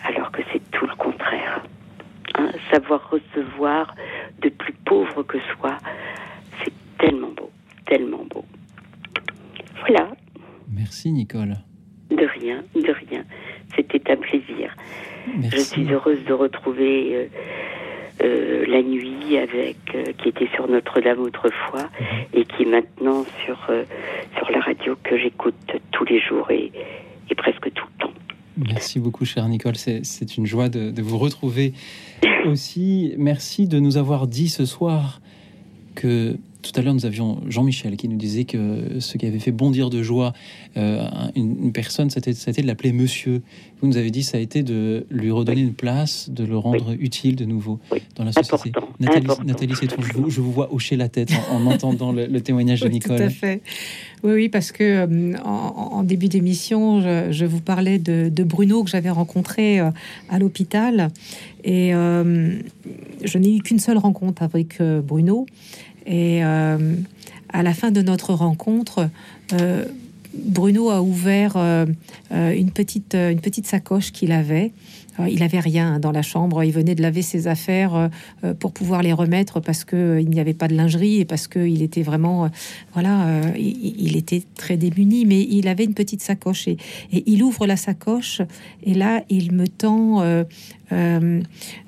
[0.05, 1.62] alors que c'est tout le contraire.
[2.36, 2.51] Hein.
[2.72, 3.94] Savoir recevoir
[4.40, 5.76] de plus pauvre que soi,
[6.62, 7.51] c'est tellement beau,
[7.86, 8.44] tellement beau.
[9.80, 10.09] Voilà.
[10.72, 11.56] Merci Nicole.
[12.10, 13.24] De rien, de rien.
[13.76, 14.74] C'était un plaisir.
[15.42, 17.26] Je suis heureuse de retrouver euh,
[18.22, 22.06] euh, la nuit avec euh, qui était sur Notre-Dame autrefois mhm.
[22.34, 23.84] et qui est maintenant sur euh,
[24.36, 25.55] sur la radio que j'écoute
[25.92, 26.70] tous les jours et,
[27.30, 28.12] et, presque tout le temps.
[28.56, 29.76] Merci beaucoup, chère Nicole.
[29.76, 31.72] C'est une joie de, de vous retrouver
[32.47, 33.14] aussi.
[33.16, 35.20] Merci de nous avoir dit ce soir
[35.94, 39.52] que tout à l'heure, nous avions Jean-Michel qui nous disait que ce qui avait fait
[39.52, 40.32] bondir de joie
[40.76, 43.42] euh, une, personne, c'était de l'appeler monsieur.
[43.80, 46.94] Vous nous avez dit ça a été de lui redonner une place, de le rendre
[46.98, 47.78] utile de nouveau
[48.14, 48.72] dans la société.
[48.98, 52.80] Nathalie, Nathalie c'est je, vous, je vous vois hocher la tête en, entendant le, témoignage
[52.80, 53.16] de Nicole.
[53.16, 53.62] Tout à fait.
[54.22, 59.10] Oui, oui, parce que euh, en, début d'émission, je, vous parlais de, Bruno que j'avais
[59.10, 59.90] rencontré euh,
[60.28, 61.10] à l'hôpital.
[61.62, 65.46] Et je n'ai eu qu'une seule rencontre avec Bruno.
[66.06, 66.97] Et euh,
[67.52, 69.09] à la fin de notre rencontre,
[69.52, 69.85] euh,
[70.35, 71.86] Bruno a ouvert euh,
[72.31, 74.72] une, petite, une petite sacoche qu'il avait
[75.28, 76.64] il avait rien dans la chambre.
[76.64, 78.09] Il venait de laver ses affaires
[78.59, 81.59] pour pouvoir les remettre parce que il n'y avait pas de lingerie et parce que
[81.59, 82.48] il était vraiment,
[82.94, 85.27] voilà, il, était très démuni.
[85.27, 86.78] Mais il avait une petite sacoche et,
[87.12, 88.40] il ouvre la sacoche
[88.82, 90.22] et là il me tend
[90.92, 91.42] euh,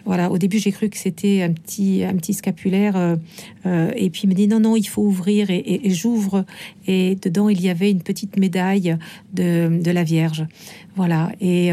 [0.04, 3.16] voilà, au début j'ai cru que c'était un petit, un petit scapulaire, euh,
[3.66, 6.44] euh, et puis il me dit non non il faut ouvrir et, j'ouvre
[6.86, 8.96] et dedans il y avait une petite médaille
[9.32, 10.46] de, de la Vierge,
[10.96, 11.70] voilà et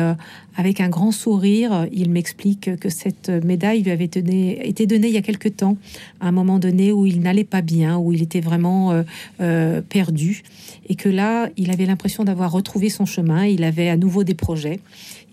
[0.55, 5.17] avec un grand sourire il m'explique que cette médaille lui avait été donnée il y
[5.17, 5.77] a quelque temps,
[6.19, 9.03] à un moment donné où il n'allait pas bien, où il était vraiment
[9.37, 10.43] perdu,
[10.89, 14.33] et que là, il avait l'impression d'avoir retrouvé son chemin, il avait à nouveau des
[14.33, 14.79] projets.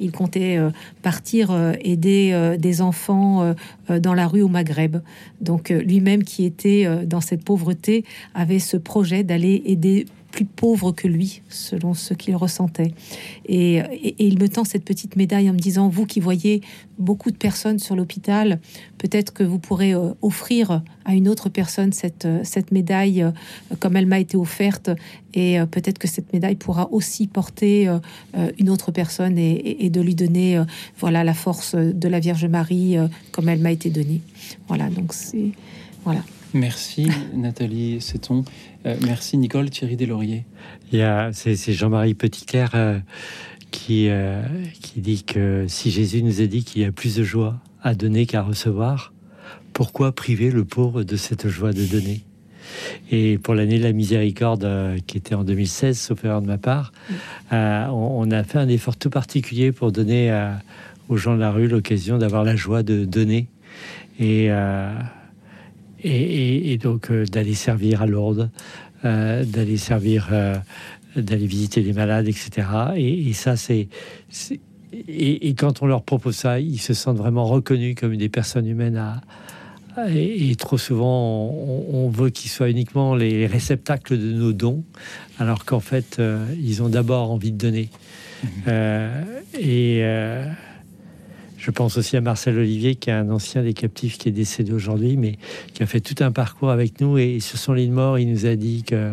[0.01, 0.71] Il comptait euh,
[1.03, 3.55] partir euh, aider euh, des enfants
[3.89, 4.99] dans la rue au Maghreb.
[5.41, 8.05] Donc lui-même qui était dans cette pauvreté
[8.35, 10.07] avait ce projet d'aller aider
[10.37, 12.93] plus pauvre que lui, selon ce qu'il ressentait.
[13.47, 13.81] Et,
[14.19, 16.61] il me tend cette petite médaille en me disant, vous qui voyez
[16.99, 18.61] beaucoup de personnes sur l'hôpital,
[18.99, 23.31] peut-être que vous pourrez euh, offrir à une autre personne cette, euh, médaille euh,
[23.81, 24.91] comme elle m'a été offerte,
[25.33, 27.95] et peut-être que cette médaille pourra aussi porter
[28.59, 30.59] une autre personne et, et de lui donner
[30.99, 32.97] voilà la force de la Vierge Marie
[33.33, 34.23] comme elle m'a été donnée.
[34.67, 35.51] Voilà, donc c'est
[36.05, 36.23] voilà.
[36.55, 38.45] Merci Nathalie Seton.
[38.87, 40.45] Euh, merci Nicole Thierry Deslauriers.
[41.33, 42.99] C'est, Jean-Marie Petitclerc euh,
[43.71, 44.43] qui, euh,
[44.81, 47.95] qui dit que si Jésus nous a dit qu'il y a plus de joie à
[47.95, 49.13] donner qu'à recevoir,
[49.73, 52.23] pourquoi priver le pauvre de cette joie de donner?
[53.11, 54.69] Et pour l'année de la miséricorde,
[55.07, 56.93] qui était en 2016, sauf erreur de ma part,
[57.53, 60.51] on, a fait un effort tout particulier pour donner
[61.09, 63.47] aux gens de la rue l'occasion d'avoir la joie de donner.
[64.19, 64.51] Et
[66.03, 68.51] et, donc euh, d'aller servir à Lourdes,
[69.05, 70.57] euh, d'aller servir, euh,
[71.17, 72.69] d'aller visiter les malades, etc.
[72.97, 73.89] Et, ça, c'est
[74.93, 78.97] et, quand on leur propose ça, ils se sentent vraiment reconnus comme des personnes humaines
[78.97, 79.21] à,
[80.11, 81.51] et, trop souvent,
[81.91, 84.85] on, veut qu'ils soient uniquement les réceptacles de nos dons,
[85.39, 86.21] alors qu'en fait,
[86.61, 87.89] ils ont d'abord envie de donner.
[88.45, 88.71] Mmh.
[89.59, 90.05] et
[91.67, 94.73] je pense aussi à Marcel Olivier, qui est un ancien des captifs qui est décédé
[94.73, 95.37] aujourd'hui, mais
[95.75, 97.19] qui a fait tout un parcours avec nous.
[97.19, 99.11] Et sur son lit de mort, il nous a dit que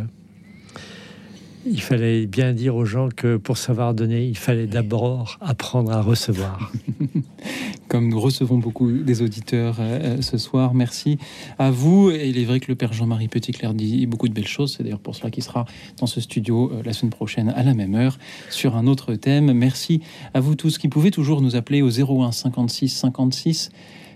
[1.65, 6.01] il fallait bien dire aux gens que pour savoir donner, il fallait d'abord apprendre à
[6.01, 6.71] recevoir.
[7.87, 11.17] Comme nous recevons beaucoup des auditeurs euh, euh, ce soir, merci
[11.59, 12.09] à vous.
[12.11, 14.75] Et il est vrai que le Père Jean-Marie Petit-Clair dit beaucoup de belles choses.
[14.75, 15.65] C'est d'ailleurs pour cela qu'il sera
[15.99, 18.17] dans ce studio euh, la semaine prochaine à la même heure
[18.49, 19.53] sur un autre thème.
[19.53, 20.01] Merci
[20.33, 23.69] à vous tous qui pouvez toujours nous appeler au 01 56 56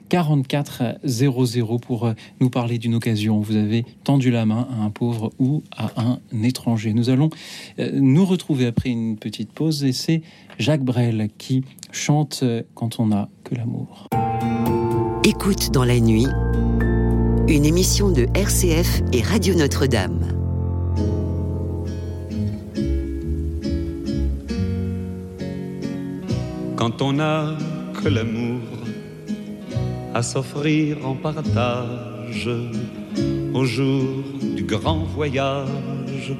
[0.10, 3.40] 44 00 pour euh, nous parler d'une occasion.
[3.40, 6.94] Vous avez tendu la main à un pauvre ou à un étranger.
[6.94, 7.30] Nous allons
[7.80, 10.22] euh, nous retrouver après une petite pause et c'est
[10.60, 14.08] Jacques Brel qui chante euh, Quand on n'a que l'amour.
[15.24, 16.28] Écoute dans la nuit,
[17.48, 20.38] une émission de RCF et Radio Notre-Dame.
[26.76, 27.58] Quand on n'a
[28.02, 28.77] que l'amour
[30.18, 32.50] à s'offrir en partage
[33.54, 34.24] au jour
[34.56, 36.34] du grand voyage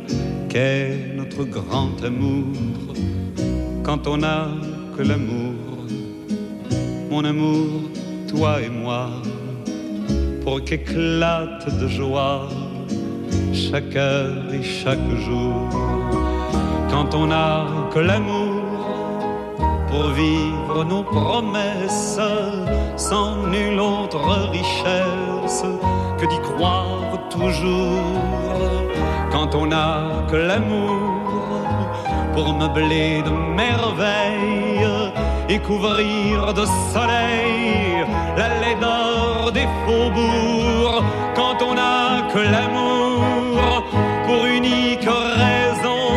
[0.50, 2.56] qu'est notre grand amour.
[3.84, 4.48] Quand on n'a
[4.98, 5.54] que l'amour,
[7.12, 7.68] mon amour,
[8.28, 9.12] toi et moi,
[10.42, 12.50] pour qu'éclate de joie
[13.54, 15.70] chaque heure et chaque jour.
[16.90, 18.64] Quand on n'a que l'amour,
[19.88, 22.20] pour vivre nos promesses
[22.98, 24.20] sans nulle autre
[24.52, 25.64] richesse
[26.18, 28.22] que d'y croire toujours.
[29.32, 31.62] Quand on n'a que l'amour
[32.34, 35.12] pour meubler de merveilles
[35.50, 38.06] et couvrir de soleil
[38.36, 41.04] la laideur des faubourgs.
[41.36, 43.84] Quand on n'a que l'amour
[44.26, 46.08] pour unique raison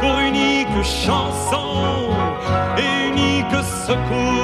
[0.00, 1.72] pour unique chanson
[3.86, 4.41] secours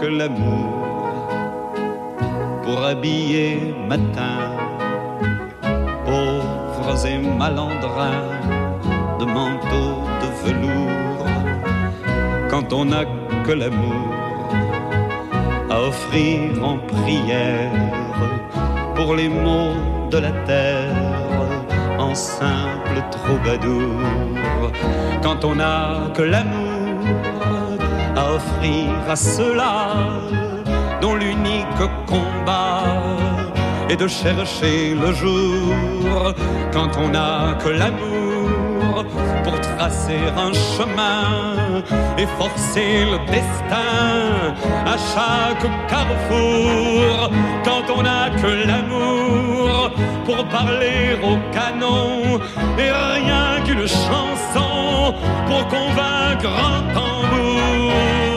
[0.00, 1.28] que l'amour
[2.64, 4.38] pour habiller matin
[6.04, 8.26] pauvres et malandrins
[9.20, 11.26] de manteaux de velours.
[12.50, 13.04] Quand on n'a
[13.46, 14.08] que l'amour
[15.70, 17.70] à offrir en prière
[18.96, 19.74] pour les maux
[20.10, 20.96] de la terre
[21.98, 24.02] en simple troubadour.
[25.22, 26.67] Quand on n'a que l'amour
[28.38, 29.76] offrir à ceux-là
[31.02, 32.84] dont l'unique combat
[33.90, 36.34] est de chercher le jour
[36.74, 39.04] quand on n'a que l'amour
[39.44, 41.22] pour tracer un chemin
[42.20, 43.94] et forcer le destin
[44.94, 47.30] à chaque carrefour
[47.66, 49.90] quand on n'a que l'amour
[50.26, 51.00] pour parler
[51.30, 52.08] au canon
[52.82, 55.14] et rien qu'une chanson
[55.48, 58.27] pour convaincre un tambour.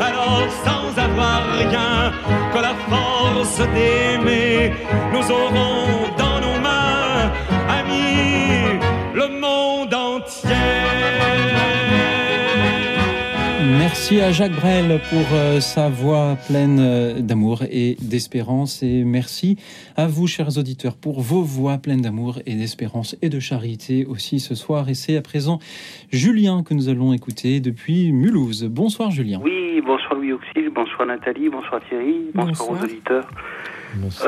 [0.00, 2.12] Alors sans avoir rien
[2.52, 4.72] que la force d'aimer,
[5.12, 7.32] nous aurons dans nos mains,
[7.68, 8.78] amis,
[9.14, 11.25] le monde entier.
[13.78, 18.82] Merci à Jacques Brel pour euh, sa voix pleine euh, d'amour et d'espérance.
[18.82, 19.56] Et merci
[19.96, 24.40] à vous, chers auditeurs, pour vos voix pleines d'amour et d'espérance et de charité aussi
[24.40, 24.88] ce soir.
[24.88, 25.58] Et c'est à présent
[26.10, 28.64] Julien que nous allons écouter depuis Mulhouse.
[28.64, 29.40] Bonsoir Julien.
[29.42, 33.28] Oui, bonsoir Louis Auxil, bonsoir Nathalie, bonsoir Thierry, bonsoir, aux auditeurs.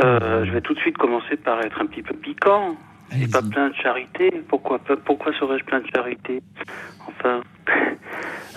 [0.02, 2.76] Euh, je vais tout de suite commencer par être un petit peu piquant.
[3.16, 4.30] Et pas plein de charité.
[4.48, 6.42] Pourquoi, pourquoi serais-je plein de charité?
[7.06, 7.40] Enfin,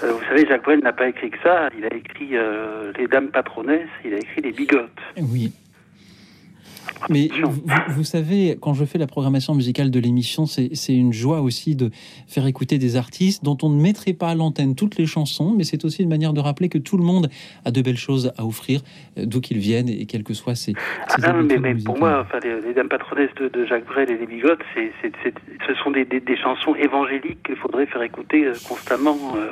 [0.03, 1.69] euh, vous savez, Jacques Brel n'a pas écrit que ça.
[1.77, 4.89] Il a écrit euh, Les Dames Patronesses, il a écrit Les Bigotes.
[5.17, 5.53] Oui.
[7.09, 7.29] Mais
[7.89, 11.89] vous, savez, quand je fais la programmation musicale de l'émission, c'est une joie aussi de
[12.27, 15.63] faire écouter des artistes dont on ne mettrait pas à l'antenne toutes les chansons, mais
[15.63, 17.29] c'est aussi une manière de rappeler que tout le monde
[17.65, 18.81] a de belles choses à offrir,
[19.17, 20.73] euh, d'où qu'ils viennent et quelles que soient ces.
[21.09, 24.61] ah non, mais, pour moi, enfin, les, Dames Patronesses de, Jacques Brel et les Bigotes,
[24.73, 24.91] c'est,
[25.67, 26.05] ce sont des,
[26.41, 29.51] chansons évangéliques qu'il faudrait faire écouter euh, constamment, euh,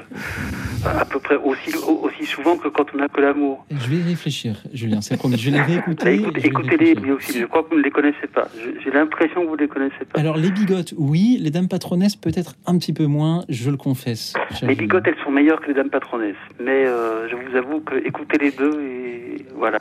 [0.85, 3.65] à peu près aussi, aussi souvent que quand on a que l'amour.
[3.71, 5.37] Je vais y réfléchir, Julien, c'est promis.
[5.37, 6.23] Je vais les réécouter.
[6.43, 8.47] écoutez-les, aussi je crois que vous ne les connaissez pas.
[8.83, 10.19] J'ai l'impression que vous ne les connaissez pas.
[10.19, 11.37] Alors, les bigotes, oui.
[11.39, 14.33] Les dames patronesses, peut-être un petit peu moins, je le confesse.
[14.61, 16.35] Les bigotes, elles sont meilleures que les dames patronesses.
[16.59, 19.79] Mais euh, je vous avoue que écoutez les deux et voilà.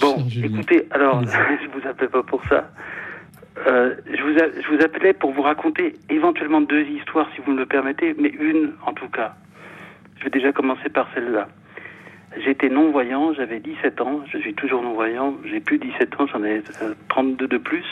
[0.00, 2.70] Bon, écoutez, alors, je vous appelle pas pour ça.
[3.66, 7.58] Euh, je, vous je vous appelais pour vous raconter éventuellement deux histoires, si vous me
[7.58, 9.34] le permettez, mais une en tout cas.
[10.18, 11.48] Je vais déjà commencer par celle-là.
[12.42, 16.62] J'étais non-voyant, j'avais 17 ans, je suis toujours non-voyant, j'ai plus 17 ans, j'en ai
[17.08, 17.86] 32 euh, de plus.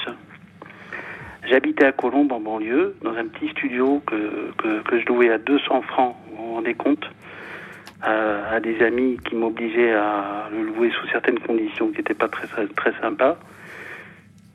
[1.49, 5.83] J'habitais à Colombes en banlieue, dans un petit studio que, que, je louais à 200
[5.83, 7.05] francs, vous vous rendez compte,
[8.01, 12.49] à, des amis qui m'obligeaient à le louer sous certaines conditions qui n'étaient pas très,
[12.49, 13.39] très, sympas.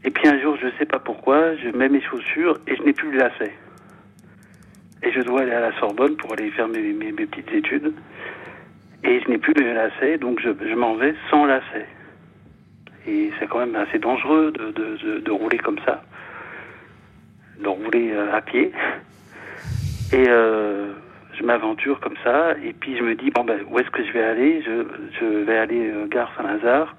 [0.03, 2.83] Et puis un jour, je ne sais pas pourquoi, je mets mes chaussures et je
[2.83, 3.55] n'ai plus de lacets.
[5.03, 7.93] Et je dois aller à la Sorbonne pour aller faire mes, mes petites études.
[9.07, 11.87] Et je n'ai plus de lacets, donc je, m'en vais sans lacets.
[13.07, 16.03] Et c'est quand même assez dangereux de, rouler comme ça,
[17.57, 18.73] de rouler euh, à pied.
[20.11, 20.91] Et euh,
[21.39, 24.11] je m'aventure comme ça, et puis je me dis, bon ben, où est-ce que je
[24.11, 24.61] vais aller?
[24.61, 26.93] Je, vais aller euh, gare Saint-Lazare,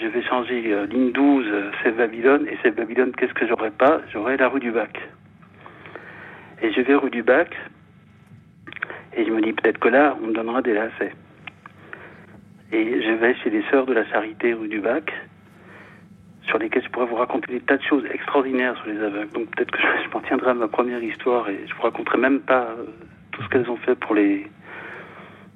[0.00, 1.46] je vais changer ligne 12,
[1.82, 4.00] c'est Babylone, et c'est Babylone, qu'est-ce que j'aurai pas?
[4.10, 4.98] J'aurai la rue du Bac.
[6.62, 7.54] Et je vais rue du Bac,
[9.14, 11.12] et je me dis peut-être que là, on me donnera des lacets.
[12.72, 15.12] Et je vais chez les sœurs de la Charité rue du Bac,
[16.46, 19.30] sur lesquelles je pourrais vous raconter des tas de choses extraordinaires sur les aveugles.
[19.32, 22.40] Donc peut-être que je, m'en tiendrai à ma première histoire et je vous raconterai même
[22.40, 22.84] pas euh,
[23.32, 24.46] tout ce qu'elles ont fait pour les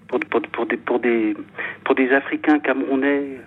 [0.08, 1.36] pour, pour, des pour des
[1.84, 3.38] pour des Africains camerounais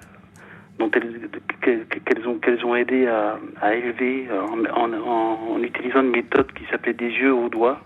[0.79, 1.29] dont elles
[1.61, 6.63] qu'elles ont qu'elles ont aidé à, à élever en, en, en, utilisant une méthode qui
[6.71, 7.81] s'appelait des yeux aux doigts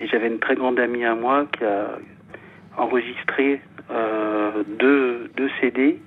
[0.00, 1.98] et j'avais une très grande amie à moi qui a
[2.76, 3.60] enregistré
[4.78, 5.98] deux, deux, CD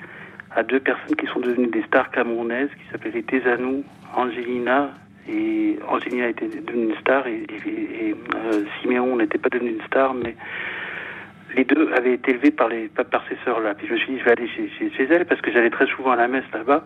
[0.56, 3.84] à deux personnes qui sont devenues des stars camerounaises, qui s'appelaient les Tezanou,
[4.16, 4.92] Angelina.
[5.28, 10.36] Et Angelina était devenue une star et, euh, Siméon n'était pas devenu une star, mais
[11.56, 13.74] les deux avaient été élevés par, les, par ces sœurs-là.
[13.74, 15.88] Puis je me suis dit, je vais aller chez, chez, elles parce que j'allais très
[15.88, 16.86] souvent à la messe là-bas.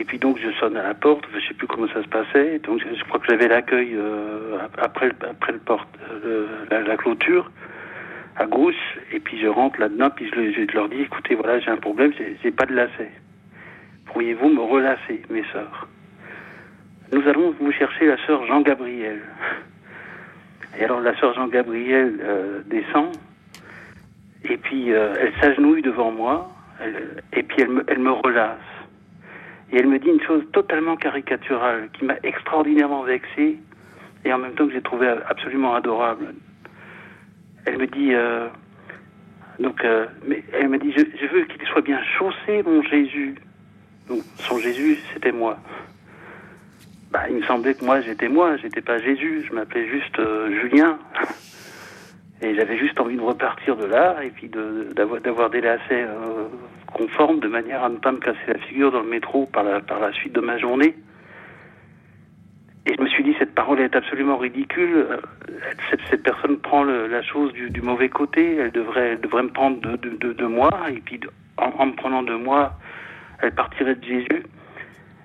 [0.00, 2.58] Et puis donc je sonne à la porte, je sais plus comment ça se passait.
[2.60, 5.88] Donc je, crois que j'avais l'accueil euh, après après le porte
[6.24, 7.50] euh, la, clôture
[8.36, 8.98] à gauche.
[9.12, 12.12] Et puis je rentre là-dedans, puis je, leur dis écoutez voilà j'ai un problème,
[12.42, 13.10] j'ai pas de lacet.
[14.06, 15.88] Pourriez-vous me relasser, mes sœurs?
[17.12, 19.20] Nous allons vous chercher la sœur Jean Gabriel.
[20.78, 23.12] Et alors la sœur Jean Gabriel euh, descend
[24.48, 26.50] et puis elle s'agenouille devant moi
[27.32, 28.58] et puis elle me, elle me relasse.
[29.72, 33.58] Et elle me dit une chose totalement caricaturale qui m'a extraordinairement vexé
[34.24, 36.34] et en même temps que j'ai trouvé absolument adorable.
[37.66, 38.48] Elle me dit, euh,
[39.60, 40.06] euh,
[40.52, 43.36] elle me dit, je, veux qu'il soit bien chaussé, mon Jésus.
[44.08, 45.58] Donc, son Jésus, c'était moi.
[47.10, 50.50] Bah, il me semblait que moi, j'étais moi, j'étais pas Jésus, je m'appelais juste euh,
[50.60, 50.98] Julien.
[52.42, 56.06] Et j'avais juste envie de repartir de là et puis d'avoir des lacets
[56.92, 59.80] conforme de manière à ne pas me casser la figure dans le métro par la,
[59.80, 60.94] par la suite de ma journée.
[62.86, 65.06] Et je me suis dit, cette parole est absolument ridicule.
[65.10, 65.16] Euh,
[66.10, 68.56] cette, personne prend la chose du, mauvais côté.
[68.56, 70.70] Elle devrait, devrait me prendre de, de, moi.
[70.90, 71.18] Et puis,
[71.56, 72.74] en, me prenant de moi,
[73.40, 74.42] elle partirait de Jésus.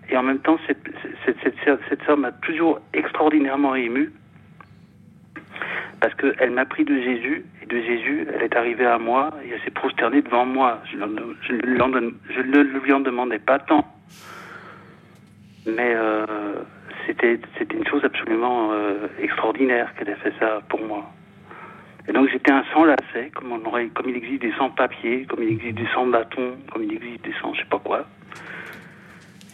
[0.09, 0.89] Et en même temps, cette,
[1.25, 4.11] cette, cette, sœur m'a toujours extraordinairement ému.
[5.99, 9.61] Parce qu'elle m'a pris de Jésus de Jésus, elle est arrivée à moi et elle
[9.61, 10.81] s'est prosternée devant moi.
[10.91, 13.85] Je, ne lui en demandais pas tant.
[15.65, 16.25] Mais euh,
[17.57, 21.09] c'était une chose absolument euh, extraordinaire qu'elle ait fait ça pour moi.
[22.07, 25.25] Et donc j'étais un sans lacet, comme, on aurait, comme il existe des sans papier,
[25.29, 28.05] comme il existe des sans bâton, comme il existe des sans je sais pas quoi.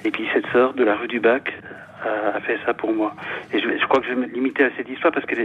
[0.03, 1.51] Et puis cette sœur de la rue du Bac
[2.03, 3.15] a, a fait ça pour moi.
[3.51, 5.35] Et je, je crois que je vais me limiter à cette histoire parce que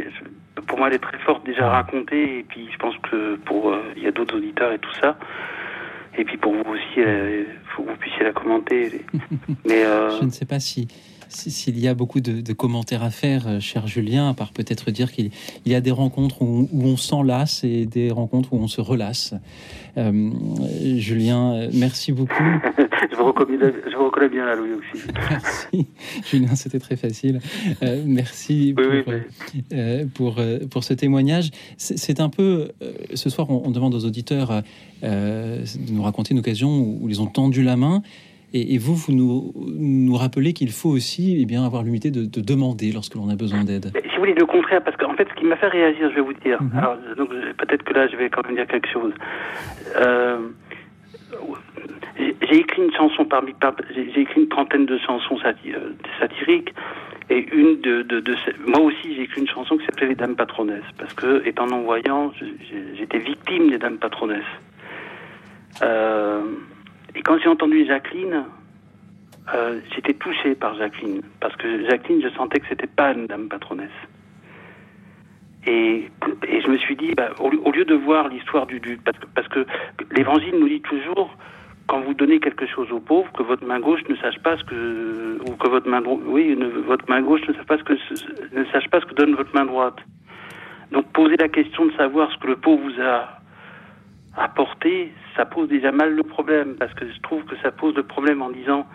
[0.67, 2.41] pour moi elle est très forte déjà racontée.
[2.41, 5.17] Et puis je pense que pour euh, il y a d'autres auditeurs et tout ça.
[6.19, 9.01] Et puis pour vous aussi, il faut que vous puissiez la commenter.
[9.65, 10.89] Mais euh, Je ne sais pas si-
[11.31, 14.91] s'il y a beaucoup de, de commentaires à faire, euh, cher Julien, à part peut-être
[14.91, 15.31] dire qu'il
[15.65, 18.81] il y a des rencontres où, où on s'enlace et des rencontres où on se
[18.81, 19.35] relasse.
[19.97, 20.31] Euh,
[20.97, 22.35] Julien, merci beaucoup.
[23.11, 23.59] je, vous reconnais,
[23.91, 25.07] je vous reconnais bien là, Louis aussi.
[25.31, 25.87] Merci,
[26.31, 27.41] Julien, c'était très facile.
[27.83, 29.15] Euh, merci pour,
[30.15, 31.51] pour, euh, pour ce témoignage.
[31.77, 32.69] C'est un peu,
[33.15, 34.63] ce soir, on, on demande aux auditeurs
[35.03, 38.03] de nous raconter une occasion où, où ils ont tendu la main.
[38.53, 42.25] Et, et vous, vous nous, nous rappelez qu'il faut aussi eh bien, avoir l'humilité de,
[42.25, 43.93] de demander lorsque l'on a besoin d'aide.
[44.03, 46.21] Si vous voulez le contraire, parce qu'en fait, ce qui m'a fait réagir, je vais
[46.21, 46.59] vous dire.
[46.77, 49.13] Alors, donc, je- peut-être que là, je vais quand même dire quelque chose.
[49.97, 50.39] Euh,
[52.51, 56.75] j'ai écrit une chanson parmi, par- j'ai écrit une trentaine de chansons euh, satiriques,
[57.31, 60.15] et une de, de, de ces- moi aussi, j'ai écrit une chanson qui s'appelait Les
[60.17, 62.33] Dames Patronesses, parce que, étant non-voyant,
[62.99, 64.43] j'étais victime des Dames Patronesses.
[65.83, 66.43] Euh,
[67.15, 68.45] et quand j'ai entendu Jacqueline,
[69.55, 73.49] euh, j'étais touché par Jacqueline, parce que Jacqueline, je sentais que c'était pas une dame
[73.49, 73.91] patronesse.
[75.67, 76.09] Et,
[76.49, 79.27] et je me suis dit, bah, au, lieu- de voir l'histoire du, du parce que,
[79.35, 79.67] parce que
[80.13, 81.37] l'Évangile nous dit toujours,
[81.87, 84.65] quand vous donnez quelque chose aux pauvres, que votre main gauche ne sache pas ce
[84.65, 86.57] que, ou que votre main oui,
[86.87, 87.93] votre main gauche ne sache pas ce que,
[88.57, 89.99] ne sache pas ce que donne votre main droite.
[90.93, 93.40] Donc poser la question de savoir ce que le pauvre vous a
[94.41, 98.03] apporté, ça pose déjà mal le problème, parce que je trouve que ça pose le
[98.03, 98.87] problème en disant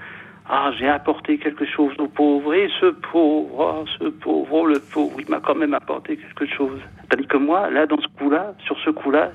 [0.49, 4.79] Ah, j'ai apporté quelque chose aux pauvres, et ce pauvre, oh, ce pauvre, oh, le
[4.79, 6.79] pauvre, il m'a quand même apporté quelque chose.
[7.09, 9.31] Tandis que moi, là, dans ce coup-là, sur ce coup-là,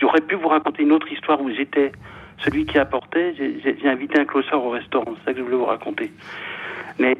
[0.00, 1.92] j'aurais pu vous raconter une autre histoire où j'étais
[2.38, 5.64] celui qui apportait, j'ai- invité un clochard au restaurant, c'est ça que je voulais vous
[5.66, 6.10] raconter.
[6.98, 7.16] Mais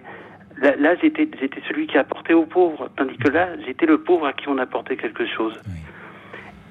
[0.60, 1.28] là, j'étais
[1.68, 4.96] celui qui apportait aux pauvres, tandis que là, j'étais le pauvre à qui on apportait
[4.96, 5.60] quelque chose.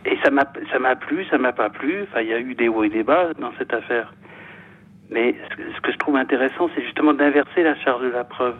[0.05, 2.03] Et ça m'a ça m'a plu, ça m'a pas plu.
[2.03, 4.13] Enfin, il y a eu des hauts et des bas dans cette affaire.
[5.09, 5.35] Mais
[5.75, 8.55] ce que, je trouve intéressant, c'est justement d'inverser la charge de la preuve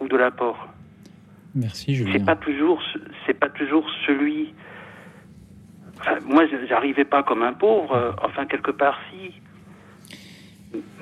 [0.00, 0.68] ou de l'apport.
[1.54, 2.12] Merci, Julien.
[2.14, 4.54] C'est pas toujours, ce- c'est pas toujours celui.
[6.00, 8.14] Enfin, moi, je- j'arrivais pas comme un pauvre.
[8.22, 9.32] enfin, quelque part, si.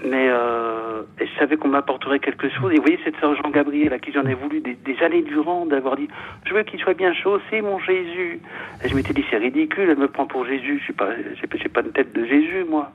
[0.05, 2.73] Mais euh, et je savais qu'on m'apporterait quelque chose.
[2.73, 5.97] Et vous voyez cette sœur Jean-Gabriel à qui j'en ai voulu des, années durant d'avoir
[5.97, 6.09] dit
[6.47, 8.41] Je veux qu'il soit bien chaussé, mon Jésus.
[8.85, 10.79] Et je m'étais dit C'est ridicule, elle me prend pour Jésus.
[10.79, 12.91] Je suis pas, une tête de Jésus, moi.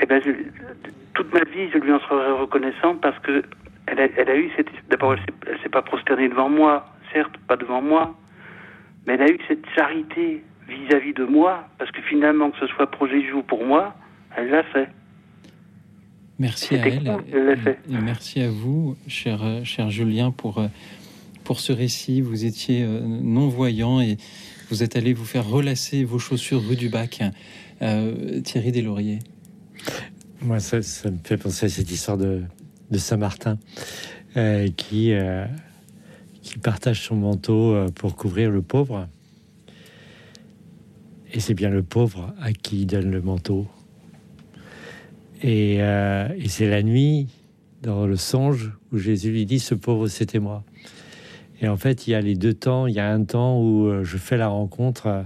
[0.00, 0.32] Eh ben, je-
[1.14, 3.42] toute ma vie, je lui en serai reconnaissant parce que
[3.86, 4.70] elle a, eu cette.
[4.88, 8.14] D'abord, elle elle s'est pas prosternée devant moi, certes, pas devant moi,
[9.06, 12.86] mais elle a eu cette charité vis-à-vis de moi, parce que finalement, que ce soit
[12.86, 13.94] pour Jésus ou pour moi,
[14.36, 14.88] elle l'a fait.
[16.44, 17.16] Merci à elle
[17.90, 20.62] et merci à vous, cher, cher Julien, pour,
[21.42, 22.20] pour ce récit.
[22.20, 24.18] Vous étiez euh, non-voyant et
[24.68, 27.22] vous êtes allé vous faire relasser vos chaussures rue du Bac.
[27.80, 29.20] Euh, Thierry Deslauriers.
[30.42, 32.42] Moi, ça, ça me fait penser à cette histoire de,
[32.90, 33.56] de Saint-Martin
[34.36, 35.46] euh, qui, euh,
[36.42, 39.08] qui partage son manteau pour couvrir le pauvre.
[41.32, 43.66] Et c'est bien le pauvre à qui il donne le manteau.
[45.46, 47.28] Et, euh, et c'est la nuit,
[47.82, 50.64] dans le songe, où Jésus lui dit Ce pauvre, c'était moi.
[51.60, 52.86] Et en fait, il y a les deux temps.
[52.86, 55.22] Il y a un temps où euh, je fais la rencontre euh,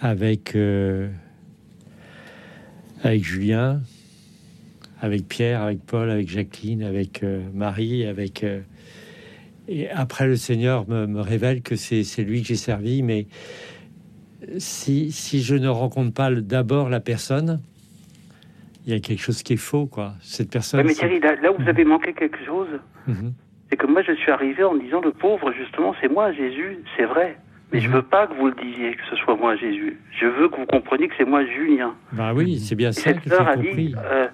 [0.00, 0.56] avec.
[3.20, 3.82] Julien,
[5.02, 7.22] avec Pierre, avec Paul, avec Jacqueline, avec
[7.52, 8.02] Marie,
[9.68, 13.26] et après le Seigneur me, révèle que c'est lui que j'ai servi, mais
[14.56, 17.60] si je ne rencontre pas d'abord la personne,
[18.86, 20.14] il y a quelque chose qui est faux, quoi.
[20.20, 20.80] Cette personne.
[20.80, 22.68] Ouais, mais Thierry, là, là où vous avez manqué quelque chose,
[23.06, 23.32] Mhm.
[23.70, 27.04] c'est que moi, je suis arrivé en disant le pauvre, justement, c'est moi, Jésus, c'est
[27.06, 27.36] vrai.
[27.72, 29.98] Mais je veux pas que vous le disiez, que ce soit moi, Jésus.
[30.20, 31.94] Je veux que vous compreniez que c'est moi, Julien.
[32.12, 33.94] Bah oui, c'est bien Et ça cette que sœur a j'ai dit, compris.
[33.98, 34.28] euh,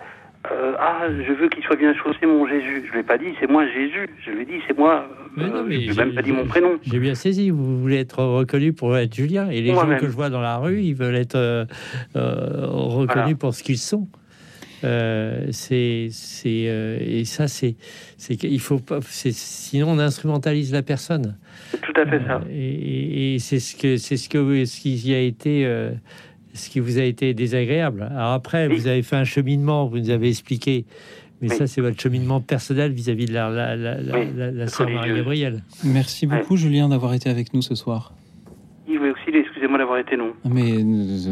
[0.52, 2.82] euh, ah, je veux qu'il soit bien chaussé, mon Jésus.
[2.86, 4.10] Je lui ai pas dit, c'est moi, Jésus.
[4.26, 5.06] Je lui ai dit, c'est moi.
[5.36, 6.78] Mais non, euh, mais je lui ai j'ai- même pas dit mon prénom.
[6.82, 9.48] J'ai bien saisi, vous voulez être reconnu pour être Julien.
[9.48, 11.64] Et les gens que je vois dans la rue, ils veulent être euh,
[12.16, 13.34] euh, reconnus Voilà.
[13.36, 14.06] pour ce qu'ils sont.
[14.84, 17.76] Euh, c'est, c'est, euh, et ça, c'est,
[18.16, 19.00] c'est qu'il faut pas.
[19.08, 21.36] c'est- sinon, on instrumentalise la personne.
[21.70, 22.40] C'est tout à fait ça.
[22.50, 25.90] Et, et- et c'est ce que, c'est ce que, ce qui y a été, euh,
[26.54, 28.02] ce qui vous a été désagréable.
[28.10, 30.84] Alors après, vous avez fait un cheminement, vous nous avez expliqué.
[31.42, 34.90] Mais ça, c'est votre cheminement personnel vis-à-vis de la, la, la, la, la- la sœur.
[34.90, 35.62] Marie-Gabrielle.
[35.84, 38.12] Merci beaucoup, Julien, d'avoir été avec nous ce soir.
[38.98, 40.32] Oui, aussi, excusez-moi d'avoir été long.
[40.44, 40.82] Mais euh,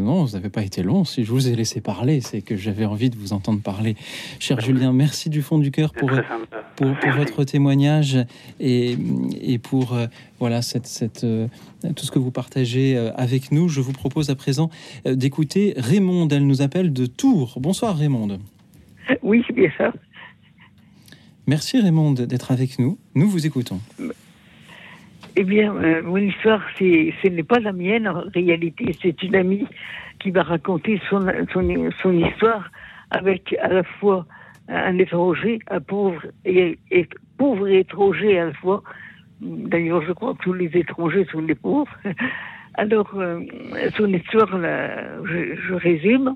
[0.01, 1.03] non, vous n'avez pas été long.
[1.03, 3.95] Si je vous ai laissé parler, c'est que j'avais envie de vous entendre parler.
[4.39, 6.09] Cher Julien, merci du fond du cœur pour,
[6.77, 8.17] pour, pour, votre témoignage
[8.59, 8.95] et,
[9.41, 10.05] et pour euh,
[10.39, 11.47] voilà cette, cette, euh,
[11.95, 13.67] tout ce que vous partagez avec nous.
[13.67, 14.69] Je vous propose à présent
[15.05, 16.31] d'écouter Raymonde.
[16.31, 17.57] Elle nous appelle de Tours.
[17.59, 18.39] Bonsoir Raymonde.
[19.21, 19.91] Oui, c'est bien ça.
[21.45, 22.97] Merci Raymonde d'être avec nous.
[23.15, 23.81] Nous vous écoutons.
[25.41, 28.91] Eh bien, euh, mon histoire, ce n'est pas la mienne en réalité.
[29.01, 29.65] C'est une amie
[30.19, 32.69] qui m'a raconté son, son, histoire
[33.09, 34.25] avec à la fois
[34.67, 36.77] un étranger, un pauvre et,
[37.37, 38.83] pauvre et étranger à la fois.
[39.39, 41.97] D'ailleurs, je crois que tous les étrangers sont des pauvres.
[42.73, 43.39] Alors, euh,
[43.95, 46.35] son histoire, je, je résume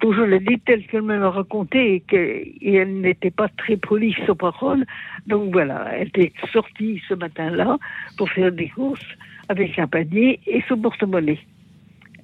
[0.00, 4.36] toujours la dit telle qu'elle me l'a raconté et qu'elle n'était pas très polie sur
[4.36, 4.84] parole.
[5.26, 7.78] Donc voilà, elle était sortie ce matin-là
[8.16, 9.06] pour faire des courses
[9.48, 11.40] avec un panier et son porte-monnaie.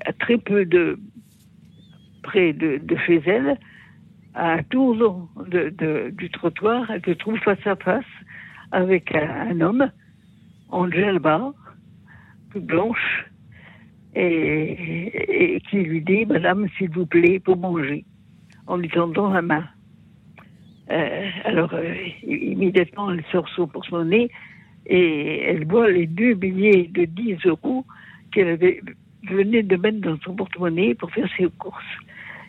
[0.04, 0.98] À très peu de
[2.22, 3.58] près de, chez elle,
[4.34, 4.94] à un tour
[5.48, 8.04] de, du trottoir, elle se trouve face à face
[8.72, 9.90] avec un, homme
[10.68, 11.52] en gelba,
[12.54, 13.26] blanche,
[14.14, 18.04] et, qui lui dit Madame, s'il vous plaît, pour manger,
[18.66, 19.64] en lui tendant la main.
[20.90, 24.28] Euh, alors, euh, immédiatement, elle sort son porte-monnaie
[24.86, 27.84] et elle voit les deux billets de 10 euros
[28.32, 28.58] qu'elle
[29.28, 31.84] venait de mettre dans son porte-monnaie pour faire ses courses.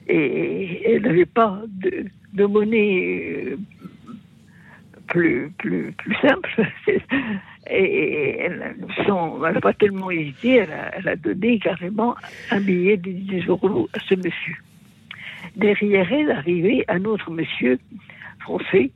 [0.07, 3.57] Et elle n'avait pas de, de monnaie euh,
[5.07, 6.71] plus, plus, plus simple.
[7.73, 8.75] Et elle
[9.39, 10.65] n'a pas tellement hésité,
[10.95, 12.15] elle a, donné carrément
[12.49, 14.57] un billet de 10 euros à ce monsieur.
[15.55, 17.79] Derrière elle arrivait un autre monsieur
[18.41, 18.91] français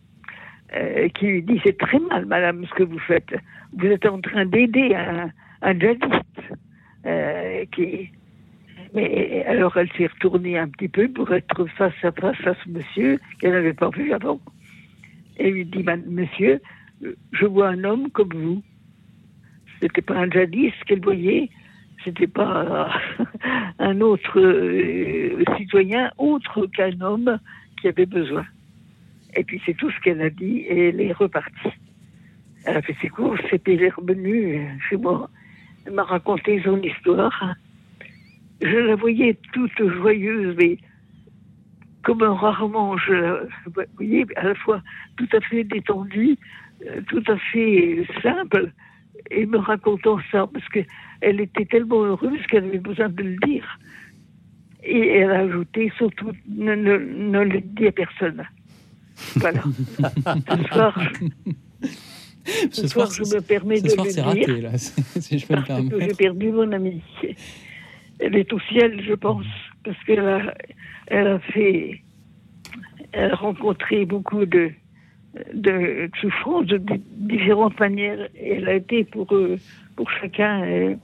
[0.75, 3.33] euh, qui lui dit C'est très mal, madame, ce que vous faites.
[3.77, 5.29] Vous êtes en train d'aider un,
[5.61, 6.41] un djihadiste.
[7.05, 7.65] Euh.
[8.93, 12.69] Mais alors elle s'est retournée un petit peu pour être face à face à ce
[12.69, 14.39] monsieur qu'elle n'avait pas vu avant.
[15.37, 16.61] Et lui dit Monsieur,
[17.01, 18.63] je vois un homme comme vous.
[19.81, 21.49] C'était pas un djihadiste qu'elle voyait,
[22.03, 22.89] c'était pas
[23.79, 27.39] un autre euh, citoyen autre qu'un homme
[27.81, 28.45] qui avait besoin.
[29.35, 31.73] Et puis c'est tout ce qu'elle a dit et elle est repartie.
[32.65, 35.29] Elle a fait ses courses et puis elle est revenue chez moi.
[35.85, 37.55] Elle m'a raconté son histoire.
[38.61, 40.77] Je la voyais toute joyeuse, mais
[42.03, 44.81] comme rarement je la voyais, à la fois
[45.17, 46.37] tout à fait détendue,
[47.07, 48.71] tout à fait simple
[49.31, 53.79] et me racontant ça parce qu'elle était tellement heureuse qu'elle avait besoin de le dire.
[54.83, 58.43] Et elle a ajouté surtout ne, ne, le dis à personne.
[59.35, 59.63] Voilà.
[60.45, 61.11] ce soir,
[62.71, 64.25] ce, soir, je me permets de soir, le dire.
[64.25, 67.01] Raté, là, si je peux parce me que j'ai perdu mon amie.
[68.19, 69.45] Elle est au ciel, je pense,
[69.83, 70.53] parce qu'elle a,
[71.07, 72.01] elle a fait,
[73.11, 74.71] elle a rencontré beaucoup de,
[75.53, 76.81] de souffrance de
[77.17, 78.27] différentes manières.
[78.41, 79.57] elle a été pour, euh,
[79.95, 80.95] pour chacun euh,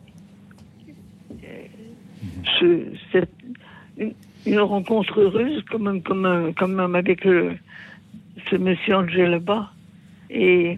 [2.60, 3.32] ce, cette,
[4.46, 9.72] une, rencontre heureuse, comme, comme, comme avec ce monsieur Angèle bas
[10.30, 10.78] Et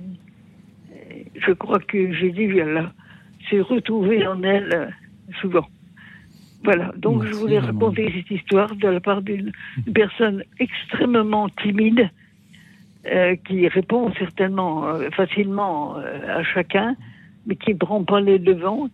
[1.36, 2.92] je crois que Jésus là,
[3.50, 4.94] s'est retrouvé en elle
[5.42, 5.68] souvent.
[6.64, 9.52] Voilà, donc je voulais raconter cette histoire de la part d'une
[9.94, 12.10] personne extrêmement timide
[13.06, 16.96] euh, qui répond certainement euh, facilement euh, à chacun,
[17.46, 18.88] mais qui ne prend pas les devants,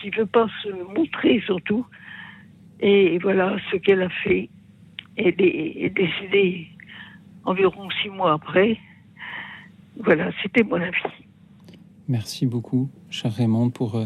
[0.00, 1.84] qui ne veut pas se montrer surtout.
[2.78, 4.50] Et voilà ce qu'elle a fait.
[5.16, 6.68] Elle est, décédée
[7.44, 8.78] environ six mois après.
[9.98, 11.02] Voilà, c'était mon avis.
[12.06, 14.00] Merci beaucoup, cher Raymond, pour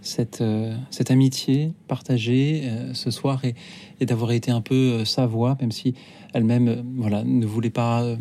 [0.00, 0.44] cette,
[0.90, 3.54] cette amitié partagée ce soir et,
[4.02, 5.94] et d'avoir été un peu sa voix, même si
[6.34, 8.16] elle-même euh, voilà, ne voulait pas euh,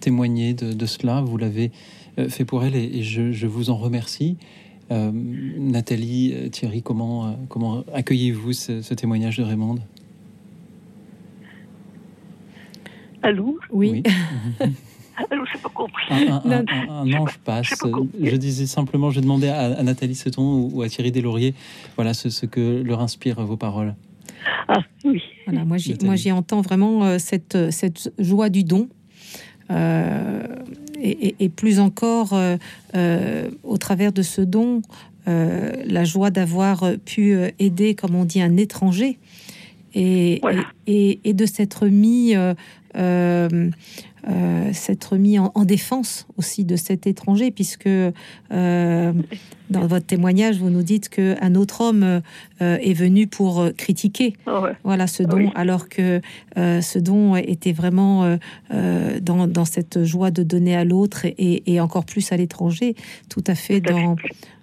[0.00, 1.20] témoigner de, cela.
[1.20, 1.72] Vous l'avez
[2.18, 4.36] euh, fait pour elle et, je, vous en remercie.
[4.90, 9.78] Nathalie, Thierry, comment, comment accueillez-vous ce, témoignage de Raymond
[13.22, 13.58] Allô?
[13.72, 14.04] Oui.
[15.30, 16.28] Allô, pas compris.
[16.28, 17.74] Un, ange passe.
[18.20, 21.54] Je disais simplement, je demandais à, à Nathalie Seton ou, à Thierry Deslauriers,
[21.96, 23.94] voilà ce que leur inspirent vos paroles.
[24.68, 25.22] Ah oui.
[25.46, 28.88] Voilà, moi, j'y, moi, j'y entends vraiment euh, cette, cette joie du don.
[29.70, 30.42] Euh,
[31.00, 34.80] et, plus encore, euh, au travers de ce don,
[35.26, 39.18] la joie d'avoir pu aider, comme on dit, un étranger
[39.94, 40.40] et,
[40.86, 42.34] et, de s'être mis
[42.96, 43.70] euh,
[44.26, 48.12] euh, s'être mis en, défense aussi de cet étranger, puisque euh,
[49.68, 52.22] dans votre témoignage, vous nous dites qu'un autre homme
[52.60, 56.22] est venu pour critiquer ah voilà, ce don, alors que
[56.56, 58.38] ce don était vraiment
[58.70, 62.94] dans, dans, cette joie de donner à l'autre et, encore plus à l'étranger,
[63.28, 64.16] tout à fait dans,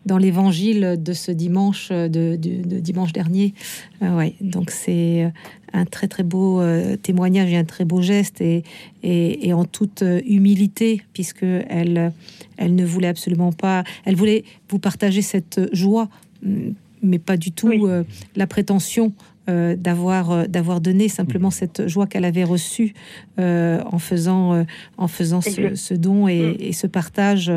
[0.07, 3.53] dans l'évangile de ce dimanche, de, dimanche dernier.
[4.01, 5.31] ouais, donc c'est
[5.73, 8.63] un très très beau euh, témoignage et un très beau geste et,
[9.03, 12.11] et, en toute euh, humilité puisque elle,
[12.57, 16.09] elle ne voulait absolument pas, elle voulait vous partager cette joie,
[16.43, 16.71] mm,
[17.03, 18.03] mais pas du tout euh,
[18.35, 19.13] la prétention
[19.47, 21.51] d'avoir d'avoir donné simplement mmh.
[21.51, 22.93] cette joie qu'elle avait reçue
[23.37, 24.65] en faisant
[24.97, 26.55] en faisant ce, don et, mmh.
[26.59, 27.51] et, ce partage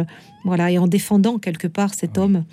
[0.45, 2.45] voilà et en défendant quelque part cet homme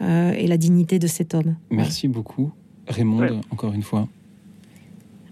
[0.00, 1.54] et la dignité de cet homme.
[1.70, 2.50] Merci beaucoup
[2.88, 4.08] Raymond encore une fois.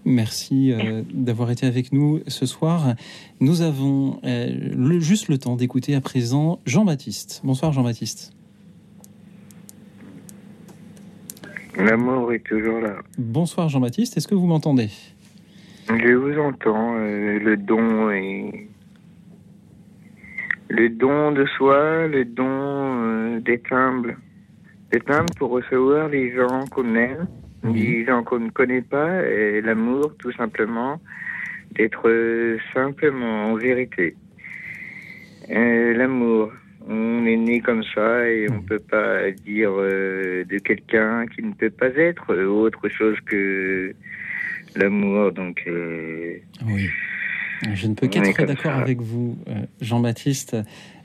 [0.07, 2.95] Merci euh, d'avoir été avec nous ce soir.
[3.41, 7.41] Nous avons euh, juste le temps d'écouter à présent Jean-Baptiste.
[7.43, 8.31] Bonsoir Jean-Baptiste.
[11.75, 12.95] L'amour est toujours là.
[13.17, 14.87] Bonsoir Jean-Baptiste, est-ce que vous m'entendez?
[15.89, 16.95] Je vous entends.
[16.95, 18.69] Euh, le don est...
[20.69, 24.17] Le don de soi, le don d'être humble.
[24.89, 27.27] D'être humble pour recevoir les gens qu'on aime
[27.63, 29.21] des gens qu'on ne connaît pas,
[29.61, 30.99] l'amour, tout simplement,
[31.71, 34.15] d'être simplement en vérité.
[35.49, 36.51] L'amour,
[36.87, 41.43] on est né comme ça et on ne peut pas dire euh, de quelqu'un qui
[41.43, 43.93] ne peut pas être autre chose que
[44.75, 45.31] l'amour.
[45.33, 46.87] Donc, euh, oui.
[47.73, 50.55] Je ne peux qu'être d'accord avec vous, euh, Jean-Baptiste.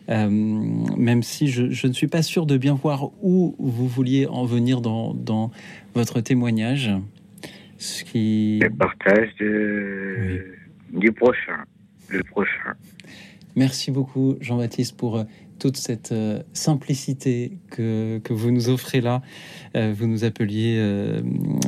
[0.09, 4.45] Euh, même si je, ne suis pas sûr de bien voir où vous vouliez en
[4.45, 5.51] venir dans, dans
[5.95, 6.91] votre témoignage.
[7.79, 8.59] Ce qui...
[8.61, 11.65] Le partage du prochain.
[12.09, 12.75] Le prochain.
[13.55, 15.25] Merci beaucoup, Jean-Baptiste, pour euh,
[15.59, 19.23] toute cette euh, simplicité que, que, vous nous offrez là.
[19.75, 20.81] vous nous appeliez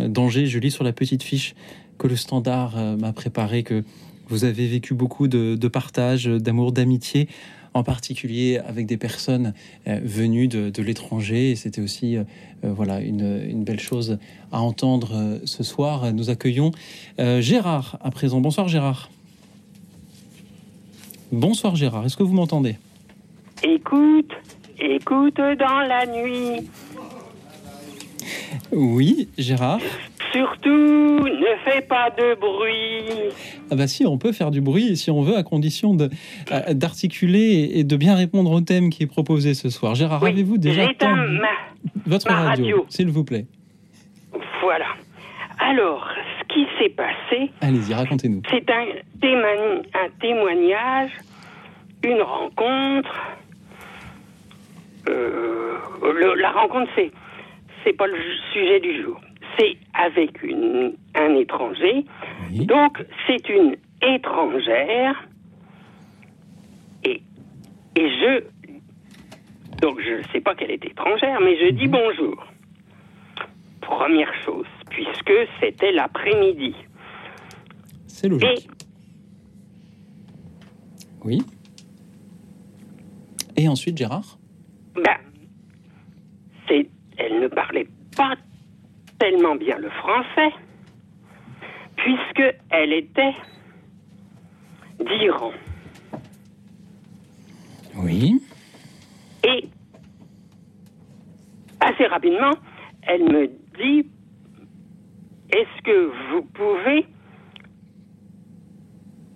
[0.08, 0.46] danger.
[0.46, 1.54] Je lis sur la petite fiche
[1.98, 3.84] que le standard m'a préparé, que
[4.28, 7.28] vous avez vécu beaucoup de, de partage, d'amour, d'amitié
[7.74, 9.52] en particulier avec des personnes
[9.86, 11.50] euh, venues de, l'étranger.
[11.50, 12.24] Et c'était aussi euh,
[12.64, 14.18] euh, voilà une, belle chose
[14.52, 16.12] à entendre ce soir.
[16.12, 16.70] Nous accueillons
[17.18, 18.40] Gérard à présent.
[18.40, 19.10] Bonsoir Gérard.
[21.32, 22.76] Bonsoir Gérard, est-ce que vous m'entendez?
[23.62, 24.30] Écoute,
[24.78, 26.68] écoute dans la nuit.
[28.70, 29.80] Oui, Gérard.
[30.34, 33.30] Surtout, ne fais pas de bruit.
[33.70, 37.70] Ah bah si, on peut faire du bruit si on veut, à condition euh, d'articuler
[37.74, 39.94] et de bien répondre au thème qui est proposé ce soir.
[39.94, 40.88] Gérard, avez-vous déjà
[42.04, 43.46] votre radio, s'il vous plaît?
[44.60, 44.86] Voilà.
[45.60, 46.04] Alors,
[46.40, 47.52] ce qui s'est passé...
[47.60, 48.42] Allez-y, racontez-nous.
[48.50, 48.86] C'est un,
[49.22, 51.12] un témoignage,
[52.02, 53.22] une rencontre.
[55.08, 55.76] Euh,
[56.36, 57.12] la rencontre, c'est
[57.84, 58.16] c'est pas le
[58.52, 59.20] sujet du jour
[59.58, 62.04] c'est avec une, un étranger.
[62.52, 65.28] Donc, c'est une étrangère.
[67.04, 67.22] Et,
[67.96, 68.44] et je.
[69.80, 71.92] Donc, je ne sais pas qu'elle est étrangère, mais je dis mhm.
[71.92, 72.46] bonjour.
[73.80, 76.74] Première chose, puisque c'était l'après-midi.
[78.06, 78.68] C'est logique.
[81.24, 81.42] Oui.
[83.56, 84.38] Et ensuite, Gérard?
[84.94, 85.18] Ben.
[87.16, 87.86] Elle ne parlait
[88.16, 88.34] pas
[89.18, 90.52] tellement bien le français,
[91.96, 93.34] puisque elle était
[95.00, 95.52] d'Iran.
[97.96, 98.40] Oui.
[99.44, 99.68] Et
[101.80, 102.52] assez rapidement,
[103.02, 103.46] elle me
[103.78, 104.08] dit
[105.52, 107.06] Est-ce que vous pouvez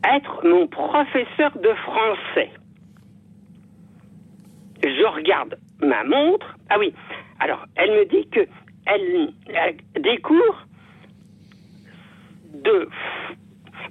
[0.05, 2.51] être mon professeur de français?
[4.83, 6.57] Je regarde ma montre.
[6.71, 6.95] Ah oui.
[7.41, 8.47] Alors, elle me dit que
[8.89, 9.35] elle,
[10.01, 10.67] des cours
[12.53, 12.89] de.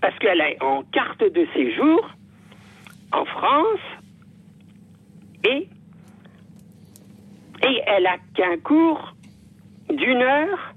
[0.02, 2.10] Parce qu'elle est en carte de séjour
[3.12, 3.80] en France
[5.44, 5.68] et,
[7.64, 9.16] et elle a qu'un cours
[9.90, 10.74] d'une heure,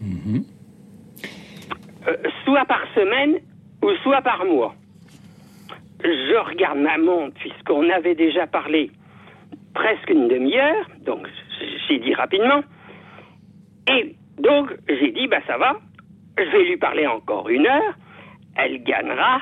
[0.00, 0.44] mhm.
[2.06, 3.40] euh, soit par semaine
[3.82, 4.74] ou soit par mois.
[6.04, 8.90] Je regarde ma montre puisqu'on avait déjà parlé
[9.74, 11.26] presque une demi-heure, donc
[11.98, 12.62] dit rapidement.
[13.88, 15.76] Et donc, j'ai dit, bah ça va,
[16.38, 17.94] je vais lui parler encore une heure,
[18.56, 19.40] elle gagnera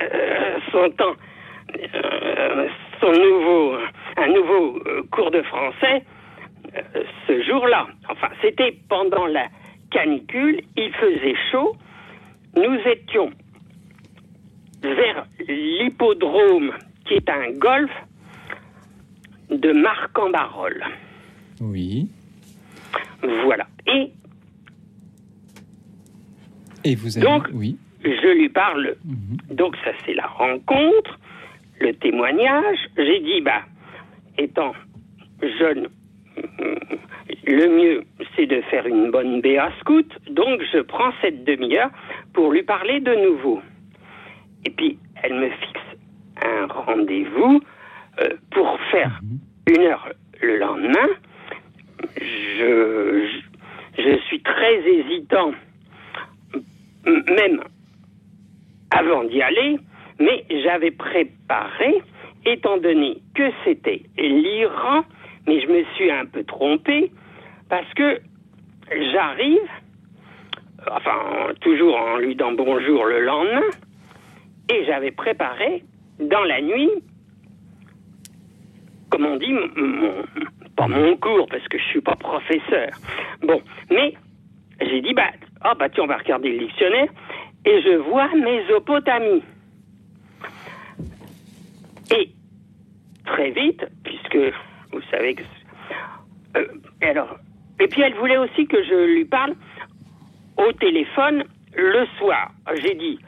[0.00, 1.14] euh, son temps,
[1.94, 2.68] euh,
[3.00, 3.76] son nouveau,
[4.16, 6.04] un nouveau euh, cours de français
[7.26, 7.86] ce jour-là.
[8.08, 9.46] Enfin, c'était pendant la
[9.90, 11.76] canicule, il faisait chaud,
[12.56, 13.30] nous étions
[14.82, 16.72] vers l'hippodrome,
[17.06, 17.90] qui est un golf
[19.50, 20.84] de Marc-en-Barol.
[21.60, 22.08] Oui.
[23.22, 23.66] Voilà.
[23.86, 24.12] Et
[26.84, 27.26] Et vous avez.
[27.26, 27.76] Donc, oui.
[28.04, 28.96] je lui parle.
[29.50, 31.18] Donc, ça, c'est la rencontre,
[31.80, 32.78] le témoignage.
[32.96, 33.62] J'ai dit, bah,
[34.36, 34.72] étant
[35.58, 35.88] jeune,
[37.46, 38.04] le mieux,
[38.36, 40.10] c'est de faire une bonne BA scout.
[40.30, 41.90] Donc, je prends cette demi-heure
[42.32, 43.60] pour lui parler de nouveau.
[44.64, 45.80] Et puis, elle me fixe
[46.42, 47.60] un rendez-vous
[48.20, 49.20] euh, pour faire
[49.68, 50.08] une heure
[50.40, 51.08] le lendemain.
[52.20, 55.52] Je, suis très hésitant,
[57.06, 57.62] même
[58.90, 59.78] avant d'y aller,
[60.18, 62.02] mais j'avais préparé,
[62.44, 65.04] étant donné que c'était l'Iran,
[65.46, 67.10] mais je me suis un peu trompé,
[67.68, 68.20] parce que
[69.12, 69.68] j'arrive,
[70.90, 73.62] enfin, toujours en lui disant bonjour le lendemain,
[74.70, 75.84] et j'avais préparé
[76.20, 76.90] dans la nuit,
[79.10, 80.24] comme on dit, mon-
[80.78, 82.90] pas mon cours, parce que je suis pas professeur.
[83.42, 83.60] Bon,
[83.90, 84.14] mais
[84.80, 85.32] j'ai dit, bah,
[85.62, 87.08] ah, bah, tiens, on va regarder le dictionnaire,
[87.66, 89.42] et je vois Mésopotamie.
[92.16, 92.30] Et
[93.26, 94.38] très vite, puisque
[94.92, 95.42] vous savez que.
[96.56, 96.66] euh,
[97.02, 97.36] et alors,
[97.80, 99.54] et puis elle voulait aussi que je lui parle
[100.56, 101.44] au téléphone
[101.76, 102.52] le soir.
[102.82, 103.18] J'ai dit,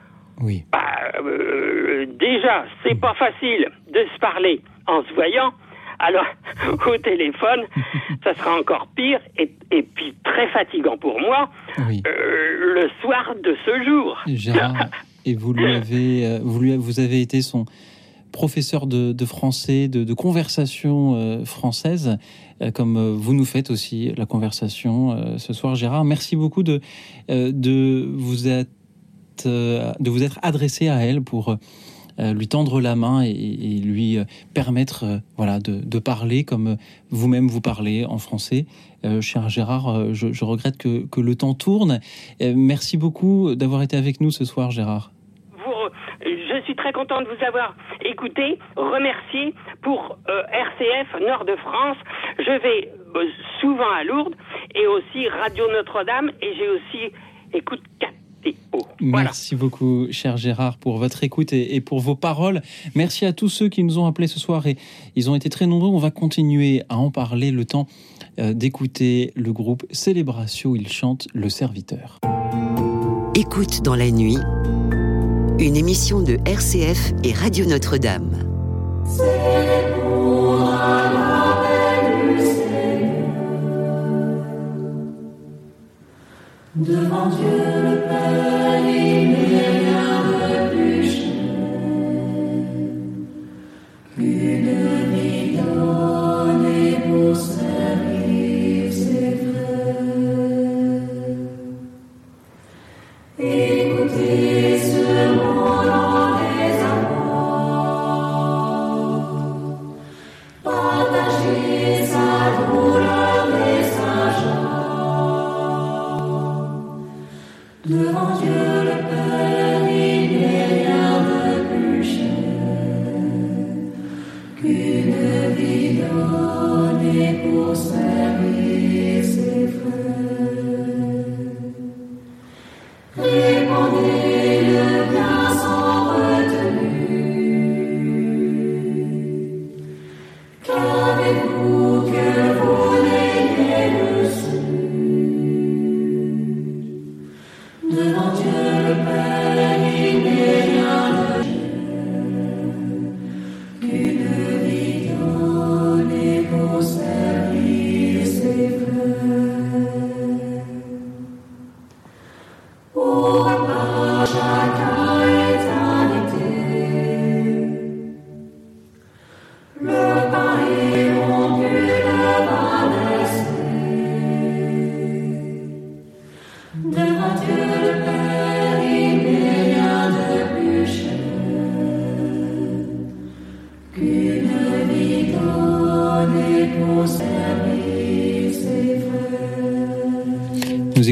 [0.40, 0.64] oui.
[0.70, 5.52] bah, euh, déjà, c'est pas facile de se parler en se voyant.
[6.00, 6.24] Alors,
[6.86, 7.60] au téléphone,
[8.24, 11.50] ça sera encore pire et, et puis très fatigant pour moi
[11.86, 12.02] Oui.
[12.06, 14.16] euh, le soir de ce jour.
[14.26, 14.88] Gérard,
[15.26, 17.66] et vous lui avez, euh, vous lui, vous avez été son
[18.32, 22.16] professeur de, de français, de, de conversation euh, française,
[22.62, 26.04] euh, comme vous nous faites aussi la conversation ce soir, Gérard.
[26.04, 26.80] Merci beaucoup de,
[27.28, 28.70] de, vous être,
[29.44, 31.56] de vous être adressé à elle pour
[32.18, 34.24] lui tendre la main et, lui euh,
[34.54, 36.76] permettre euh, voilà, de, parler comme euh,
[37.10, 38.66] vous-même vous parlez en français.
[39.04, 42.00] Euh, cher Gérard, euh, je, regrette que, le temps tourne.
[42.42, 45.10] Euh, merci beaucoup d'avoir été avec nous ce soir, Gérard.
[45.52, 45.72] Vous,
[46.22, 47.74] je suis très content de vous avoir
[48.04, 51.96] écouté, remercié pour euh, RCF Nord de France.
[52.38, 53.24] Je vais euh,
[53.60, 54.34] souvent à Lourdes
[54.74, 57.12] et aussi Radio Notre-Dame et j'ai aussi
[57.52, 57.82] écoute
[59.00, 62.60] Merci beaucoup, cher Gérard, pour votre écoute et, et pour vos paroles.
[62.94, 64.76] Merci à tous ceux qui nous ont appelés ce soir et
[65.16, 65.88] ils ont été très nombreux.
[65.88, 67.86] On va continuer à en parler le temps
[68.38, 70.76] euh, d'écouter le groupe Célébratio.
[70.76, 72.18] Il chante Le Serviteur.
[73.34, 74.38] Écoute dans la nuit,
[75.58, 78.49] une émission de RCF et Radio Notre-Dame.
[86.76, 89.89] Devant Dieu le Père, il n'est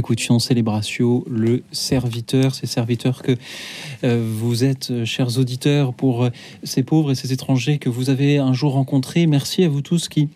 [0.08, 3.36] écoutions Célébratio, le serviteur, ces serviteurs que
[4.04, 6.30] euh, vous êtes, euh, chers auditeurs, pour euh,
[6.62, 9.26] ces pauvres et ces étrangers que vous avez un jour rencontrés.
[9.26, 10.30] Merci à vous tous qui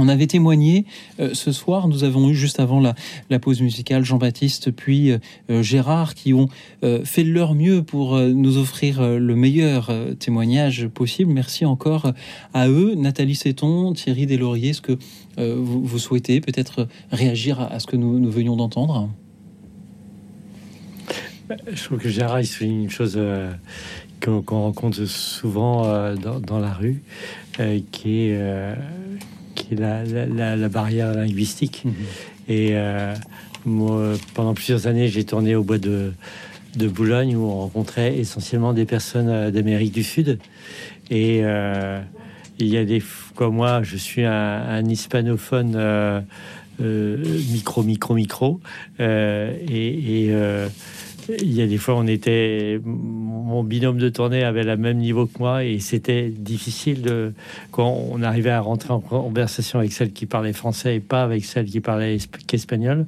[0.00, 0.86] On avait témoigné
[1.20, 6.14] euh, ce soir, nous avons eu juste avant la, pause musicale Jean-Baptiste puis euh, Gérard
[6.14, 6.48] qui ont
[6.84, 11.30] euh, fait leur mieux pour nous offrir le meilleur témoignage possible.
[11.32, 12.12] Merci encore
[12.54, 12.94] à eux.
[12.94, 14.96] Nathalie Séton, Thierry Deslauriers, est-ce que
[15.36, 19.10] vous, souhaitez peut-être réagir à, ce que nous, venions d'entendre?
[21.70, 23.20] Je trouve que Gérard il souligne une chose
[24.20, 27.02] qu'on rencontre souvent dans, dans, la rue,
[27.90, 28.76] qui est
[29.70, 31.82] qui est la, la, barrière linguistique.
[31.84, 31.92] Mhm.
[32.48, 33.14] Et euh,
[33.64, 36.12] moi, pendant plusieurs années, j'ai tourné au bois de,
[36.76, 40.38] de Boulogne où on rencontrait essentiellement des personnes euh, d'Amérique du Sud.
[41.10, 42.00] Et euh,
[42.58, 43.02] il y a des
[43.34, 46.24] comme moi, je suis un, hispanophone
[46.78, 48.60] micro, micro, micro.
[48.98, 50.34] et, et
[51.40, 55.26] il y a des fois, on était, mon binôme de tournée avait le même niveau
[55.26, 57.32] que moi et c'était difficile de,
[57.70, 61.44] quand on arrivait à rentrer en conversation avec celle qui parlait français et pas avec
[61.44, 62.18] celle qui parlait
[62.52, 63.06] espagnol.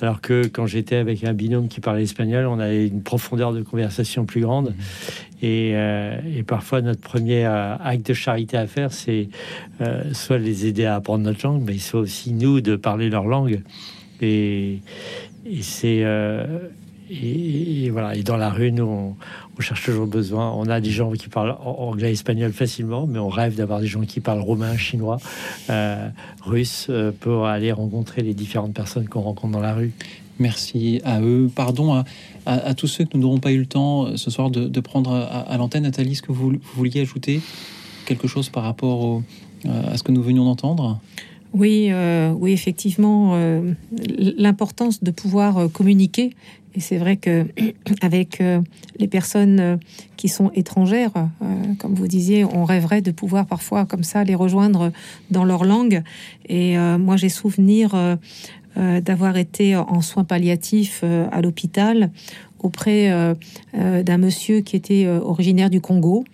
[0.00, 3.62] Alors que quand j'étais avec un binôme qui parlait espagnol, on avait une profondeur de
[3.62, 4.74] conversation plus grande.
[5.42, 9.28] Et, euh, et parfois, notre premier euh, acte de charité à faire, c'est
[9.80, 13.26] euh, soit les aider à apprendre notre langue, mais soit aussi nous de parler leur
[13.26, 13.62] langue.
[14.20, 14.80] Et,
[15.46, 16.04] et c'est
[17.10, 18.14] et, voilà.
[18.14, 20.52] Et dans la rue, nous, on, cherche toujours besoin.
[20.52, 24.02] On a des gens qui parlent anglais, espagnol facilement, mais on rêve d'avoir des gens
[24.02, 25.18] qui parlent roumain, chinois,
[25.70, 26.08] euh,
[26.42, 29.92] russe, euh, pour aller rencontrer les différentes personnes qu'on rencontre dans la rue.
[30.38, 31.50] Merci à eux.
[31.52, 32.04] Pardon
[32.46, 35.12] à, tous ceux que nous n'aurons pas eu le temps euh, ce soir de, prendre
[35.12, 35.82] à, l'antenne.
[35.82, 37.40] Nathalie, est-ce que vous, vouliez ajouter
[38.06, 39.22] quelque chose par rapport
[39.66, 41.00] à ce que nous venions d'entendre?
[41.52, 41.90] Oui,
[42.38, 43.36] oui, effectivement,
[43.90, 46.32] l'importance de pouvoir communiquer
[46.78, 47.44] et c'est vrai que
[48.02, 48.60] avec euh,
[48.98, 49.76] les personnes euh,
[50.16, 51.10] qui sont étrangères,
[51.42, 54.92] euh, comme vous disiez, on rêverait de pouvoir parfois comme ça les rejoindre
[55.32, 56.04] dans leur langue.
[56.48, 57.94] Et moi, j'ai souvenir
[58.76, 62.10] d'avoir été en soins palliatifs à l'hôpital
[62.60, 63.36] auprès
[63.74, 66.24] d'un monsieur qui était originaire du Congo.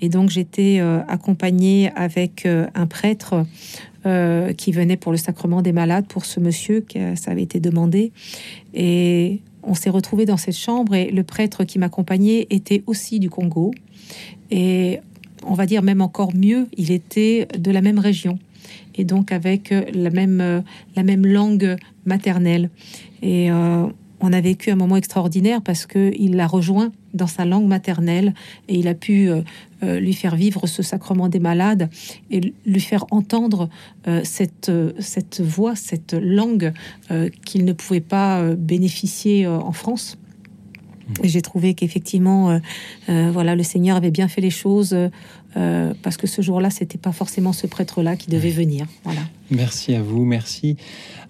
[0.00, 3.44] Et donc j'étais accompagnée avec un prêtre
[4.56, 8.12] qui venait pour le sacrement des malades pour ce monsieur, que ça avait été demandé.
[8.72, 13.30] Et on s'est retrouvé dans cette chambre et le prêtre qui m'accompagnait était aussi du
[13.30, 13.72] Congo.
[14.50, 15.00] Et
[15.44, 18.38] on va dire même encore mieux, il était de la même région
[18.96, 20.62] et donc avec la même,
[20.94, 22.70] la même langue maternelle.
[23.22, 23.86] Et euh,
[24.20, 28.34] on a vécu un moment extraordinaire parce qu'il l'a rejoint dans sa langue maternelle
[28.68, 29.42] et il a pu euh,
[29.82, 31.88] euh, lui faire vivre ce sacrement des malades
[32.30, 33.68] et lui faire entendre
[34.06, 36.72] euh, cette, cette voix, cette langue
[37.44, 40.18] qu'il ne pouvait pas bénéficier en France.
[41.22, 42.60] Et j'ai trouvé qu'effectivement,
[43.06, 44.96] voilà, le Seigneur avait bien fait les choses
[46.02, 48.86] parce que ce jour-là, c'était pas forcément ce prêtre-là qui devait venir.
[49.04, 49.22] Voilà.
[49.50, 50.76] Merci à vous, merci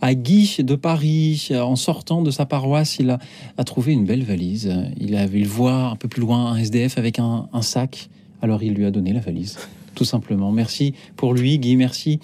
[0.01, 1.49] à Guy de Paris.
[1.53, 4.73] En sortant de sa paroisse, il a, trouvé une belle valise.
[4.99, 8.09] Il avait le voir un peu plus loin un SDF avec un, sac.
[8.43, 9.59] Alors il lui a donné la valise,
[9.95, 10.51] tout simplement.
[10.51, 11.77] Merci pour lui, Guy.
[11.77, 12.21] Merci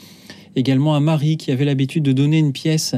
[0.56, 2.94] également à Marie qui avait l'habitude de donner une pièce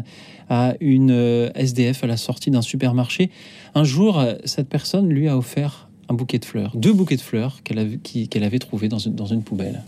[0.49, 3.31] à une euh, SDF à la sortie d'un supermarché.
[3.75, 7.63] Un jour, cette personne lui a offert un bouquet de fleurs, deux bouquets de fleurs
[7.63, 9.83] qu'elle avait, qu'elle avait trouvés dans une poubelle.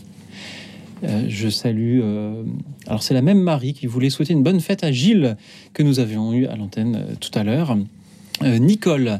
[1.03, 1.99] Euh, je salue.
[2.01, 2.43] Euh,
[2.87, 5.37] alors, c'est la même Marie qui voulait souhaiter une bonne fête à Gilles
[5.73, 7.77] que nous avions eu à l'antenne euh, tout à l'heure.
[8.43, 9.19] Nicole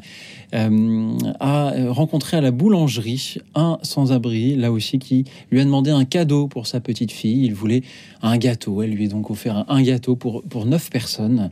[0.53, 6.06] euh, a rencontré à la boulangerie un sans-abri, là aussi, qui lui a demandé un
[6.06, 7.45] cadeau pour sa petite fille.
[7.45, 7.84] Il voulait
[8.22, 8.82] un gâteau.
[8.82, 11.49] Elle lui a donc offert un, gâteau pour, pour neuf personnes.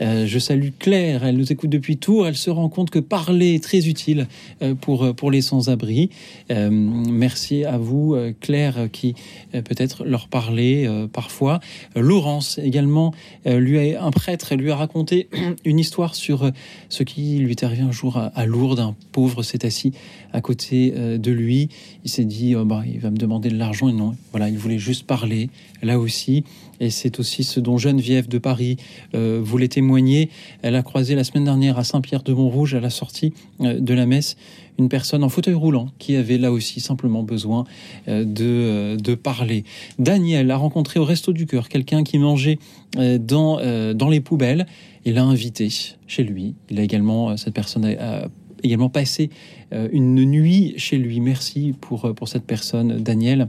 [0.00, 2.26] Euh, je salue Claire, elle nous écoute depuis Tours.
[2.26, 4.28] Elle se rend compte que parler est très utile
[4.62, 6.10] euh, pour, pour les sans-abri.
[6.48, 9.14] merci à vous, Claire, qui
[9.52, 11.60] peut-être leur parlait parfois.
[11.94, 13.12] Laurence également,
[13.44, 15.28] lui a, un prêtre lui a raconté
[15.64, 16.50] une histoire sur
[16.88, 18.78] ce qui lui est un jour à, à Lourdes.
[18.78, 19.92] Un pauvre s'est assis
[20.32, 21.70] à côté euh, de lui.
[22.04, 23.88] Il s'est dit, oh, bah, il va me demander de l'argent.
[23.88, 25.50] Et non, voilà, il voulait juste parler.
[25.82, 26.44] Là aussi,
[26.78, 28.76] et c'est aussi ce dont Geneviève de Paris
[29.14, 30.30] euh, voulait témoigner.
[30.62, 34.36] Elle a croisé la semaine dernière à Saint-Pierre-de-Montrouge, à la sortie de la messe,
[34.78, 37.64] une personne en fauteuil roulant qui avait là aussi simplement besoin
[38.06, 39.64] de, de parler.
[39.98, 42.58] Daniel a rencontré au Resto du Cœur quelqu'un qui mangeait
[42.94, 43.60] dans,
[43.94, 44.66] dans les poubelles
[45.06, 45.68] il l'a invité
[46.06, 46.56] chez lui.
[46.68, 48.28] Il a également, euh, cette personne a,
[48.62, 49.30] également passé
[49.72, 51.20] euh, une nuit chez lui.
[51.20, 53.46] Merci pour, euh, pour cette personne, Daniel.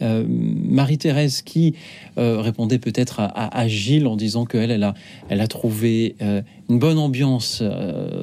[0.00, 1.74] Marie-Thérèse qui
[2.16, 4.94] répondait peut-être à, Gilles en disant qu'elle, elle a,
[5.28, 6.14] elle a trouvé
[6.68, 7.62] une bonne ambiance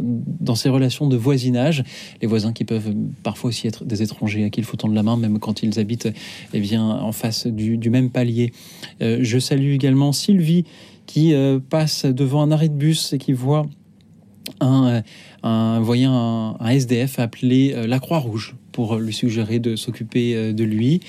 [0.02, 1.84] dans ses relations de voisinage.
[2.22, 2.94] Les voisins qui peuvent
[3.24, 5.80] parfois aussi être des étrangers à qui il faut tendre la main, même quand ils
[5.80, 6.10] habitent
[6.54, 8.52] eh bien, en face du, même palier.
[9.00, 10.66] je salue également Sylvie
[11.08, 11.34] qui
[11.70, 13.66] passe devant un arrêt de bus et qui voit
[14.60, 20.66] un, voyant un, SDF appelé euh, la Croix-Rouge pour lui suggérer de s'occuper euh, de
[20.66, 21.00] lui.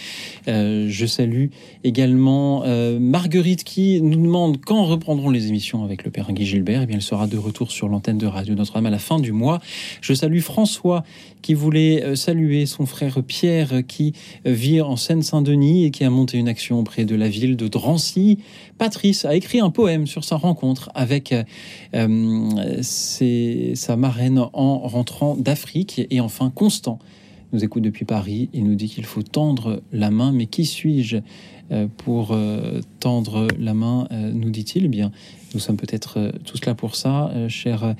[0.47, 1.47] Euh, je salue
[1.83, 2.65] également
[2.99, 6.83] Marguerite qui nous demande quand reprendront les émissions avec le père Guy Gilbert.
[6.83, 9.33] Eh bien, elle sera de retour sur l'antenne de Radio Notre-Dame à la fin du
[9.33, 9.61] mois.
[10.01, 11.05] Je salue François
[11.43, 14.15] qui voulait saluer son frère Pierre qui
[14.45, 18.39] vit en Seine-Saint-Denis et qui a monté une action auprès de la ville de Drancy.
[18.79, 21.35] Patrice a écrit un poème sur sa rencontre avec
[21.93, 26.03] sa marraine en rentrant d'Afrique.
[26.11, 26.99] Et enfin, Constant
[27.57, 28.51] nous écoute depuis Paris.
[28.53, 30.31] Il nous dit qu'il faut tendre la main.
[30.31, 31.17] Mais qui suis-je
[31.73, 34.85] euh, pour euh, tendre la main, euh, nous dit-il?
[34.85, 35.11] Eh Bien,
[35.55, 37.95] nous sommes peut-être tous là pour ça, cher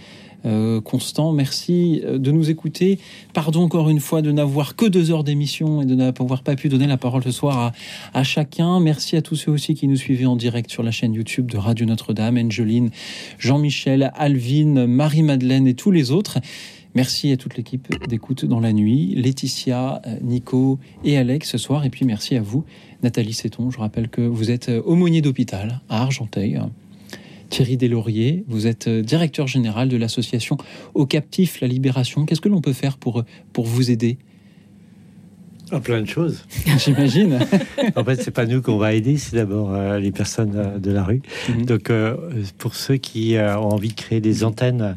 [0.85, 1.33] Constant.
[1.33, 3.01] Merci de nous écouter.
[3.33, 6.69] Pardon encore une fois de n'avoir que deux heures d'émission et de n'avoir pas pu
[6.69, 7.73] donner la parole ce soir à,
[8.15, 8.79] à, chacun.
[8.79, 11.57] Merci à tous ceux aussi qui nous suivaient en direct sur la chaîne YouTube de
[11.57, 12.91] Radio Notre-Dame, Angeline,
[13.39, 16.39] Jean-Michel, Alvin, Marie-Madeleine et tous les autres.
[16.97, 21.85] Merci à toute l'équipe d'écoute dans la nuit, Laetitia, euh, Nico et Alex ce soir.
[21.85, 22.65] Et puis merci à vous,
[23.03, 23.71] Nathalie Séton.
[23.71, 26.59] Je rappelle que vous êtes euh, aumônier d'hôpital à Argenteuil.
[27.51, 30.57] Thierry Deslauriers, vous êtes euh, directeur général de l'association
[30.95, 32.25] Au Captif La Libération.
[32.25, 34.17] Qu'est-ce que l'on peut faire pour, pour vous aider
[35.73, 36.45] ah, plein de choses.
[36.79, 37.41] J'imagine.
[37.97, 40.93] en fait, c'est pas nous qu'on va aider, c'est d'abord euh, les personnes euh, de
[40.93, 41.23] la rue.
[41.49, 41.65] Mhm.
[41.65, 42.15] Donc, euh,
[42.57, 44.97] pour ceux qui ont envie de créer des antennes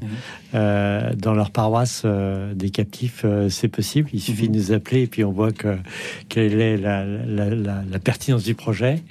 [0.53, 1.15] mhm.
[1.15, 2.05] dans leur paroisse
[2.53, 4.09] des captifs, c'est possible.
[4.13, 4.51] Il suffit mhm.
[4.51, 5.75] de nous appeler et puis on voit que,
[6.27, 9.01] quelle est la, la, pertinence du projet.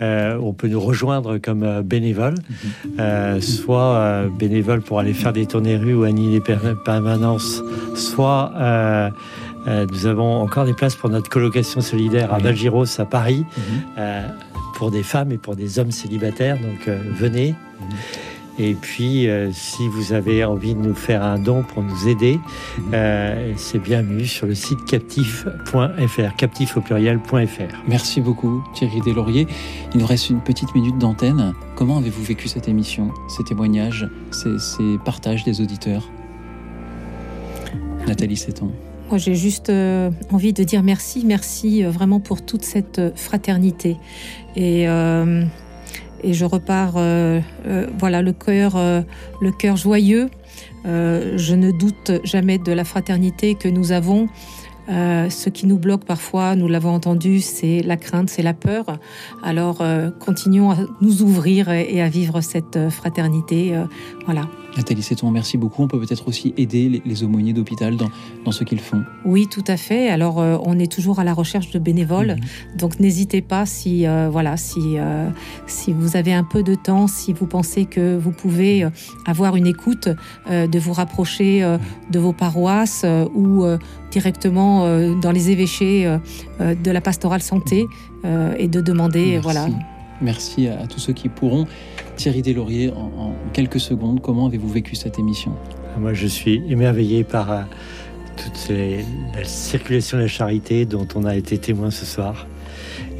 [0.00, 2.36] on peut nous rejoindre comme bénévole,
[3.40, 6.54] soit bénévole pour aller faire des tournées rues ou animer des
[6.84, 7.62] permanences,
[7.94, 9.12] soit
[9.66, 13.62] euh, nous avons encore des places pour notre colocation solidaire à Valgiros, à Paris, mhm.
[13.98, 14.28] euh,
[14.74, 16.58] pour des femmes et pour des hommes célibataires.
[16.60, 17.54] Donc euh, venez.
[17.80, 17.86] Mhm.
[18.56, 22.38] Et puis, si vous avez envie de nous faire un don pour nous aider,
[22.78, 23.54] mhm.
[23.56, 27.74] c'est bienvenu sur le site captif.fr, captif au pluriel.fr.
[27.88, 29.48] Merci beaucoup Thierry Deslauriers.
[29.92, 31.52] Il nous reste une petite minute d'antenne.
[31.74, 36.08] Comment avez-vous vécu cette émission, ces témoignages, ces, ces partages des auditeurs?
[38.06, 38.70] Nathalie Seton.
[39.10, 43.10] Moi, j'ai juste euh, envie de dire merci, merci euh, vraiment pour toute cette euh,
[43.14, 43.96] fraternité.
[44.56, 46.92] Et, et je repars,
[47.98, 50.30] voilà, le cœur, le cœur joyeux.
[50.84, 54.28] je ne doute jamais de la fraternité que nous avons.
[54.88, 58.86] ce qui nous bloque parfois, nous l'avons entendu, c'est la crainte, c'est la peur.
[59.42, 59.82] Alors,
[60.20, 63.74] continuons à nous ouvrir et, à vivre cette fraternité.
[64.24, 64.48] voilà.
[64.76, 65.82] Nathalie Séton, merci beaucoup.
[65.82, 68.10] On peut peut-être aussi aider les, aumôniers d'hôpital dans,
[68.44, 69.04] dans, ce qu'ils font.
[69.24, 70.08] Oui, tout à fait.
[70.08, 72.36] Alors, euh, on est toujours à la recherche de bénévoles.
[72.36, 72.76] Mhm.
[72.76, 75.28] Donc, n'hésitez pas si, euh, voilà, si, euh,
[75.66, 78.86] si vous avez un peu de temps, si vous pensez que vous pouvez
[79.26, 80.08] avoir une écoute,
[80.48, 81.62] de vous rapprocher
[82.10, 83.64] de vos paroisses ou
[84.10, 84.86] directement
[85.20, 86.04] dans les évêchés
[86.60, 87.86] de la pastorale santé
[88.58, 89.42] et de demander, merci.
[89.42, 89.66] voilà.
[90.20, 91.66] Merci à, tous ceux qui pourront.
[92.16, 95.52] Thierry Deslauriers, en, quelques secondes, comment avez-vous vécu cette émission?
[95.98, 97.62] Moi, je suis émerveillé par euh,
[98.36, 102.46] toute la circulation de la charité dont on a été témoin ce soir.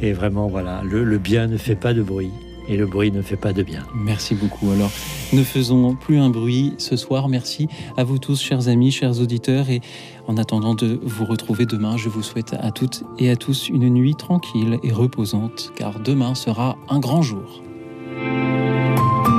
[0.01, 2.31] Et vraiment, voilà, le, bien ne fait pas de bruit
[2.67, 3.83] et le bruit ne fait pas de bien.
[3.95, 4.71] Merci beaucoup.
[4.71, 4.91] Alors,
[5.33, 7.29] ne faisons plus un bruit ce soir.
[7.29, 9.69] Merci à vous tous, chers amis, chers auditeurs.
[9.69, 9.81] Et
[10.27, 13.89] en attendant de vous retrouver demain, je vous souhaite à toutes et à tous une
[13.89, 17.64] nuit tranquille et reposante, car demain sera un grand jour.
[18.15, 19.34] Música